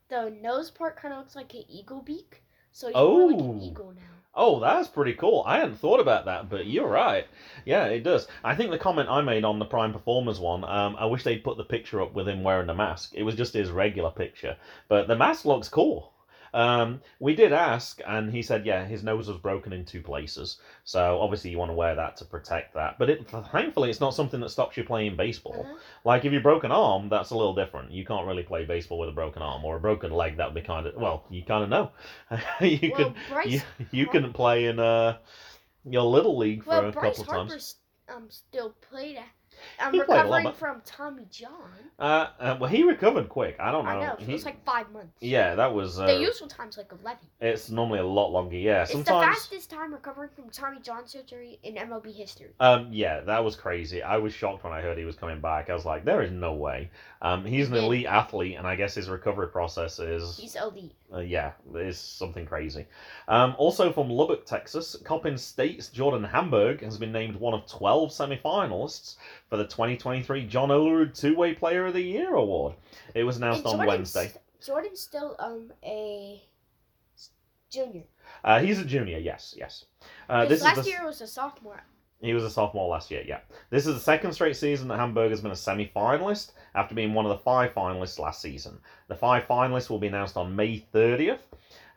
the 0.10 0.30
nose 0.41 0.70
part 0.72 0.98
kind 0.98 1.13
of 1.13 1.20
looks 1.20 1.36
like 1.36 1.54
an 1.54 1.63
eagle 1.70 2.02
beak, 2.02 2.43
so 2.72 2.88
he's 2.88 2.96
more 2.96 3.32
like 3.32 3.39
an 3.39 3.60
Oh. 3.62 3.65
eagle 3.65 3.91
now. 3.91 4.02
Oh, 4.39 4.60
that's 4.60 4.88
pretty 4.88 5.13
cool. 5.13 5.43
I 5.48 5.58
hadn't 5.58 5.78
thought 5.78 6.00
about 6.00 6.26
that, 6.26 6.48
but 6.48 6.67
you're 6.67 6.88
right. 6.88 7.26
Yeah, 7.65 7.86
it 7.86 8.02
does. 8.04 8.28
I 8.43 8.56
think 8.56 8.70
the 8.70 8.78
comment 8.78 9.10
I 9.10 9.22
made 9.22 9.43
on 9.43 9.58
the 9.58 9.65
Prime 9.65 9.91
Performers 9.91 10.39
one, 10.39 10.63
um, 10.63 10.96
I 11.00 11.06
wish 11.06 11.24
they'd 11.24 11.43
put 11.43 11.58
the 11.58 11.63
picture 11.63 12.02
up 12.04 12.13
with 12.13 12.28
him 12.30 12.43
wearing 12.43 12.67
the 12.67 12.76
mask. 12.76 13.13
It 13.15 13.24
was 13.24 13.34
just 13.34 13.54
his 13.56 13.72
regular 13.72 14.12
picture, 14.12 14.56
but 14.89 15.08
the 15.08 15.15
mask 15.15 15.46
looks 15.46 15.70
cool. 15.70 16.13
Um, 16.54 17.02
we 17.20 17.36
did 17.36 17.54
ask, 17.54 18.00
and 18.06 18.32
he 18.32 18.42
said, 18.42 18.66
yeah, 18.66 18.86
his 18.86 19.04
nose 19.04 19.28
was 19.28 19.38
broken 19.38 19.74
in 19.74 19.86
two 19.86 20.02
places. 20.02 20.60
So 20.84 21.20
obviously 21.20 21.52
you 21.52 21.58
want 21.58 21.70
to 21.70 21.76
wear 21.76 21.96
that 21.96 22.18
to 22.18 22.26
protect 22.26 22.74
that. 22.76 22.98
But 22.98 23.10
it, 23.10 23.30
thankfully, 23.52 23.90
it's 23.90 24.00
not 24.00 24.14
something 24.14 24.40
that 24.40 24.50
stops 24.50 24.78
you 24.78 24.84
playing 24.84 25.16
baseball. 25.16 25.66
Uh-huh. 25.66 25.78
Like 26.04 26.26
if 26.26 26.34
you 26.34 26.40
broke 26.40 26.64
an 26.64 26.72
arm, 26.72 27.10
that's 27.10 27.32
a 27.32 27.38
little 27.38 27.56
different. 27.56 27.92
You 27.92 28.06
can't 28.06 28.28
really 28.28 28.44
play 28.44 28.66
baseball 28.66 29.00
with 29.00 29.10
a 29.10 29.14
broken 29.14 29.42
arm 29.42 29.64
or 29.66 29.78
a 29.78 29.80
broken 29.80 30.12
leg. 30.12 30.38
That 30.38 30.48
would 30.48 30.62
be 30.62 30.66
kind 30.66 30.88
of 30.88 30.96
well, 30.96 31.26
you 31.30 31.44
kind 31.44 31.64
of 31.64 31.70
know. 31.70 31.92
you 32.62 32.92
well, 32.94 33.12
could 33.12 33.14
Bryce, 33.30 33.48
you, 33.48 33.62
you 33.92 34.08
couldn't 34.08 34.34
play 34.34 34.66
in 34.66 34.80
uh 34.80 35.18
your 35.86 36.04
little 36.04 36.38
league 36.38 36.64
for 36.64 36.70
well, 36.70 36.86
a 36.90 36.92
Bryce 36.92 37.18
couple 37.18 37.42
of 37.42 37.50
times. 37.50 37.76
um 38.14 38.28
still 38.30 38.76
played. 38.90 39.20
I'm 39.80 39.93
He 39.93 40.01
played 40.03 40.25
a 40.25 40.27
lot, 40.27 40.38
recovering 40.45 40.53
from 40.56 40.82
Tommy 40.86 41.23
John. 41.32 41.51
Uh, 41.99 42.27
uh, 42.39 42.58
well, 42.60 42.69
he 42.69 42.84
recovered 42.84 43.27
quick. 43.30 43.56
I 43.60 43.71
don't 43.71 43.86
know. 43.86 43.91
I 43.91 44.06
know. 44.08 44.15
He- 44.19 44.25
It 44.32 44.34
was 44.34 44.45
like 44.45 44.63
five 44.63 44.91
months. 44.91 45.17
yeah, 45.21 45.56
that 45.56 45.73
was. 45.73 45.99
Uh, 45.99 46.06
The 46.08 46.19
usual 46.19 46.47
time's 46.47 46.77
like 46.77 46.91
eleven. 46.91 47.25
it's 47.41 47.69
normally 47.69 47.99
a 47.99 48.06
lot 48.06 48.30
longer. 48.32 48.56
Yeah, 48.56 48.84
It's 48.84 48.93
the 48.93 49.03
fastest 49.03 49.69
time 49.69 49.93
recovering 49.93 50.30
from 50.36 50.49
Tommy 50.49 50.80
John 50.80 51.08
surgery 51.08 51.60
in 51.63 51.75
MLB 51.75 52.13
history. 52.13 52.49
Um, 52.60 52.89
yeah, 52.91 53.21
that 53.21 53.43
was 53.43 53.56
crazy. 53.56 54.03
I 54.03 54.17
was 54.17 54.34
shocked 54.34 54.63
when 54.63 54.73
I 54.73 54.82
heard 54.82 54.97
he 54.97 55.06
was 55.06 55.15
coming 55.15 55.39
back. 55.41 55.69
I 55.69 55.73
was 55.73 55.86
like, 55.86 56.06
there 56.06 56.21
is 56.21 56.32
no 56.32 56.53
way. 56.53 56.89
Um, 57.21 57.43
he's 57.45 57.67
an 57.69 57.75
Yeah. 57.75 57.82
elite 57.82 58.06
athlete, 58.06 58.58
and 58.58 58.67
I 58.67 58.75
guess 58.75 58.93
his 58.93 59.10
recovery 59.10 59.47
process 59.47 59.97
is 59.99 60.38
He's 60.38 60.56
elite. 60.56 60.93
Uh, 61.12 61.19
yeah, 61.19 61.53
it's 61.73 61.97
something 61.97 62.45
crazy. 62.45 62.86
Um, 63.27 63.56
also 63.58 63.91
from 63.91 64.10
Lubbock, 64.10 64.45
Texas, 64.45 64.95
Coppin 65.03 65.38
State's 65.38 65.88
Jordan 65.88 66.23
Hamburg 66.23 66.82
has 66.84 66.97
been 66.97 67.12
named 67.13 67.36
one 67.38 67.53
of 67.53 67.65
12 67.65 68.12
semifinalists 68.12 69.15
for 69.49 69.57
the 69.58 69.65
2023 69.65 70.46
John 70.46 70.70
Olerud 70.70 71.17
Two-Way 71.20 71.54
Player 71.54 71.88
of 71.88 71.93
the 71.93 72.02
Year 72.02 72.34
award. 72.36 72.76
It 73.13 73.24
was 73.24 73.38
announced 73.38 73.65
on 73.65 73.86
Wednesday. 73.86 74.32
Jordan's 74.65 75.02
still 75.02 75.36
um 75.39 75.72
a 75.84 76.41
junior. 77.72 78.04
Uh, 78.43 78.60
he's 78.60 78.80
a 78.80 78.86
junior, 78.86 79.17
yes, 79.17 79.54
yes. 79.58 79.86
Uh, 80.30 80.46
this 80.46 80.62
last 80.62 80.80
is 80.80 80.86
the, 80.86 80.91
year 80.91 81.06
was 81.06 81.22
a 81.22 81.28
sophomore. 81.28 81.82
He 82.20 82.34
was 82.34 82.43
a 82.43 82.50
sophomore 82.50 82.89
last 82.89 83.12
year, 83.12 83.24
yeah. 83.26 83.39
This 83.70 83.86
is 83.86 83.93
the 83.93 84.02
second 84.02 84.34
straight 84.34 84.56
season 84.56 84.88
that 84.88 84.98
Hamburg 84.98 85.30
has 85.30 85.41
been 85.41 85.52
a 85.52 85.56
semi 85.56 85.91
finalist 85.96 86.54
after 86.74 86.96
being 86.96 87.13
one 87.13 87.26
of 87.26 87.30
the 87.30 87.43
five 87.43 87.74
finalists 87.74 88.17
last 88.20 88.41
season. 88.41 88.80
The 89.08 89.15
five 89.15 89.48
finalists 89.48 89.89
will 89.89 90.00
be 90.00 90.08
announced 90.08 90.38
on 90.38 90.56
May 90.56 90.84
30th. 90.93 91.39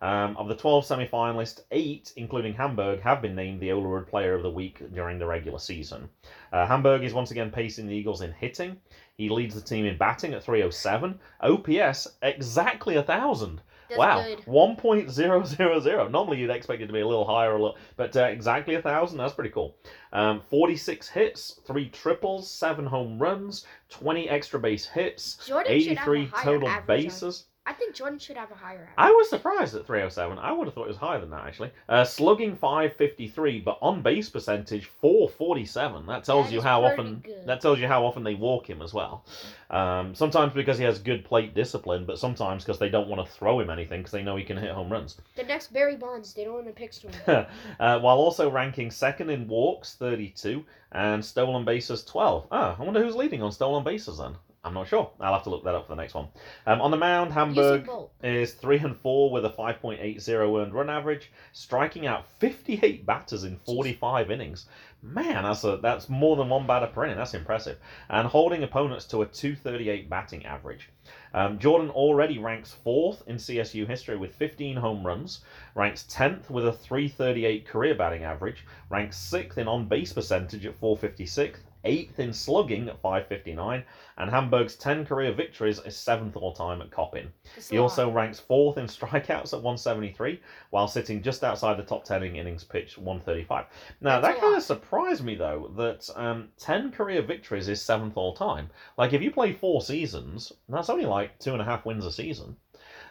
Um, 0.02 0.36
of 0.38 0.48
the 0.48 0.56
12 0.56 0.86
semi 0.86 1.06
finalists, 1.06 1.60
eight, 1.70 2.12
including 2.16 2.54
Hamburg, 2.54 3.02
have 3.02 3.20
been 3.20 3.34
named 3.34 3.60
the 3.60 3.68
Olerud 3.68 4.08
Player 4.08 4.34
of 4.34 4.42
the 4.42 4.50
Week 4.50 4.82
during 4.94 5.18
the 5.18 5.26
regular 5.26 5.58
season. 5.58 6.08
Uh, 6.52 6.66
Hamburg 6.66 7.04
is 7.04 7.12
once 7.12 7.30
again 7.30 7.50
pacing 7.50 7.86
the 7.86 7.94
Eagles 7.94 8.22
in 8.22 8.32
hitting. 8.32 8.78
He 9.16 9.28
leads 9.28 9.54
the 9.54 9.60
team 9.60 9.84
in 9.84 9.98
batting 9.98 10.32
at 10.32 10.42
307. 10.42 11.20
OPS, 11.42 12.08
exactly 12.22 12.94
a 12.94 13.00
1,000. 13.02 13.60
That's 13.90 13.98
wow, 13.98 14.22
good. 14.22 14.46
one 14.46 14.76
point 14.76 15.10
zero 15.10 15.42
zero 15.44 15.80
zero. 15.80 16.06
Normally 16.06 16.38
you'd 16.38 16.50
expect 16.50 16.80
it 16.80 16.86
to 16.86 16.92
be 16.92 17.00
a 17.00 17.06
little 17.06 17.24
higher, 17.24 17.50
a 17.50 17.60
little, 17.60 17.76
but 17.96 18.16
uh, 18.16 18.26
exactly 18.26 18.76
a 18.76 18.82
thousand. 18.82 19.18
That's 19.18 19.34
pretty 19.34 19.50
cool. 19.50 19.74
Um, 20.12 20.42
Forty-six 20.48 21.08
hits, 21.08 21.60
three 21.66 21.88
triples, 21.88 22.48
seven 22.48 22.86
home 22.86 23.18
runs, 23.18 23.66
twenty 23.88 24.28
extra 24.28 24.60
base 24.60 24.86
hits, 24.86 25.44
Jordan 25.44 25.80
should 25.80 25.98
have 25.98 26.06
a 26.06 26.12
eighty-three 26.12 26.42
total 26.44 26.68
average 26.68 26.98
on- 26.98 27.04
bases. 27.04 27.46
I 27.66 27.74
think 27.74 27.94
Jordan 27.94 28.18
should 28.18 28.36
have 28.36 28.50
a 28.50 28.54
higher 28.54 28.76
average. 28.76 28.94
I 28.96 29.10
was 29.10 29.28
surprised 29.28 29.74
at 29.74 29.86
307. 29.86 30.38
I 30.38 30.50
would 30.50 30.66
have 30.66 30.74
thought 30.74 30.84
it 30.84 30.88
was 30.88 30.96
higher 30.96 31.20
than 31.20 31.30
that 31.30 31.46
actually. 31.46 31.70
Uh, 31.88 32.04
slugging 32.04 32.56
553, 32.56 33.60
but 33.60 33.78
on 33.82 34.02
base 34.02 34.28
percentage 34.30 34.86
447. 35.00 36.06
That 36.06 36.24
tells 36.24 36.46
That 36.46 36.52
you 36.54 36.62
how 36.62 36.84
often. 36.84 37.20
good. 37.22 37.46
That 37.46 37.60
tells 37.60 37.78
you 37.78 37.86
how 37.86 38.04
often 38.04 38.24
they 38.24 38.34
walk 38.34 38.68
him 38.68 38.80
as 38.80 38.94
well. 38.94 39.24
Um, 39.70 40.14
sometimes 40.14 40.54
because 40.54 40.78
he 40.78 40.84
has 40.84 40.98
good 40.98 41.24
plate 41.24 41.54
discipline, 41.54 42.06
but 42.06 42.18
sometimes 42.18 42.64
because 42.64 42.78
they 42.78 42.88
don't 42.88 43.08
want 43.08 43.24
to 43.24 43.32
throw 43.32 43.60
him 43.60 43.68
anything 43.70 44.00
because 44.00 44.12
they 44.12 44.22
know 44.22 44.36
he 44.36 44.44
can 44.44 44.56
hit 44.56 44.70
home 44.70 44.90
runs. 44.90 45.18
The 45.36 45.44
next 45.44 45.72
Barry 45.72 45.96
Bonds, 45.96 46.32
they 46.32 46.44
don't 46.44 46.54
want 46.54 46.66
to 46.66 46.72
pick 46.72 46.94
him. 46.94 47.12
uh, 47.78 48.00
while 48.00 48.16
also 48.16 48.50
ranking 48.50 48.90
second 48.90 49.30
in 49.30 49.46
walks 49.46 49.94
32 49.94 50.64
and 50.92 51.24
stolen 51.24 51.64
bases 51.64 52.04
12. 52.04 52.46
Ah, 52.50 52.74
I 52.78 52.82
wonder 52.82 53.02
who's 53.02 53.14
leading 53.16 53.42
on 53.42 53.52
stolen 53.52 53.84
bases 53.84 54.18
then. 54.18 54.34
I'm 54.62 54.74
not 54.74 54.88
sure. 54.88 55.10
I'll 55.18 55.32
have 55.32 55.44
to 55.44 55.50
look 55.50 55.64
that 55.64 55.74
up 55.74 55.86
for 55.86 55.94
the 55.94 56.02
next 56.02 56.12
one. 56.12 56.28
Um, 56.66 56.82
on 56.82 56.90
the 56.90 56.96
mound, 56.98 57.32
Hamburg 57.32 57.88
is 58.22 58.52
three 58.52 58.76
and 58.76 58.94
four 58.94 59.30
with 59.30 59.46
a 59.46 59.50
5.80 59.50 60.28
earned 60.28 60.74
run 60.74 60.90
average, 60.90 61.32
striking 61.52 62.06
out 62.06 62.28
58 62.38 63.06
batters 63.06 63.44
in 63.44 63.56
45 63.56 64.30
innings. 64.30 64.66
Man, 65.02 65.44
that's 65.44 65.64
a 65.64 65.78
that's 65.78 66.10
more 66.10 66.36
than 66.36 66.50
one 66.50 66.66
batter 66.66 66.88
per 66.88 67.06
inning. 67.06 67.16
That's 67.16 67.32
impressive, 67.32 67.78
and 68.10 68.28
holding 68.28 68.62
opponents 68.62 69.06
to 69.06 69.22
a 69.22 69.26
238 69.26 70.10
batting 70.10 70.44
average. 70.44 70.90
Um, 71.32 71.58
Jordan 71.58 71.88
already 71.88 72.36
ranks 72.36 72.74
fourth 72.84 73.22
in 73.26 73.36
CSU 73.36 73.86
history 73.86 74.18
with 74.18 74.34
15 74.34 74.76
home 74.76 75.06
runs, 75.06 75.40
ranks 75.74 76.04
10th 76.10 76.50
with 76.50 76.66
a 76.66 76.72
338 76.72 77.66
career 77.66 77.94
batting 77.94 78.24
average, 78.24 78.66
ranks 78.90 79.16
sixth 79.16 79.56
in 79.56 79.68
on 79.68 79.88
base 79.88 80.12
percentage 80.12 80.66
at 80.66 80.76
456, 80.78 81.60
eighth 81.84 82.18
in 82.18 82.32
slugging 82.32 82.88
at 82.88 83.00
559, 83.00 83.84
and 84.18 84.30
Hamburg's 84.30 84.76
10 84.76 85.06
career 85.06 85.32
victories 85.32 85.80
is 85.80 85.96
seventh 85.96 86.36
all 86.36 86.52
time 86.52 86.80
at 86.82 86.90
Coppin. 86.90 87.32
He 87.70 87.78
also 87.78 88.10
ranks 88.10 88.38
fourth 88.38 88.78
in 88.78 88.86
strikeouts 88.86 89.52
at 89.52 89.62
173, 89.62 90.40
while 90.70 90.88
sitting 90.88 91.22
just 91.22 91.44
outside 91.44 91.76
the 91.76 91.82
top 91.82 92.04
10 92.04 92.22
in 92.22 92.36
innings 92.36 92.64
pitched 92.64 92.98
135. 92.98 93.66
Now, 94.00 94.20
That's 94.20 94.34
that 94.34 94.40
kind 94.40 94.56
of 94.56 94.62
surprised 94.62 95.24
me, 95.24 95.34
though, 95.34 95.70
that 95.76 96.08
um, 96.16 96.48
10 96.58 96.92
career 96.92 97.22
victories 97.22 97.68
is 97.68 97.80
seventh 97.80 98.16
all 98.16 98.34
time. 98.34 98.70
Like, 98.96 99.12
if 99.12 99.22
you 99.22 99.30
play 99.30 99.52
four 99.52 99.82
seasons, 99.82 100.52
that's 100.68 100.90
only 100.90 101.06
like 101.06 101.38
two 101.38 101.52
and 101.52 101.62
a 101.62 101.64
half 101.64 101.86
wins 101.86 102.04
a 102.04 102.12
season. 102.12 102.56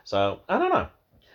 So, 0.03 0.39
I 0.47 0.57
don't 0.57 0.71
know. 0.71 0.87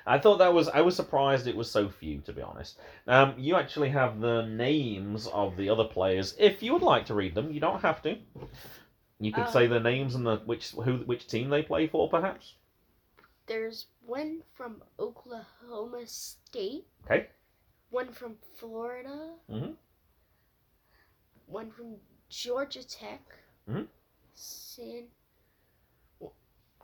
I 0.07 0.19
thought 0.19 0.39
that 0.39 0.53
was, 0.53 0.69
I 0.69 0.83
was 0.83 0.97
surprised 0.97 1.47
it 1.47 1.57
was 1.57 1.71
so 1.71 1.89
few, 1.89 2.21
to 2.23 2.33
be 2.33 2.43
honest. 2.43 2.79
Um, 3.07 3.35
you 3.39 3.57
actually 3.57 3.89
have 3.91 4.21
the 4.21 4.43
names 4.43 5.27
of 5.29 5.57
the 5.57 5.71
other 5.71 5.85
players. 5.85 6.35
If 6.39 6.63
you 6.63 6.73
would 6.75 6.83
like 6.83 7.07
to 7.07 7.15
read 7.15 7.35
them, 7.35 7.51
you 7.53 7.61
don't 7.61 7.81
have 7.81 8.03
to. 8.03 8.19
You 9.21 9.33
could 9.33 9.49
say 9.49 9.67
their 9.67 9.81
names 9.81 10.15
and 10.15 10.27
the 10.27 10.37
which 10.45 10.73
who 10.73 10.99
which 11.07 11.27
team 11.29 11.49
they 11.49 11.63
play 11.63 11.87
for, 11.87 12.09
perhaps. 12.09 12.55
There's 13.47 13.87
one 14.05 14.43
from 14.53 14.83
Oklahoma 14.99 16.07
State. 16.07 16.85
Okay. 17.05 17.29
One 17.91 18.13
from 18.13 18.37
Florida. 18.57 19.35
Mhm. 19.51 19.77
One 21.47 21.71
from 21.71 21.97
Georgia 22.29 22.87
Tech. 22.87 23.23
Mhm. 23.69 23.87
San. 24.35 25.05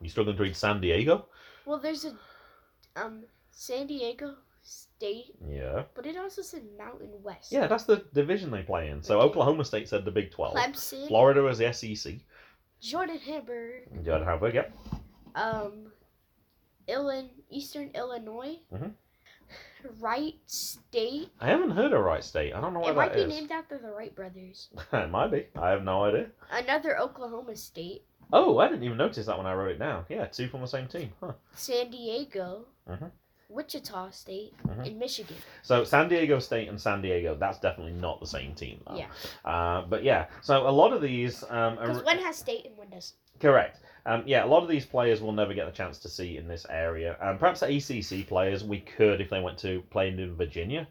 You 0.00 0.08
struggling 0.08 0.36
to 0.36 0.42
read 0.42 0.56
San 0.56 0.80
Diego? 0.80 1.26
Well, 1.66 1.78
there's 1.78 2.04
a 2.06 2.16
um 2.96 3.24
San 3.50 3.86
Diego 3.86 4.34
State, 4.62 5.34
Yeah. 5.48 5.84
but 5.94 6.06
it 6.06 6.16
also 6.16 6.42
said 6.42 6.62
Mountain 6.78 7.22
West. 7.22 7.50
Yeah, 7.52 7.66
that's 7.66 7.84
the 7.84 8.04
division 8.14 8.50
they 8.50 8.62
play 8.62 8.88
in. 8.90 9.02
So 9.02 9.18
Okay. 9.18 9.26
Oklahoma 9.28 9.64
State 9.64 9.88
said 9.88 10.04
the 10.04 10.10
Big 10.10 10.30
12. 10.30 10.54
Clemson. 10.54 11.08
Florida 11.08 11.46
is 11.46 11.58
the 11.58 11.72
SEC. 11.72 12.14
Jordan 12.80 13.18
Hamburg. 13.18 14.04
Jordan 14.04 14.24
Harvard, 14.26 14.54
yep. 14.54 14.72
Um, 15.34 15.92
Illin 16.88 17.28
Eastern 17.50 17.90
Illinois. 17.94 18.58
Mhm. 18.72 18.92
Wright 19.98 20.34
State. 20.46 21.30
I 21.40 21.46
haven't 21.48 21.70
heard 21.70 21.92
of 21.92 22.02
Wright 22.04 22.22
State. 22.22 22.52
I 22.54 22.60
don't 22.60 22.74
know 22.74 22.80
why. 22.80 22.90
It 22.90 22.96
where 22.96 23.06
might 23.06 23.14
be 23.14 23.22
is. 23.22 23.28
named 23.28 23.50
after 23.50 23.78
the 23.78 23.90
Wright 23.90 24.14
brothers. 24.14 24.68
it 24.92 25.10
might 25.10 25.28
be. 25.30 25.46
I 25.56 25.70
have 25.70 25.82
no 25.82 26.04
idea. 26.04 26.30
Another 26.50 26.98
Oklahoma 26.98 27.56
State. 27.56 28.04
Oh, 28.32 28.58
I 28.58 28.68
didn't 28.68 28.84
even 28.84 28.96
notice 28.98 29.26
that 29.26 29.36
when 29.36 29.46
I 29.46 29.54
wrote 29.54 29.72
it 29.72 29.78
down. 29.78 30.04
Yeah, 30.08 30.26
two 30.26 30.48
from 30.48 30.60
the 30.60 30.66
same 30.66 30.86
team. 30.86 31.12
Huh. 31.20 31.32
San 31.54 31.90
Diego. 31.90 32.64
Mhm. 32.88 33.10
Wichita 33.48 34.10
State. 34.10 34.54
Mhm. 34.66 34.86
And 34.86 34.98
Michigan. 34.98 35.36
So 35.62 35.82
San 35.84 36.08
Diego 36.08 36.38
State 36.38 36.68
and 36.68 36.80
San 36.80 37.02
Diego, 37.02 37.34
that's 37.34 37.58
definitely 37.58 37.94
not 37.94 38.20
the 38.20 38.26
same 38.26 38.54
team. 38.54 38.80
Though. 38.86 38.96
Yeah. 38.96 39.06
Uh, 39.44 39.82
but 39.88 40.04
yeah, 40.04 40.26
so 40.42 40.68
a 40.68 40.70
lot 40.70 40.92
of 40.92 41.02
these 41.02 41.42
um, 41.44 41.78
are- 41.78 41.88
Because 41.88 42.04
one 42.04 42.18
has 42.18 42.36
state 42.36 42.64
and 42.66 42.76
one 42.76 42.88
doesn't. 42.90 43.16
Correct. 43.40 43.80
Um, 44.06 44.22
yeah, 44.26 44.44
a 44.44 44.46
lot 44.46 44.62
of 44.62 44.68
these 44.68 44.86
players 44.86 45.20
will 45.20 45.32
never 45.32 45.52
get 45.52 45.66
the 45.66 45.72
chance 45.72 45.98
to 45.98 46.08
see 46.08 46.36
in 46.36 46.46
this 46.48 46.64
area. 46.70 47.16
Um, 47.20 47.38
perhaps 47.38 47.60
the 47.60 47.66
ACC 47.66 48.26
players 48.26 48.62
we 48.64 48.80
could 48.80 49.20
if 49.20 49.28
they 49.30 49.40
went 49.40 49.58
to 49.58 49.82
playing 49.90 50.18
in 50.18 50.36
Virginia 50.36 50.86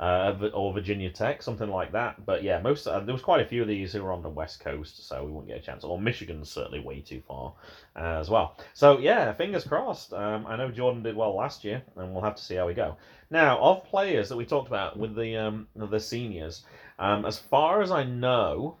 uh, 0.00 0.50
or 0.54 0.72
Virginia 0.72 1.10
Tech, 1.10 1.42
something 1.42 1.68
like 1.68 1.92
that. 1.92 2.24
But 2.24 2.42
yeah, 2.42 2.60
most 2.60 2.86
uh, 2.86 3.00
there 3.00 3.12
was 3.12 3.22
quite 3.22 3.40
a 3.40 3.48
few 3.48 3.62
of 3.62 3.68
these 3.68 3.92
who 3.92 4.02
were 4.02 4.12
on 4.12 4.22
the 4.22 4.28
West 4.28 4.60
Coast, 4.60 5.08
so 5.08 5.24
we 5.24 5.30
wouldn't 5.30 5.48
get 5.48 5.58
a 5.58 5.62
chance. 5.62 5.82
Or 5.84 6.00
Michigan's 6.00 6.50
certainly 6.50 6.80
way 6.80 7.00
too 7.00 7.20
far 7.26 7.54
uh, 7.96 8.20
as 8.20 8.30
well. 8.30 8.56
So 8.74 8.98
yeah, 8.98 9.32
fingers 9.32 9.64
crossed. 9.64 10.12
Um, 10.12 10.46
I 10.46 10.56
know 10.56 10.70
Jordan 10.70 11.02
did 11.02 11.16
well 11.16 11.34
last 11.34 11.64
year, 11.64 11.82
and 11.96 12.12
we'll 12.12 12.22
have 12.22 12.36
to 12.36 12.42
see 12.42 12.54
how 12.54 12.66
we 12.66 12.74
go. 12.74 12.96
Now, 13.30 13.58
of 13.58 13.84
players 13.84 14.28
that 14.28 14.36
we 14.36 14.46
talked 14.46 14.68
about 14.68 14.96
with 14.96 15.16
the 15.16 15.36
um, 15.36 15.68
the 15.74 16.00
seniors, 16.00 16.64
um, 16.98 17.24
as 17.24 17.38
far 17.38 17.82
as 17.82 17.90
I 17.90 18.04
know, 18.04 18.76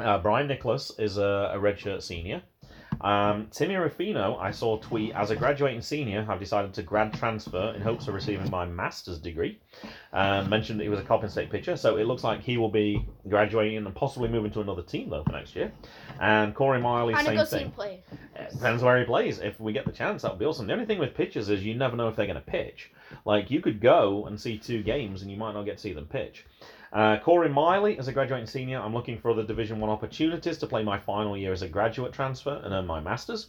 uh, 0.00 0.18
Brian 0.18 0.48
Nicholas 0.48 0.92
is 0.98 1.16
a, 1.16 1.52
a 1.54 1.58
redshirt 1.58 2.02
senior. 2.02 2.42
Um, 3.00 3.48
Timmy 3.50 3.76
Rufino, 3.76 4.36
I 4.36 4.50
saw 4.50 4.78
tweet 4.78 5.14
as 5.14 5.30
a 5.30 5.36
graduating 5.36 5.80
senior, 5.80 6.26
I've 6.28 6.38
decided 6.38 6.74
to 6.74 6.82
grad 6.82 7.14
transfer 7.14 7.72
in 7.74 7.80
hopes 7.80 8.08
of 8.08 8.14
receiving 8.14 8.50
my 8.50 8.66
master's 8.66 9.18
degree. 9.18 9.58
Um, 10.12 10.50
mentioned 10.50 10.80
that 10.80 10.84
he 10.84 10.90
was 10.90 11.00
a 11.00 11.04
Coppin 11.04 11.30
State 11.30 11.50
pitcher, 11.50 11.76
so 11.76 11.96
it 11.96 12.04
looks 12.04 12.24
like 12.24 12.40
he 12.40 12.58
will 12.58 12.68
be 12.68 13.06
graduating 13.28 13.78
and 13.78 13.94
possibly 13.94 14.28
moving 14.28 14.50
to 14.52 14.60
another 14.60 14.82
team 14.82 15.08
though 15.08 15.24
for 15.24 15.32
next 15.32 15.56
year. 15.56 15.72
And 16.20 16.54
Corey 16.54 16.80
Miley, 16.80 17.14
I'm 17.14 17.24
same 17.24 17.36
go 17.36 17.44
thing. 17.44 17.70
play. 17.70 18.02
It 18.36 18.52
Depends 18.52 18.82
where 18.82 18.98
he 18.98 19.04
plays. 19.04 19.38
If 19.38 19.58
we 19.58 19.72
get 19.72 19.86
the 19.86 19.92
chance, 19.92 20.22
that 20.22 20.32
would 20.32 20.40
be 20.40 20.44
awesome. 20.44 20.66
The 20.66 20.74
only 20.74 20.86
thing 20.86 20.98
with 20.98 21.14
pitchers 21.14 21.48
is 21.48 21.64
you 21.64 21.74
never 21.74 21.96
know 21.96 22.08
if 22.08 22.16
they're 22.16 22.26
going 22.26 22.36
to 22.36 22.42
pitch. 22.42 22.90
Like 23.24 23.50
you 23.50 23.60
could 23.60 23.80
go 23.80 24.26
and 24.26 24.38
see 24.40 24.58
two 24.58 24.82
games, 24.82 25.22
and 25.22 25.30
you 25.30 25.36
might 25.36 25.52
not 25.52 25.64
get 25.64 25.76
to 25.76 25.82
see 25.82 25.92
them 25.92 26.06
pitch. 26.06 26.44
Uh, 26.92 27.16
Corey 27.18 27.48
Miley, 27.48 27.96
as 27.98 28.08
a 28.08 28.12
graduating 28.12 28.46
senior, 28.48 28.80
I'm 28.80 28.92
looking 28.92 29.16
for 29.16 29.30
other 29.30 29.44
Division 29.44 29.78
One 29.78 29.90
opportunities 29.90 30.58
to 30.58 30.66
play 30.66 30.82
my 30.82 30.98
final 30.98 31.36
year 31.36 31.52
as 31.52 31.62
a 31.62 31.68
graduate 31.68 32.12
transfer 32.12 32.60
and 32.64 32.74
earn 32.74 32.86
my 32.86 32.98
masters. 32.98 33.46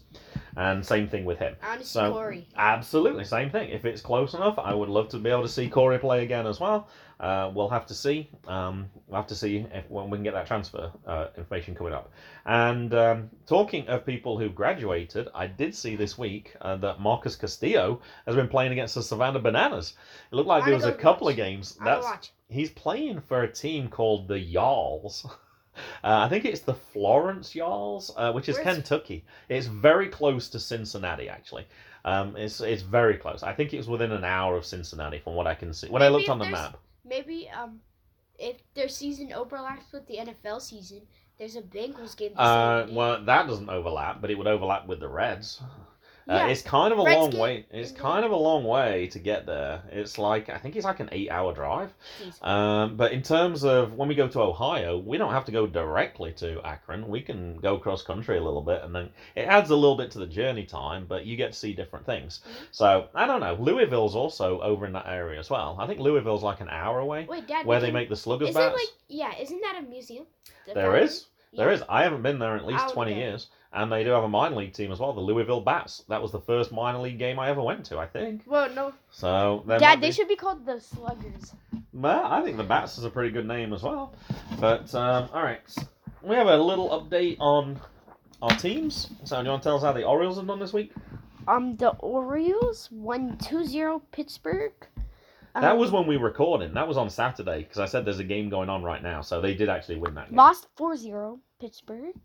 And 0.56 0.86
same 0.86 1.08
thing 1.08 1.26
with 1.26 1.40
him. 1.40 1.56
I 1.64 1.70
want 1.70 1.82
to 1.82 1.88
see 1.88 1.94
So- 1.94 2.12
Corey. 2.12 2.48
Absolutely, 2.56 3.24
same 3.24 3.50
thing. 3.50 3.70
If 3.70 3.84
it's 3.86 4.02
close 4.02 4.36
enough, 4.36 4.60
I 4.60 4.76
would 4.76 4.90
love 4.90 5.10
to 5.10 5.18
be 5.18 5.32
able 5.32 5.42
to 5.42 5.48
see 5.50 5.68
Corey 5.70 5.98
play 5.98 6.24
again 6.24 6.46
as 6.46 6.60
well. 6.60 6.88
Uh, 7.22 7.52
we'll 7.54 7.70
have 7.70 7.86
to 7.86 7.94
see. 7.94 8.28
Um, 8.48 8.90
we'll 9.08 9.18
have 9.18 9.28
to 9.28 9.36
see 9.36 9.64
if 9.72 9.88
when 9.92 10.10
we 10.10 10.18
can 10.18 10.24
get 10.24 10.34
that 10.34 10.48
transfer 10.48 10.92
uh, 11.06 11.28
information 11.38 11.76
coming 11.76 11.94
up. 11.94 12.12
And 12.48 12.92
um, 12.96 13.30
talking 13.46 13.88
of 13.88 14.08
people 14.08 14.40
who 14.40 14.50
graduated, 14.50 15.30
I 15.36 15.46
did 15.46 15.76
see 15.76 15.96
this 15.96 16.18
week 16.18 16.56
uh, 16.62 16.78
that 16.78 17.00
Marcus 17.00 17.36
Castillo 17.36 18.02
has 18.26 18.36
been 18.36 18.48
playing 18.48 18.72
against 18.72 18.96
the 18.96 19.04
Savannah 19.04 19.38
Bananas. 19.40 19.94
It 20.32 20.36
looked 20.36 20.48
like 20.50 20.66
there 20.66 20.74
was 20.74 20.84
a 20.86 20.94
couple 20.94 21.30
of 21.30 21.36
games. 21.36 21.78
That's 21.86 22.04
watch. 22.04 22.32
he's 22.50 22.72
playing 22.72 23.22
for 23.22 23.44
a 23.44 23.52
team 23.52 23.88
called 23.88 24.28
the 24.28 24.40
Y'alls. 24.40 25.26
Uh, 26.04 26.26
I 26.26 26.28
think 26.28 26.44
it's 26.44 26.60
the 26.60 26.74
Florence 26.74 27.56
Y'alls, 27.56 28.12
uh, 28.18 28.34
which 28.34 28.50
is 28.50 28.58
Where's- 28.58 28.76
Kentucky. 28.76 29.24
It's 29.48 29.68
very 29.68 30.10
close 30.10 30.50
to 30.50 30.60
Cincinnati, 30.60 31.30
actually. 31.30 31.66
Um, 32.04 32.36
it's 32.36 32.60
it's 32.60 32.82
very 32.82 33.16
close. 33.16 33.42
I 33.42 33.54
think 33.54 33.74
it 33.74 33.78
was 33.78 33.88
within 33.88 34.12
an 34.12 34.26
hour 34.26 34.58
of 34.58 34.66
Cincinnati, 34.66 35.20
from 35.20 35.36
what 35.36 35.48
I 35.48 35.56
can 35.56 35.74
see. 35.74 35.88
When 35.88 36.02
I 36.02 36.10
looked 36.10 36.28
on 36.28 36.40
the 36.40 36.44
there's- 36.44 36.60
map, 36.72 36.78
Maybe 37.12 37.50
um, 37.50 37.82
if 38.40 38.56
their 38.74 38.88
season 38.88 39.34
overlaps 39.34 39.92
with 39.92 40.08
the 40.08 40.16
NFL 40.16 40.62
season, 40.62 41.02
there's 41.38 41.58
a 41.58 41.62
Bengals 41.62 42.16
game. 42.16 42.32
uh, 42.38 42.88
well, 42.90 43.22
that 43.26 43.48
doesn't 43.48 43.70
overlap, 43.70 44.22
but 44.22 44.32
it 44.32 44.38
would 44.38 44.48
overlap 44.48 44.88
with 44.88 45.02
the 45.02 45.10
Reds. 45.10 45.62
Uh, 46.30 46.34
Yeah, 46.34 46.48
it's 46.48 46.62
kind 46.62 46.94
of 46.94 47.00
a 47.00 47.04
Reds 47.04 47.18
long 47.34 47.38
way. 47.42 47.66
It's 47.72 47.92
in 47.92 47.98
kind 47.98 48.24
of 48.26 48.32
a 48.32 48.36
long 48.36 48.64
way 48.64 49.08
to 49.08 49.20
get 49.20 49.46
there. 49.46 49.82
It's 49.92 50.18
like 50.18 50.50
I 50.50 50.58
think 50.58 50.76
it's 50.76 50.86
like 50.86 51.00
an 51.00 51.10
eight-hour 51.12 51.54
drive. 51.54 51.94
Um, 52.42 52.96
but 52.96 53.12
in 53.12 53.22
terms 53.22 53.64
of 53.64 53.94
when 53.94 54.08
we 54.08 54.16
go 54.16 54.28
to 54.28 54.40
Ohio, 54.42 54.98
we 55.00 55.18
don't 55.18 55.32
have 55.34 55.46
to 55.46 55.52
go 55.52 55.66
directly 55.68 56.32
to 56.34 56.62
Akron. 56.66 57.08
We 57.08 57.22
can 57.22 57.58
go 57.58 57.78
cross 57.78 58.04
country 58.04 58.38
a 58.38 58.42
little 58.44 58.62
bit, 58.62 58.82
and 58.84 58.94
then 58.96 59.10
it 59.36 59.42
adds 59.42 59.70
a 59.72 59.76
little 59.76 59.96
bit 59.98 60.12
to 60.12 60.20
the 60.20 60.28
journey 60.28 60.66
time. 60.66 61.06
But 61.08 61.26
you 61.26 61.36
get 61.36 61.54
to 61.54 61.58
see 61.60 61.74
different 61.74 62.06
things. 62.06 62.42
Mhm. 62.48 62.66
So 62.72 63.08
I 63.16 63.26
don't 63.26 63.40
know. 63.40 63.56
Louisville's 63.60 64.16
also 64.16 64.62
over 64.62 64.86
in 64.86 64.94
that 64.94 65.08
area 65.08 65.40
as 65.40 65.50
well. 65.50 65.76
I 65.80 65.88
think 65.88 66.00
Louisville's 66.00 66.44
like 66.44 66.62
an 66.62 66.70
hour 66.70 67.00
away, 67.00 67.26
Wait, 67.30 67.48
Dad. 67.48 67.66
where 67.66 67.80
they 67.80 67.88
can- 67.88 67.94
make 67.96 68.10
the 68.10 68.16
sluggers 68.16 68.50
Is 68.50 68.56
bats. 68.56 68.76
like 68.76 68.90
yeah? 69.08 69.34
Isn't 69.40 69.62
that 69.62 69.78
a 69.80 69.82
museum? 69.82 70.26
The 70.68 70.74
There 70.74 70.96
is. 70.98 71.26
There 71.54 71.68
Yeah. 71.70 71.76
is. 71.76 71.84
I 71.90 72.04
haven't 72.04 72.22
been 72.22 72.40
there 72.40 72.54
in 72.56 72.60
at 72.62 72.66
least 72.68 72.84
I'll 72.84 72.92
20 72.92 73.12
go. 73.14 73.18
years. 73.20 73.48
And 73.74 73.90
they 73.92 74.04
do 74.04 74.10
have 74.10 74.24
a 74.24 74.28
minor 74.30 74.58
league 74.58 74.74
team 74.74 74.92
as 74.92 75.00
well, 75.00 75.14
the 75.14 75.22
Louisville 75.22 75.62
Bats. 75.62 76.04
That 76.10 76.22
was 76.22 76.32
the 76.34 76.42
first 76.42 76.74
minor 76.74 77.00
league 77.00 77.18
game 77.18 77.40
I 77.40 77.50
ever 77.50 77.62
went 77.62 77.86
to, 77.86 78.00
I 78.00 78.06
think. 78.06 78.44
Well, 78.46 78.70
no, 78.74 78.94
So, 79.12 79.64
Dad. 79.66 80.02
They 80.02 80.08
be- 80.10 80.12
should 80.12 80.28
be 80.28 80.36
called 80.36 80.66
the 80.66 80.80
Sluggers. 80.80 81.54
Well, 81.94 82.26
I 82.26 82.42
think 82.42 82.58
the 82.58 82.64
Bats 82.66 82.98
is 82.98 83.06
a 83.06 83.10
pretty 83.10 83.32
good 83.32 83.48
name 83.48 83.72
as 83.74 83.82
well. 83.84 84.14
But, 84.60 84.94
um, 84.94 85.30
alright. 85.34 85.62
We 86.22 86.36
have 86.36 86.48
a 86.48 86.58
little 86.58 86.90
update 86.90 87.38
on 87.40 87.80
our 88.42 88.50
teams. 88.58 89.10
So, 89.24 89.38
do 89.38 89.44
you 89.46 89.50
want 89.52 89.64
to 89.64 89.70
tell 89.70 89.78
us 89.78 89.84
how 89.84 89.94
the 89.94 90.04
Orioles 90.04 90.36
have 90.38 90.48
done 90.48 90.60
this 90.60 90.74
week? 90.74 90.92
Um, 91.48 91.76
the 91.78 91.90
Orioles 92.00 92.90
won 92.92 93.38
2-0 93.38 94.02
Pittsburgh. 94.12 94.74
That 95.54 95.72
Um, 95.74 95.78
was 95.80 95.92
when 95.92 96.08
we 96.08 96.18
were 96.18 96.28
recording. 96.28 96.74
That 96.74 96.88
was 96.88 96.98
on 96.98 97.10
Saturday, 97.10 97.64
because 97.64 97.80
I 97.80 97.86
said 97.86 98.06
there's 98.06 98.20
a 98.20 98.24
game 98.24 98.50
going 98.50 98.70
on 98.70 98.84
right 98.84 99.02
now. 99.04 99.22
So, 99.22 99.42
they 99.42 99.54
did 99.54 99.70
actually 99.70 99.98
win 99.98 100.14
that 100.16 100.30
game. 100.30 100.38
lost 100.38 100.68
4-0 100.78 101.40
Pittsburgh. 101.60 102.16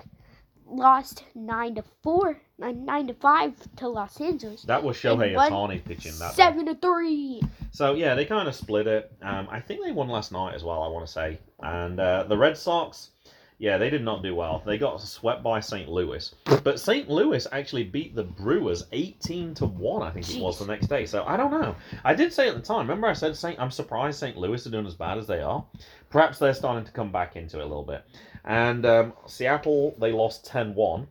Lost 0.68 1.22
9 1.36 1.76
to 1.76 1.84
4, 2.02 2.40
9 2.58 3.06
to 3.06 3.14
5 3.14 3.76
to 3.76 3.88
Los 3.88 4.20
Angeles. 4.20 4.62
That 4.62 4.82
was 4.82 4.96
Shohei 4.96 5.28
And 5.28 5.36
Otani 5.36 5.84
pitching 5.84 6.12
that. 6.18 6.30
day. 6.30 6.42
7 6.42 6.66
to 6.66 6.74
3. 6.74 7.40
So 7.70 7.94
yeah, 7.94 8.16
they 8.16 8.24
kind 8.24 8.48
of 8.48 8.54
split 8.54 8.88
it. 8.88 9.12
Um, 9.22 9.46
I 9.48 9.60
think 9.60 9.84
they 9.84 9.92
won 9.92 10.08
last 10.08 10.32
night 10.32 10.54
as 10.54 10.64
well. 10.64 10.82
I 10.82 10.88
want 10.88 11.06
to 11.06 11.12
say, 11.12 11.38
and 11.62 12.00
uh, 12.00 12.24
the 12.24 12.36
Red 12.36 12.56
Sox. 12.56 13.10
Yeah, 13.58 13.78
they 13.78 13.88
did 13.88 14.04
not 14.04 14.22
do 14.22 14.34
well. 14.34 14.62
They 14.66 14.76
got 14.76 15.00
swept 15.00 15.42
by 15.42 15.60
St. 15.60 15.88
Louis. 15.88 16.34
But 16.62 16.78
St. 16.78 17.08
Louis 17.08 17.46
actually 17.52 17.84
beat 17.84 18.14
the 18.14 18.24
Brewers 18.24 18.84
18 18.92 19.54
to 19.54 19.66
1, 19.66 20.02
I 20.02 20.10
think 20.10 20.28
it 20.28 20.42
was 20.42 20.58
the 20.58 20.66
next 20.66 20.88
day. 20.88 21.06
So 21.06 21.24
I 21.24 21.38
don't 21.38 21.50
know. 21.50 21.74
I 22.04 22.12
did 22.12 22.34
say 22.34 22.48
at 22.48 22.54
the 22.54 22.60
time, 22.60 22.80
remember 22.80 23.06
I 23.06 23.14
said 23.14 23.34
St. 23.34 23.58
I'm 23.58 23.70
surprised 23.70 24.18
St. 24.18 24.36
Louis 24.36 24.66
are 24.66 24.70
doing 24.70 24.86
as 24.86 24.94
bad 24.94 25.16
as 25.16 25.26
they 25.26 25.40
are. 25.40 25.64
Perhaps 26.10 26.38
they're 26.38 26.52
starting 26.52 26.84
to 26.84 26.92
come 26.92 27.10
back 27.10 27.36
into 27.36 27.58
it 27.58 27.62
a 27.62 27.66
little 27.66 27.82
bit. 27.82 28.04
And 28.44 28.84
um, 28.84 29.14
Seattle, 29.26 29.96
they 29.98 30.12
lost 30.12 30.44
10 30.46 30.74
1. 30.74 31.08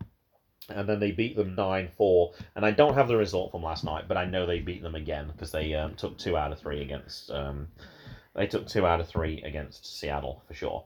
And 0.69 0.89
then 0.89 0.99
they 0.99 1.11
beat 1.11 1.35
them 1.35 1.55
9 1.55 1.89
4. 1.97 2.33
And 2.55 2.65
I 2.65 2.71
don't 2.71 2.93
have 2.93 3.07
the 3.07 3.17
result 3.17 3.51
from 3.51 3.63
last 3.63 3.83
night, 3.83 4.07
but 4.07 4.17
I 4.17 4.25
know 4.25 4.45
they 4.45 4.59
beat 4.59 4.83
them 4.83 4.95
again 4.95 5.31
because 5.31 5.51
they 5.51 5.73
um, 5.73 5.95
took 5.95 6.17
two 6.17 6.37
out 6.37 6.51
of 6.51 6.59
three 6.59 6.81
against. 6.83 7.31
Um, 7.31 7.69
they 8.35 8.47
took 8.47 8.67
two 8.67 8.85
out 8.85 8.99
of 8.99 9.07
three 9.07 9.41
against 9.43 9.99
Seattle 9.99 10.43
for 10.47 10.53
sure. 10.53 10.83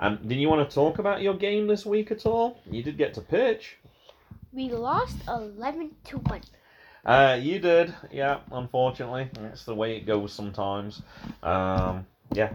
Um, 0.00 0.18
did 0.26 0.38
you 0.38 0.48
want 0.48 0.68
to 0.68 0.74
talk 0.74 0.98
about 0.98 1.22
your 1.22 1.34
game 1.34 1.66
this 1.66 1.86
week 1.86 2.10
at 2.10 2.26
all? 2.26 2.60
You 2.68 2.82
did 2.82 2.98
get 2.98 3.14
to 3.14 3.20
pitch. 3.20 3.76
We 4.52 4.70
lost 4.70 5.16
11 5.28 5.94
to 6.04 6.18
1. 6.18 6.40
Uh, 7.04 7.38
you 7.40 7.58
did, 7.60 7.94
yeah. 8.10 8.40
Unfortunately, 8.50 9.30
that's 9.40 9.64
the 9.64 9.74
way 9.74 9.96
it 9.96 10.06
goes 10.06 10.32
sometimes. 10.32 11.02
Um, 11.42 12.06
yeah, 12.32 12.52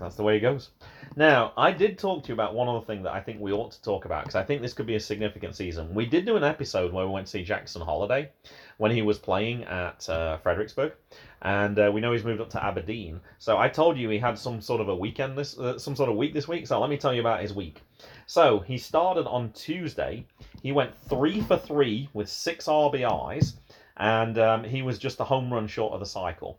that's 0.00 0.16
the 0.16 0.22
way 0.22 0.38
it 0.38 0.40
goes. 0.40 0.70
Now, 1.14 1.52
I 1.58 1.72
did 1.72 1.98
talk 1.98 2.22
to 2.22 2.28
you 2.28 2.34
about 2.34 2.54
one 2.54 2.68
other 2.68 2.84
thing 2.84 3.02
that 3.02 3.12
I 3.12 3.20
think 3.20 3.38
we 3.40 3.52
ought 3.52 3.72
to 3.72 3.82
talk 3.82 4.06
about 4.06 4.24
because 4.24 4.34
I 4.34 4.42
think 4.42 4.62
this 4.62 4.72
could 4.72 4.86
be 4.86 4.94
a 4.94 5.00
significant 5.00 5.54
season. 5.54 5.94
We 5.94 6.06
did 6.06 6.24
do 6.24 6.36
an 6.36 6.44
episode 6.44 6.92
where 6.92 7.06
we 7.06 7.12
went 7.12 7.26
to 7.26 7.30
see 7.30 7.44
Jackson 7.44 7.82
Holliday 7.82 8.30
when 8.78 8.90
he 8.90 9.02
was 9.02 9.18
playing 9.18 9.64
at 9.64 10.08
uh, 10.08 10.38
Fredericksburg, 10.38 10.94
and 11.42 11.78
uh, 11.78 11.90
we 11.92 12.00
know 12.00 12.12
he's 12.12 12.24
moved 12.24 12.40
up 12.40 12.48
to 12.50 12.64
Aberdeen. 12.64 13.20
So 13.38 13.58
I 13.58 13.68
told 13.68 13.98
you 13.98 14.08
he 14.08 14.18
had 14.18 14.38
some 14.38 14.60
sort 14.62 14.80
of 14.80 14.88
a 14.88 14.96
weekend 14.96 15.36
this, 15.36 15.58
uh, 15.58 15.78
some 15.78 15.94
sort 15.94 16.08
of 16.08 16.16
week 16.16 16.32
this 16.32 16.48
week. 16.48 16.66
So 16.66 16.80
let 16.80 16.88
me 16.88 16.96
tell 16.96 17.12
you 17.12 17.20
about 17.20 17.42
his 17.42 17.52
week. 17.52 17.82
So 18.26 18.60
he 18.60 18.78
started 18.78 19.26
on 19.26 19.52
Tuesday. 19.52 20.24
He 20.62 20.72
went 20.72 20.94
three 21.08 21.42
for 21.42 21.58
three 21.58 22.08
with 22.14 22.28
six 22.28 22.66
RBIs, 22.66 23.54
and 23.98 24.38
um, 24.38 24.64
he 24.64 24.80
was 24.80 24.98
just 24.98 25.20
a 25.20 25.24
home 25.24 25.52
run 25.52 25.66
short 25.66 25.92
of 25.92 26.00
the 26.00 26.06
cycle. 26.06 26.58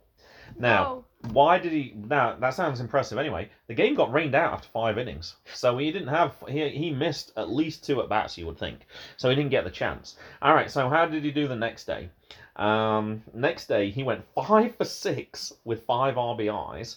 Now, 0.58 1.04
why 1.32 1.58
did 1.58 1.72
he? 1.72 1.92
Now 1.94 2.36
that 2.38 2.54
sounds 2.54 2.80
impressive. 2.80 3.18
Anyway, 3.18 3.48
the 3.66 3.74
game 3.74 3.94
got 3.94 4.12
rained 4.12 4.34
out 4.34 4.52
after 4.52 4.68
five 4.68 4.98
innings, 4.98 5.36
so 5.52 5.78
he 5.78 5.90
didn't 5.90 6.08
have. 6.08 6.34
He 6.48 6.68
he 6.70 6.90
missed 6.90 7.32
at 7.36 7.50
least 7.50 7.84
two 7.84 8.00
at 8.02 8.08
bats, 8.08 8.36
you 8.36 8.46
would 8.46 8.58
think. 8.58 8.86
So 9.16 9.28
he 9.28 9.36
didn't 9.36 9.50
get 9.50 9.64
the 9.64 9.70
chance. 9.70 10.16
All 10.42 10.54
right. 10.54 10.70
So 10.70 10.88
how 10.88 11.06
did 11.06 11.24
he 11.24 11.30
do 11.30 11.48
the 11.48 11.56
next 11.56 11.86
day? 11.86 12.10
Um, 12.56 13.22
next 13.32 13.66
day 13.66 13.90
he 13.90 14.02
went 14.02 14.24
five 14.34 14.76
for 14.76 14.84
six 14.84 15.52
with 15.64 15.84
five 15.86 16.14
RBIs, 16.14 16.96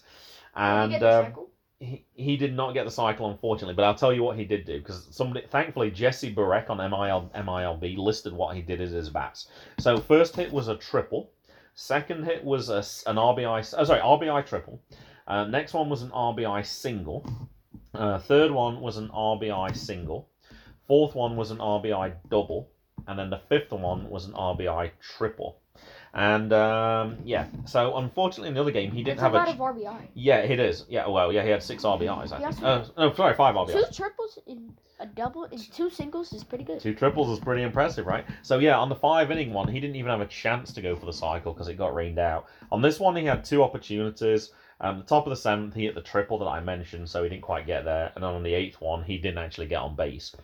and 0.56 1.02
um, 1.04 1.34
he, 1.80 2.06
he 2.16 2.38
did 2.38 2.54
not 2.54 2.74
get 2.74 2.86
the 2.86 2.92
cycle 2.92 3.30
unfortunately. 3.30 3.76
But 3.76 3.86
I'll 3.86 3.96
tell 3.96 4.14
you 4.14 4.24
what 4.24 4.38
he 4.38 4.46
did 4.46 4.66
do 4.66 4.80
because 4.80 5.08
somebody, 5.12 5.46
thankfully, 5.48 5.92
Jesse 5.92 6.34
Burek 6.34 6.70
on 6.70 6.78
MIL, 6.78 7.32
MILB 7.36 7.98
listed 7.98 8.34
what 8.34 8.56
he 8.56 8.62
did 8.62 8.82
as 8.82 8.92
his 8.92 9.10
bats. 9.10 9.48
So 9.80 9.98
first 9.98 10.36
hit 10.36 10.52
was 10.52 10.68
a 10.68 10.76
triple. 10.76 11.32
Second 11.80 12.24
hit 12.26 12.44
was 12.44 12.70
a, 12.70 12.78
an 13.08 13.18
RBI, 13.18 13.76
oh, 13.78 13.84
sorry, 13.84 14.02
RBI 14.02 14.48
triple. 14.48 14.82
Uh, 15.28 15.46
next 15.46 15.76
one 15.76 15.90
was 15.90 16.02
an 16.02 16.10
RBI 16.10 16.66
single. 16.66 17.24
Uh, 17.94 18.18
third 18.18 18.50
one 18.50 18.82
was 18.82 18.98
an 18.98 19.10
RBI 19.10 19.78
single. 19.78 20.28
Fourth 20.88 21.14
one 21.14 21.36
was 21.36 21.52
an 21.52 21.60
RBI 21.60 22.16
double. 22.30 22.68
And 23.06 23.20
then 23.20 23.30
the 23.30 23.38
fifth 23.48 23.72
one 23.72 24.10
was 24.10 24.26
an 24.26 24.34
RBI 24.34 24.90
triple. 25.00 25.60
And 26.18 26.52
um, 26.52 27.18
yeah, 27.24 27.46
so 27.66 27.96
unfortunately 27.98 28.50
in 28.50 28.56
the 28.56 28.62
other 28.62 28.72
game 28.72 28.92
he 28.92 29.04
didn't 29.04 29.20
That's 29.20 29.34
have 29.34 29.34
a 29.34 29.38
lot 29.38 29.48
a. 29.48 29.52
of 29.52 29.58
RBI. 29.58 30.08
yeah, 30.16 30.38
it 30.38 30.60
is. 30.60 30.86
Yeah, 30.90 31.08
well, 31.08 31.32
yeah, 31.32 31.44
he 31.44 31.50
had 31.50 31.62
six 31.62 31.84
RBIs. 31.84 32.32
I 32.32 32.52
think. 32.52 32.64
Uh, 32.64 32.86
no, 32.98 33.14
sorry, 33.14 33.36
five 33.36 33.54
RBIs. 33.54 33.74
Two 33.74 33.94
triples 33.94 34.40
in 34.48 34.74
a 35.00 35.06
double 35.06 35.44
and 35.44 35.72
two 35.72 35.92
singles 35.92 36.34
is 36.34 36.44
pretty 36.44 36.64
good. 36.64 36.80
Two 36.80 36.96
triples 36.96 37.30
is 37.30 37.40
pretty 37.40 37.62
impressive, 37.62 38.08
right? 38.08 38.26
So 38.42 38.58
yeah, 38.58 38.80
on 38.80 38.90
the 38.90 38.96
five 38.96 39.30
inning 39.30 39.54
one, 39.54 39.68
he 39.68 39.80
didn't 39.80 39.96
even 39.96 40.10
have 40.10 40.22
a 40.22 40.26
chance 40.26 40.74
to 40.74 40.82
go 40.82 40.96
for 40.96 41.06
the 41.06 41.14
cycle 41.14 41.54
because 41.54 41.68
it 41.68 41.76
got 41.76 41.94
rained 41.94 42.18
out. 42.18 42.48
On 42.72 42.82
this 42.82 43.00
one, 43.00 43.16
he 43.16 43.26
had 43.26 43.46
two 43.46 43.62
opportunities. 43.62 44.52
Um, 44.80 45.00
the 45.00 45.06
top 45.06 45.26
of 45.26 45.32
the 45.32 45.36
seventh, 45.36 45.74
he 45.74 45.86
hit 45.86 45.96
the 45.96 46.02
triple 46.02 46.38
that 46.40 46.46
I 46.46 46.60
mentioned, 46.60 47.10
so 47.10 47.24
he 47.24 47.30
didn't 47.30 47.42
quite 47.44 47.66
get 47.66 47.84
there. 47.86 48.12
And 48.16 48.24
then 48.24 48.32
on 48.32 48.44
the 48.44 48.54
eighth 48.54 48.80
one, 48.80 49.04
he 49.04 49.18
didn't 49.18 49.40
actually 49.40 49.68
get 49.68 49.82
on 49.82 49.96
base. 49.96 50.36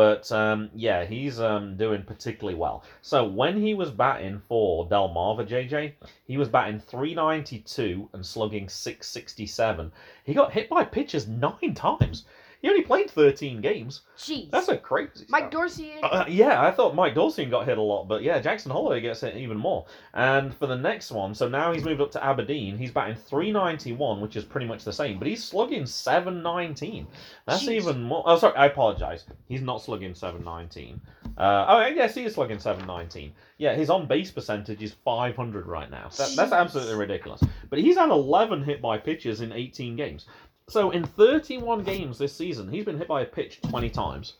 But 0.00 0.32
um, 0.32 0.70
yeah, 0.74 1.04
he's 1.04 1.38
um, 1.40 1.76
doing 1.76 2.04
particularly 2.04 2.54
well. 2.58 2.84
So 3.02 3.22
when 3.22 3.60
he 3.60 3.74
was 3.74 3.90
batting 3.90 4.40
for 4.48 4.88
Delmarva, 4.88 5.46
JJ, 5.46 5.92
he 6.24 6.38
was 6.38 6.48
batting 6.48 6.80
392 6.80 8.08
and 8.14 8.24
slugging 8.24 8.66
667. 8.66 9.92
He 10.24 10.32
got 10.32 10.54
hit 10.54 10.70
by 10.70 10.84
pitchers 10.84 11.28
nine 11.28 11.74
times. 11.74 12.24
He 12.60 12.68
only 12.68 12.82
played 12.82 13.10
13 13.10 13.60
games. 13.60 14.02
Jeez. 14.18 14.50
That's 14.50 14.68
a 14.68 14.76
crazy. 14.76 15.24
Mike 15.28 15.44
stat. 15.44 15.50
Dorsey. 15.50 15.92
Uh, 16.02 16.24
yeah, 16.28 16.62
I 16.62 16.70
thought 16.70 16.94
Mike 16.94 17.14
Dawson 17.14 17.48
got 17.48 17.66
hit 17.66 17.78
a 17.78 17.82
lot, 17.82 18.06
but 18.06 18.22
yeah, 18.22 18.38
Jackson 18.38 18.70
Holliday 18.70 19.00
gets 19.00 19.22
hit 19.22 19.36
even 19.36 19.56
more. 19.56 19.86
And 20.12 20.54
for 20.54 20.66
the 20.66 20.76
next 20.76 21.10
one, 21.10 21.34
so 21.34 21.48
now 21.48 21.72
he's 21.72 21.84
moved 21.84 22.02
up 22.02 22.10
to 22.12 22.24
Aberdeen. 22.24 22.76
He's 22.76 22.90
batting 22.90 23.16
391, 23.16 24.20
which 24.20 24.36
is 24.36 24.44
pretty 24.44 24.66
much 24.66 24.84
the 24.84 24.92
same, 24.92 25.18
but 25.18 25.26
he's 25.26 25.42
slugging 25.42 25.86
719. 25.86 27.06
That's 27.46 27.62
Jeez. 27.62 27.70
even 27.72 28.02
more. 28.02 28.22
Oh, 28.26 28.38
sorry, 28.38 28.56
I 28.56 28.66
apologize. 28.66 29.24
He's 29.48 29.62
not 29.62 29.82
slugging 29.82 30.14
719. 30.14 31.00
Uh, 31.38 31.64
oh, 31.68 31.86
yes, 31.86 32.14
he 32.14 32.24
is 32.24 32.34
slugging 32.34 32.58
719. 32.58 33.32
Yeah, 33.56 33.74
his 33.74 33.88
on 33.88 34.06
base 34.06 34.30
percentage 34.30 34.82
is 34.82 34.94
500 35.04 35.66
right 35.66 35.90
now. 35.90 36.08
That, 36.18 36.32
that's 36.36 36.52
absolutely 36.52 36.94
ridiculous. 36.94 37.42
But 37.70 37.78
he's 37.78 37.96
had 37.96 38.10
11 38.10 38.64
hit 38.64 38.82
by 38.82 38.98
pitches 38.98 39.40
in 39.40 39.52
18 39.52 39.96
games. 39.96 40.26
So 40.70 40.90
in 40.90 41.04
31 41.04 41.82
games 41.82 42.18
this 42.18 42.34
season, 42.34 42.70
he's 42.70 42.84
been 42.84 42.96
hit 42.96 43.08
by 43.08 43.22
a 43.22 43.26
pitch 43.26 43.60
20 43.62 43.90
times. 43.90 44.34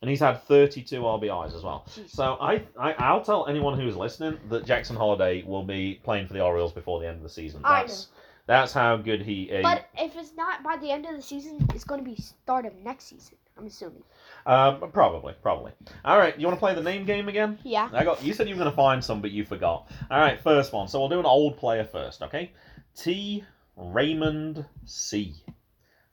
And 0.00 0.10
he's 0.10 0.20
had 0.20 0.42
32 0.42 1.00
RBIs 1.00 1.56
as 1.56 1.62
well. 1.62 1.86
So 2.06 2.36
I, 2.38 2.62
I, 2.78 2.92
I'll 2.92 3.22
tell 3.22 3.46
anyone 3.46 3.78
who's 3.78 3.96
listening 3.96 4.38
that 4.50 4.66
Jackson 4.66 4.96
Holliday 4.96 5.42
will 5.44 5.62
be 5.62 6.00
playing 6.04 6.26
for 6.26 6.34
the 6.34 6.42
Orioles 6.42 6.72
before 6.72 7.00
the 7.00 7.08
end 7.08 7.16
of 7.16 7.22
the 7.22 7.28
season. 7.30 7.62
I 7.64 7.80
That's, 7.82 8.08
that's 8.46 8.72
how 8.72 8.98
good 8.98 9.22
he 9.22 9.44
is. 9.44 9.62
But 9.62 9.86
if 9.98 10.14
it's 10.16 10.34
not 10.36 10.62
by 10.62 10.76
the 10.76 10.90
end 10.90 11.06
of 11.06 11.16
the 11.16 11.22
season, 11.22 11.66
it's 11.74 11.84
going 11.84 12.04
to 12.04 12.04
be 12.04 12.20
start 12.20 12.66
of 12.66 12.76
next 12.76 13.04
season. 13.04 13.36
I'm 13.56 13.66
assuming. 13.66 14.02
Um, 14.46 14.90
probably, 14.92 15.34
probably. 15.40 15.72
All 16.04 16.18
right, 16.18 16.38
you 16.38 16.46
want 16.46 16.56
to 16.56 16.60
play 16.60 16.74
the 16.74 16.82
name 16.82 17.06
game 17.06 17.28
again? 17.28 17.58
Yeah. 17.62 17.88
I 17.92 18.04
got. 18.04 18.22
You 18.22 18.34
said 18.34 18.48
you 18.48 18.56
were 18.56 18.60
going 18.60 18.70
to 18.70 18.76
find 18.76 19.02
some, 19.02 19.22
but 19.22 19.30
you 19.30 19.44
forgot. 19.44 19.90
All 20.10 20.18
right, 20.18 20.38
first 20.40 20.72
one. 20.72 20.88
So 20.88 20.98
we'll 20.98 21.08
do 21.08 21.20
an 21.20 21.24
old 21.24 21.56
player 21.56 21.84
first, 21.84 22.20
okay? 22.22 22.52
T. 22.96 23.44
Raymond 23.76 24.64
C. 24.84 25.34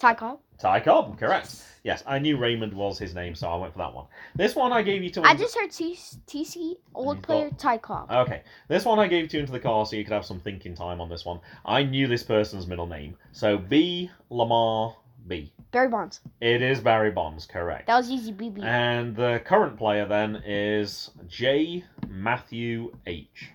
Ty 0.02 0.16
Cobb. 0.16 0.40
Ty 0.58 0.80
Cobb, 0.80 1.20
correct. 1.20 1.64
Yes, 1.84 2.04
I 2.08 2.18
knew 2.18 2.36
Raymond 2.36 2.74
was 2.74 2.98
his 2.98 3.14
name, 3.14 3.36
so 3.36 3.48
I 3.48 3.56
went 3.56 3.74
for 3.74 3.78
that 3.80 3.94
one. 3.94 4.08
This 4.36 4.56
one 4.56 4.74
I 4.74 4.82
gave 4.82 5.04
you 5.04 5.12
to. 5.12 5.22
I 5.22 5.36
just 5.36 5.56
heard 5.56 5.70
T- 5.70 5.96
TC 6.26 6.78
old 6.96 7.18
You've 7.18 7.24
player 7.24 7.52
Ty 7.56 7.78
Cobb. 7.78 8.12
Okay, 8.12 8.42
this 8.68 8.84
one 8.84 8.98
I 8.98 9.06
gave 9.08 9.30
to 9.30 9.38
you 9.38 9.42
into 9.42 9.52
the 9.52 9.60
car 9.60 9.86
so 9.86 9.96
you 9.96 10.04
could 10.04 10.14
have 10.14 10.26
some 10.26 10.40
thinking 10.40 10.74
time 10.74 11.02
on 11.02 11.08
this 11.10 11.24
one. 11.24 11.40
I 11.66 11.84
knew 11.84 12.08
this 12.08 12.24
person's 12.24 12.66
middle 12.66 12.88
name, 12.88 13.16
so 13.32 13.60
B 13.60 14.10
Lamar 14.32 14.96
B. 15.28 15.54
Barry 15.72 15.88
Bonds. 15.88 16.22
It 16.42 16.64
is 16.64 16.80
Barry 16.80 17.12
Bonds, 17.12 17.46
correct. 17.46 17.86
That 17.86 17.98
was 17.98 18.10
easy, 18.10 18.34
BB. 18.34 18.64
And 18.64 19.16
the 19.16 19.40
current 19.46 19.78
player 19.78 20.08
then 20.08 20.42
is 20.48 21.12
J. 21.28 21.84
Matthew 22.10 22.92
H. 23.06 23.52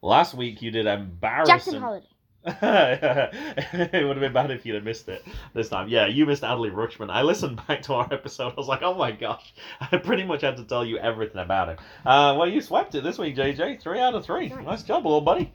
Last 0.00 0.32
week 0.34 0.62
you 0.62 0.70
did 0.70 0.86
embarrassing. 0.86 1.54
Jackson 1.54 1.80
Holliday. 1.80 2.06
it 2.46 4.06
would 4.06 4.16
have 4.16 4.20
been 4.20 4.32
bad 4.34 4.50
if 4.50 4.66
you'd 4.66 4.74
have 4.74 4.84
missed 4.84 5.08
it 5.08 5.24
this 5.54 5.70
time. 5.70 5.88
Yeah, 5.88 6.06
you 6.06 6.26
missed 6.26 6.42
Adley 6.42 6.70
Rutschman. 6.70 7.10
I 7.10 7.22
listened 7.22 7.58
back 7.66 7.82
to 7.82 7.94
our 7.94 8.08
episode. 8.12 8.52
I 8.52 8.56
was 8.56 8.68
like, 8.68 8.82
oh 8.82 8.94
my 8.94 9.12
gosh. 9.12 9.54
I 9.80 9.96
pretty 9.96 10.24
much 10.24 10.42
had 10.42 10.58
to 10.58 10.64
tell 10.64 10.84
you 10.84 10.98
everything 10.98 11.40
about 11.40 11.68
him. 11.70 11.76
Uh, 12.04 12.36
well, 12.38 12.46
you 12.46 12.60
swept 12.60 12.94
it 12.94 13.02
this 13.02 13.18
week, 13.18 13.36
JJ. 13.36 13.80
Three 13.80 13.98
out 13.98 14.14
of 14.14 14.26
three. 14.26 14.50
Nice. 14.50 14.82
Job, 14.82 15.04
little 15.04 15.22
buddy. 15.22 15.54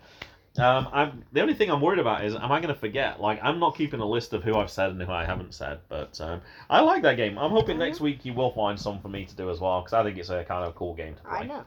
Um, 0.57 0.89
I'm 0.91 1.23
the 1.31 1.41
only 1.41 1.53
thing 1.53 1.69
I'm 1.69 1.79
worried 1.79 1.99
about 1.99 2.25
is 2.25 2.33
am 2.33 2.51
I 2.51 2.59
going 2.59 2.73
to 2.73 2.79
forget? 2.79 3.21
Like 3.21 3.39
I'm 3.43 3.59
not 3.59 3.77
keeping 3.77 3.99
a 3.99 4.05
list 4.05 4.33
of 4.33 4.43
who 4.43 4.55
I've 4.55 4.71
said 4.71 4.89
and 4.89 5.01
who 5.01 5.11
I 5.11 5.23
haven't 5.23 5.53
said, 5.53 5.79
but 5.89 6.19
um, 6.19 6.41
I 6.69 6.81
like 6.81 7.03
that 7.03 7.17
game. 7.17 7.37
I'm 7.37 7.51
hoping 7.51 7.77
next 7.77 8.01
week 8.01 8.25
you 8.25 8.33
will 8.33 8.51
find 8.51 8.79
some 8.79 8.99
for 8.99 9.09
me 9.09 9.25
to 9.25 9.35
do 9.35 9.51
as 9.51 9.59
well 9.59 9.81
because 9.81 9.93
I 9.93 10.03
think 10.03 10.17
it's 10.17 10.31
a 10.31 10.43
kind 10.43 10.65
of 10.65 10.73
cool 10.75 10.95
game 10.95 11.13
to 11.15 11.21
play. 11.21 11.37
I 11.37 11.43
know. 11.45 11.65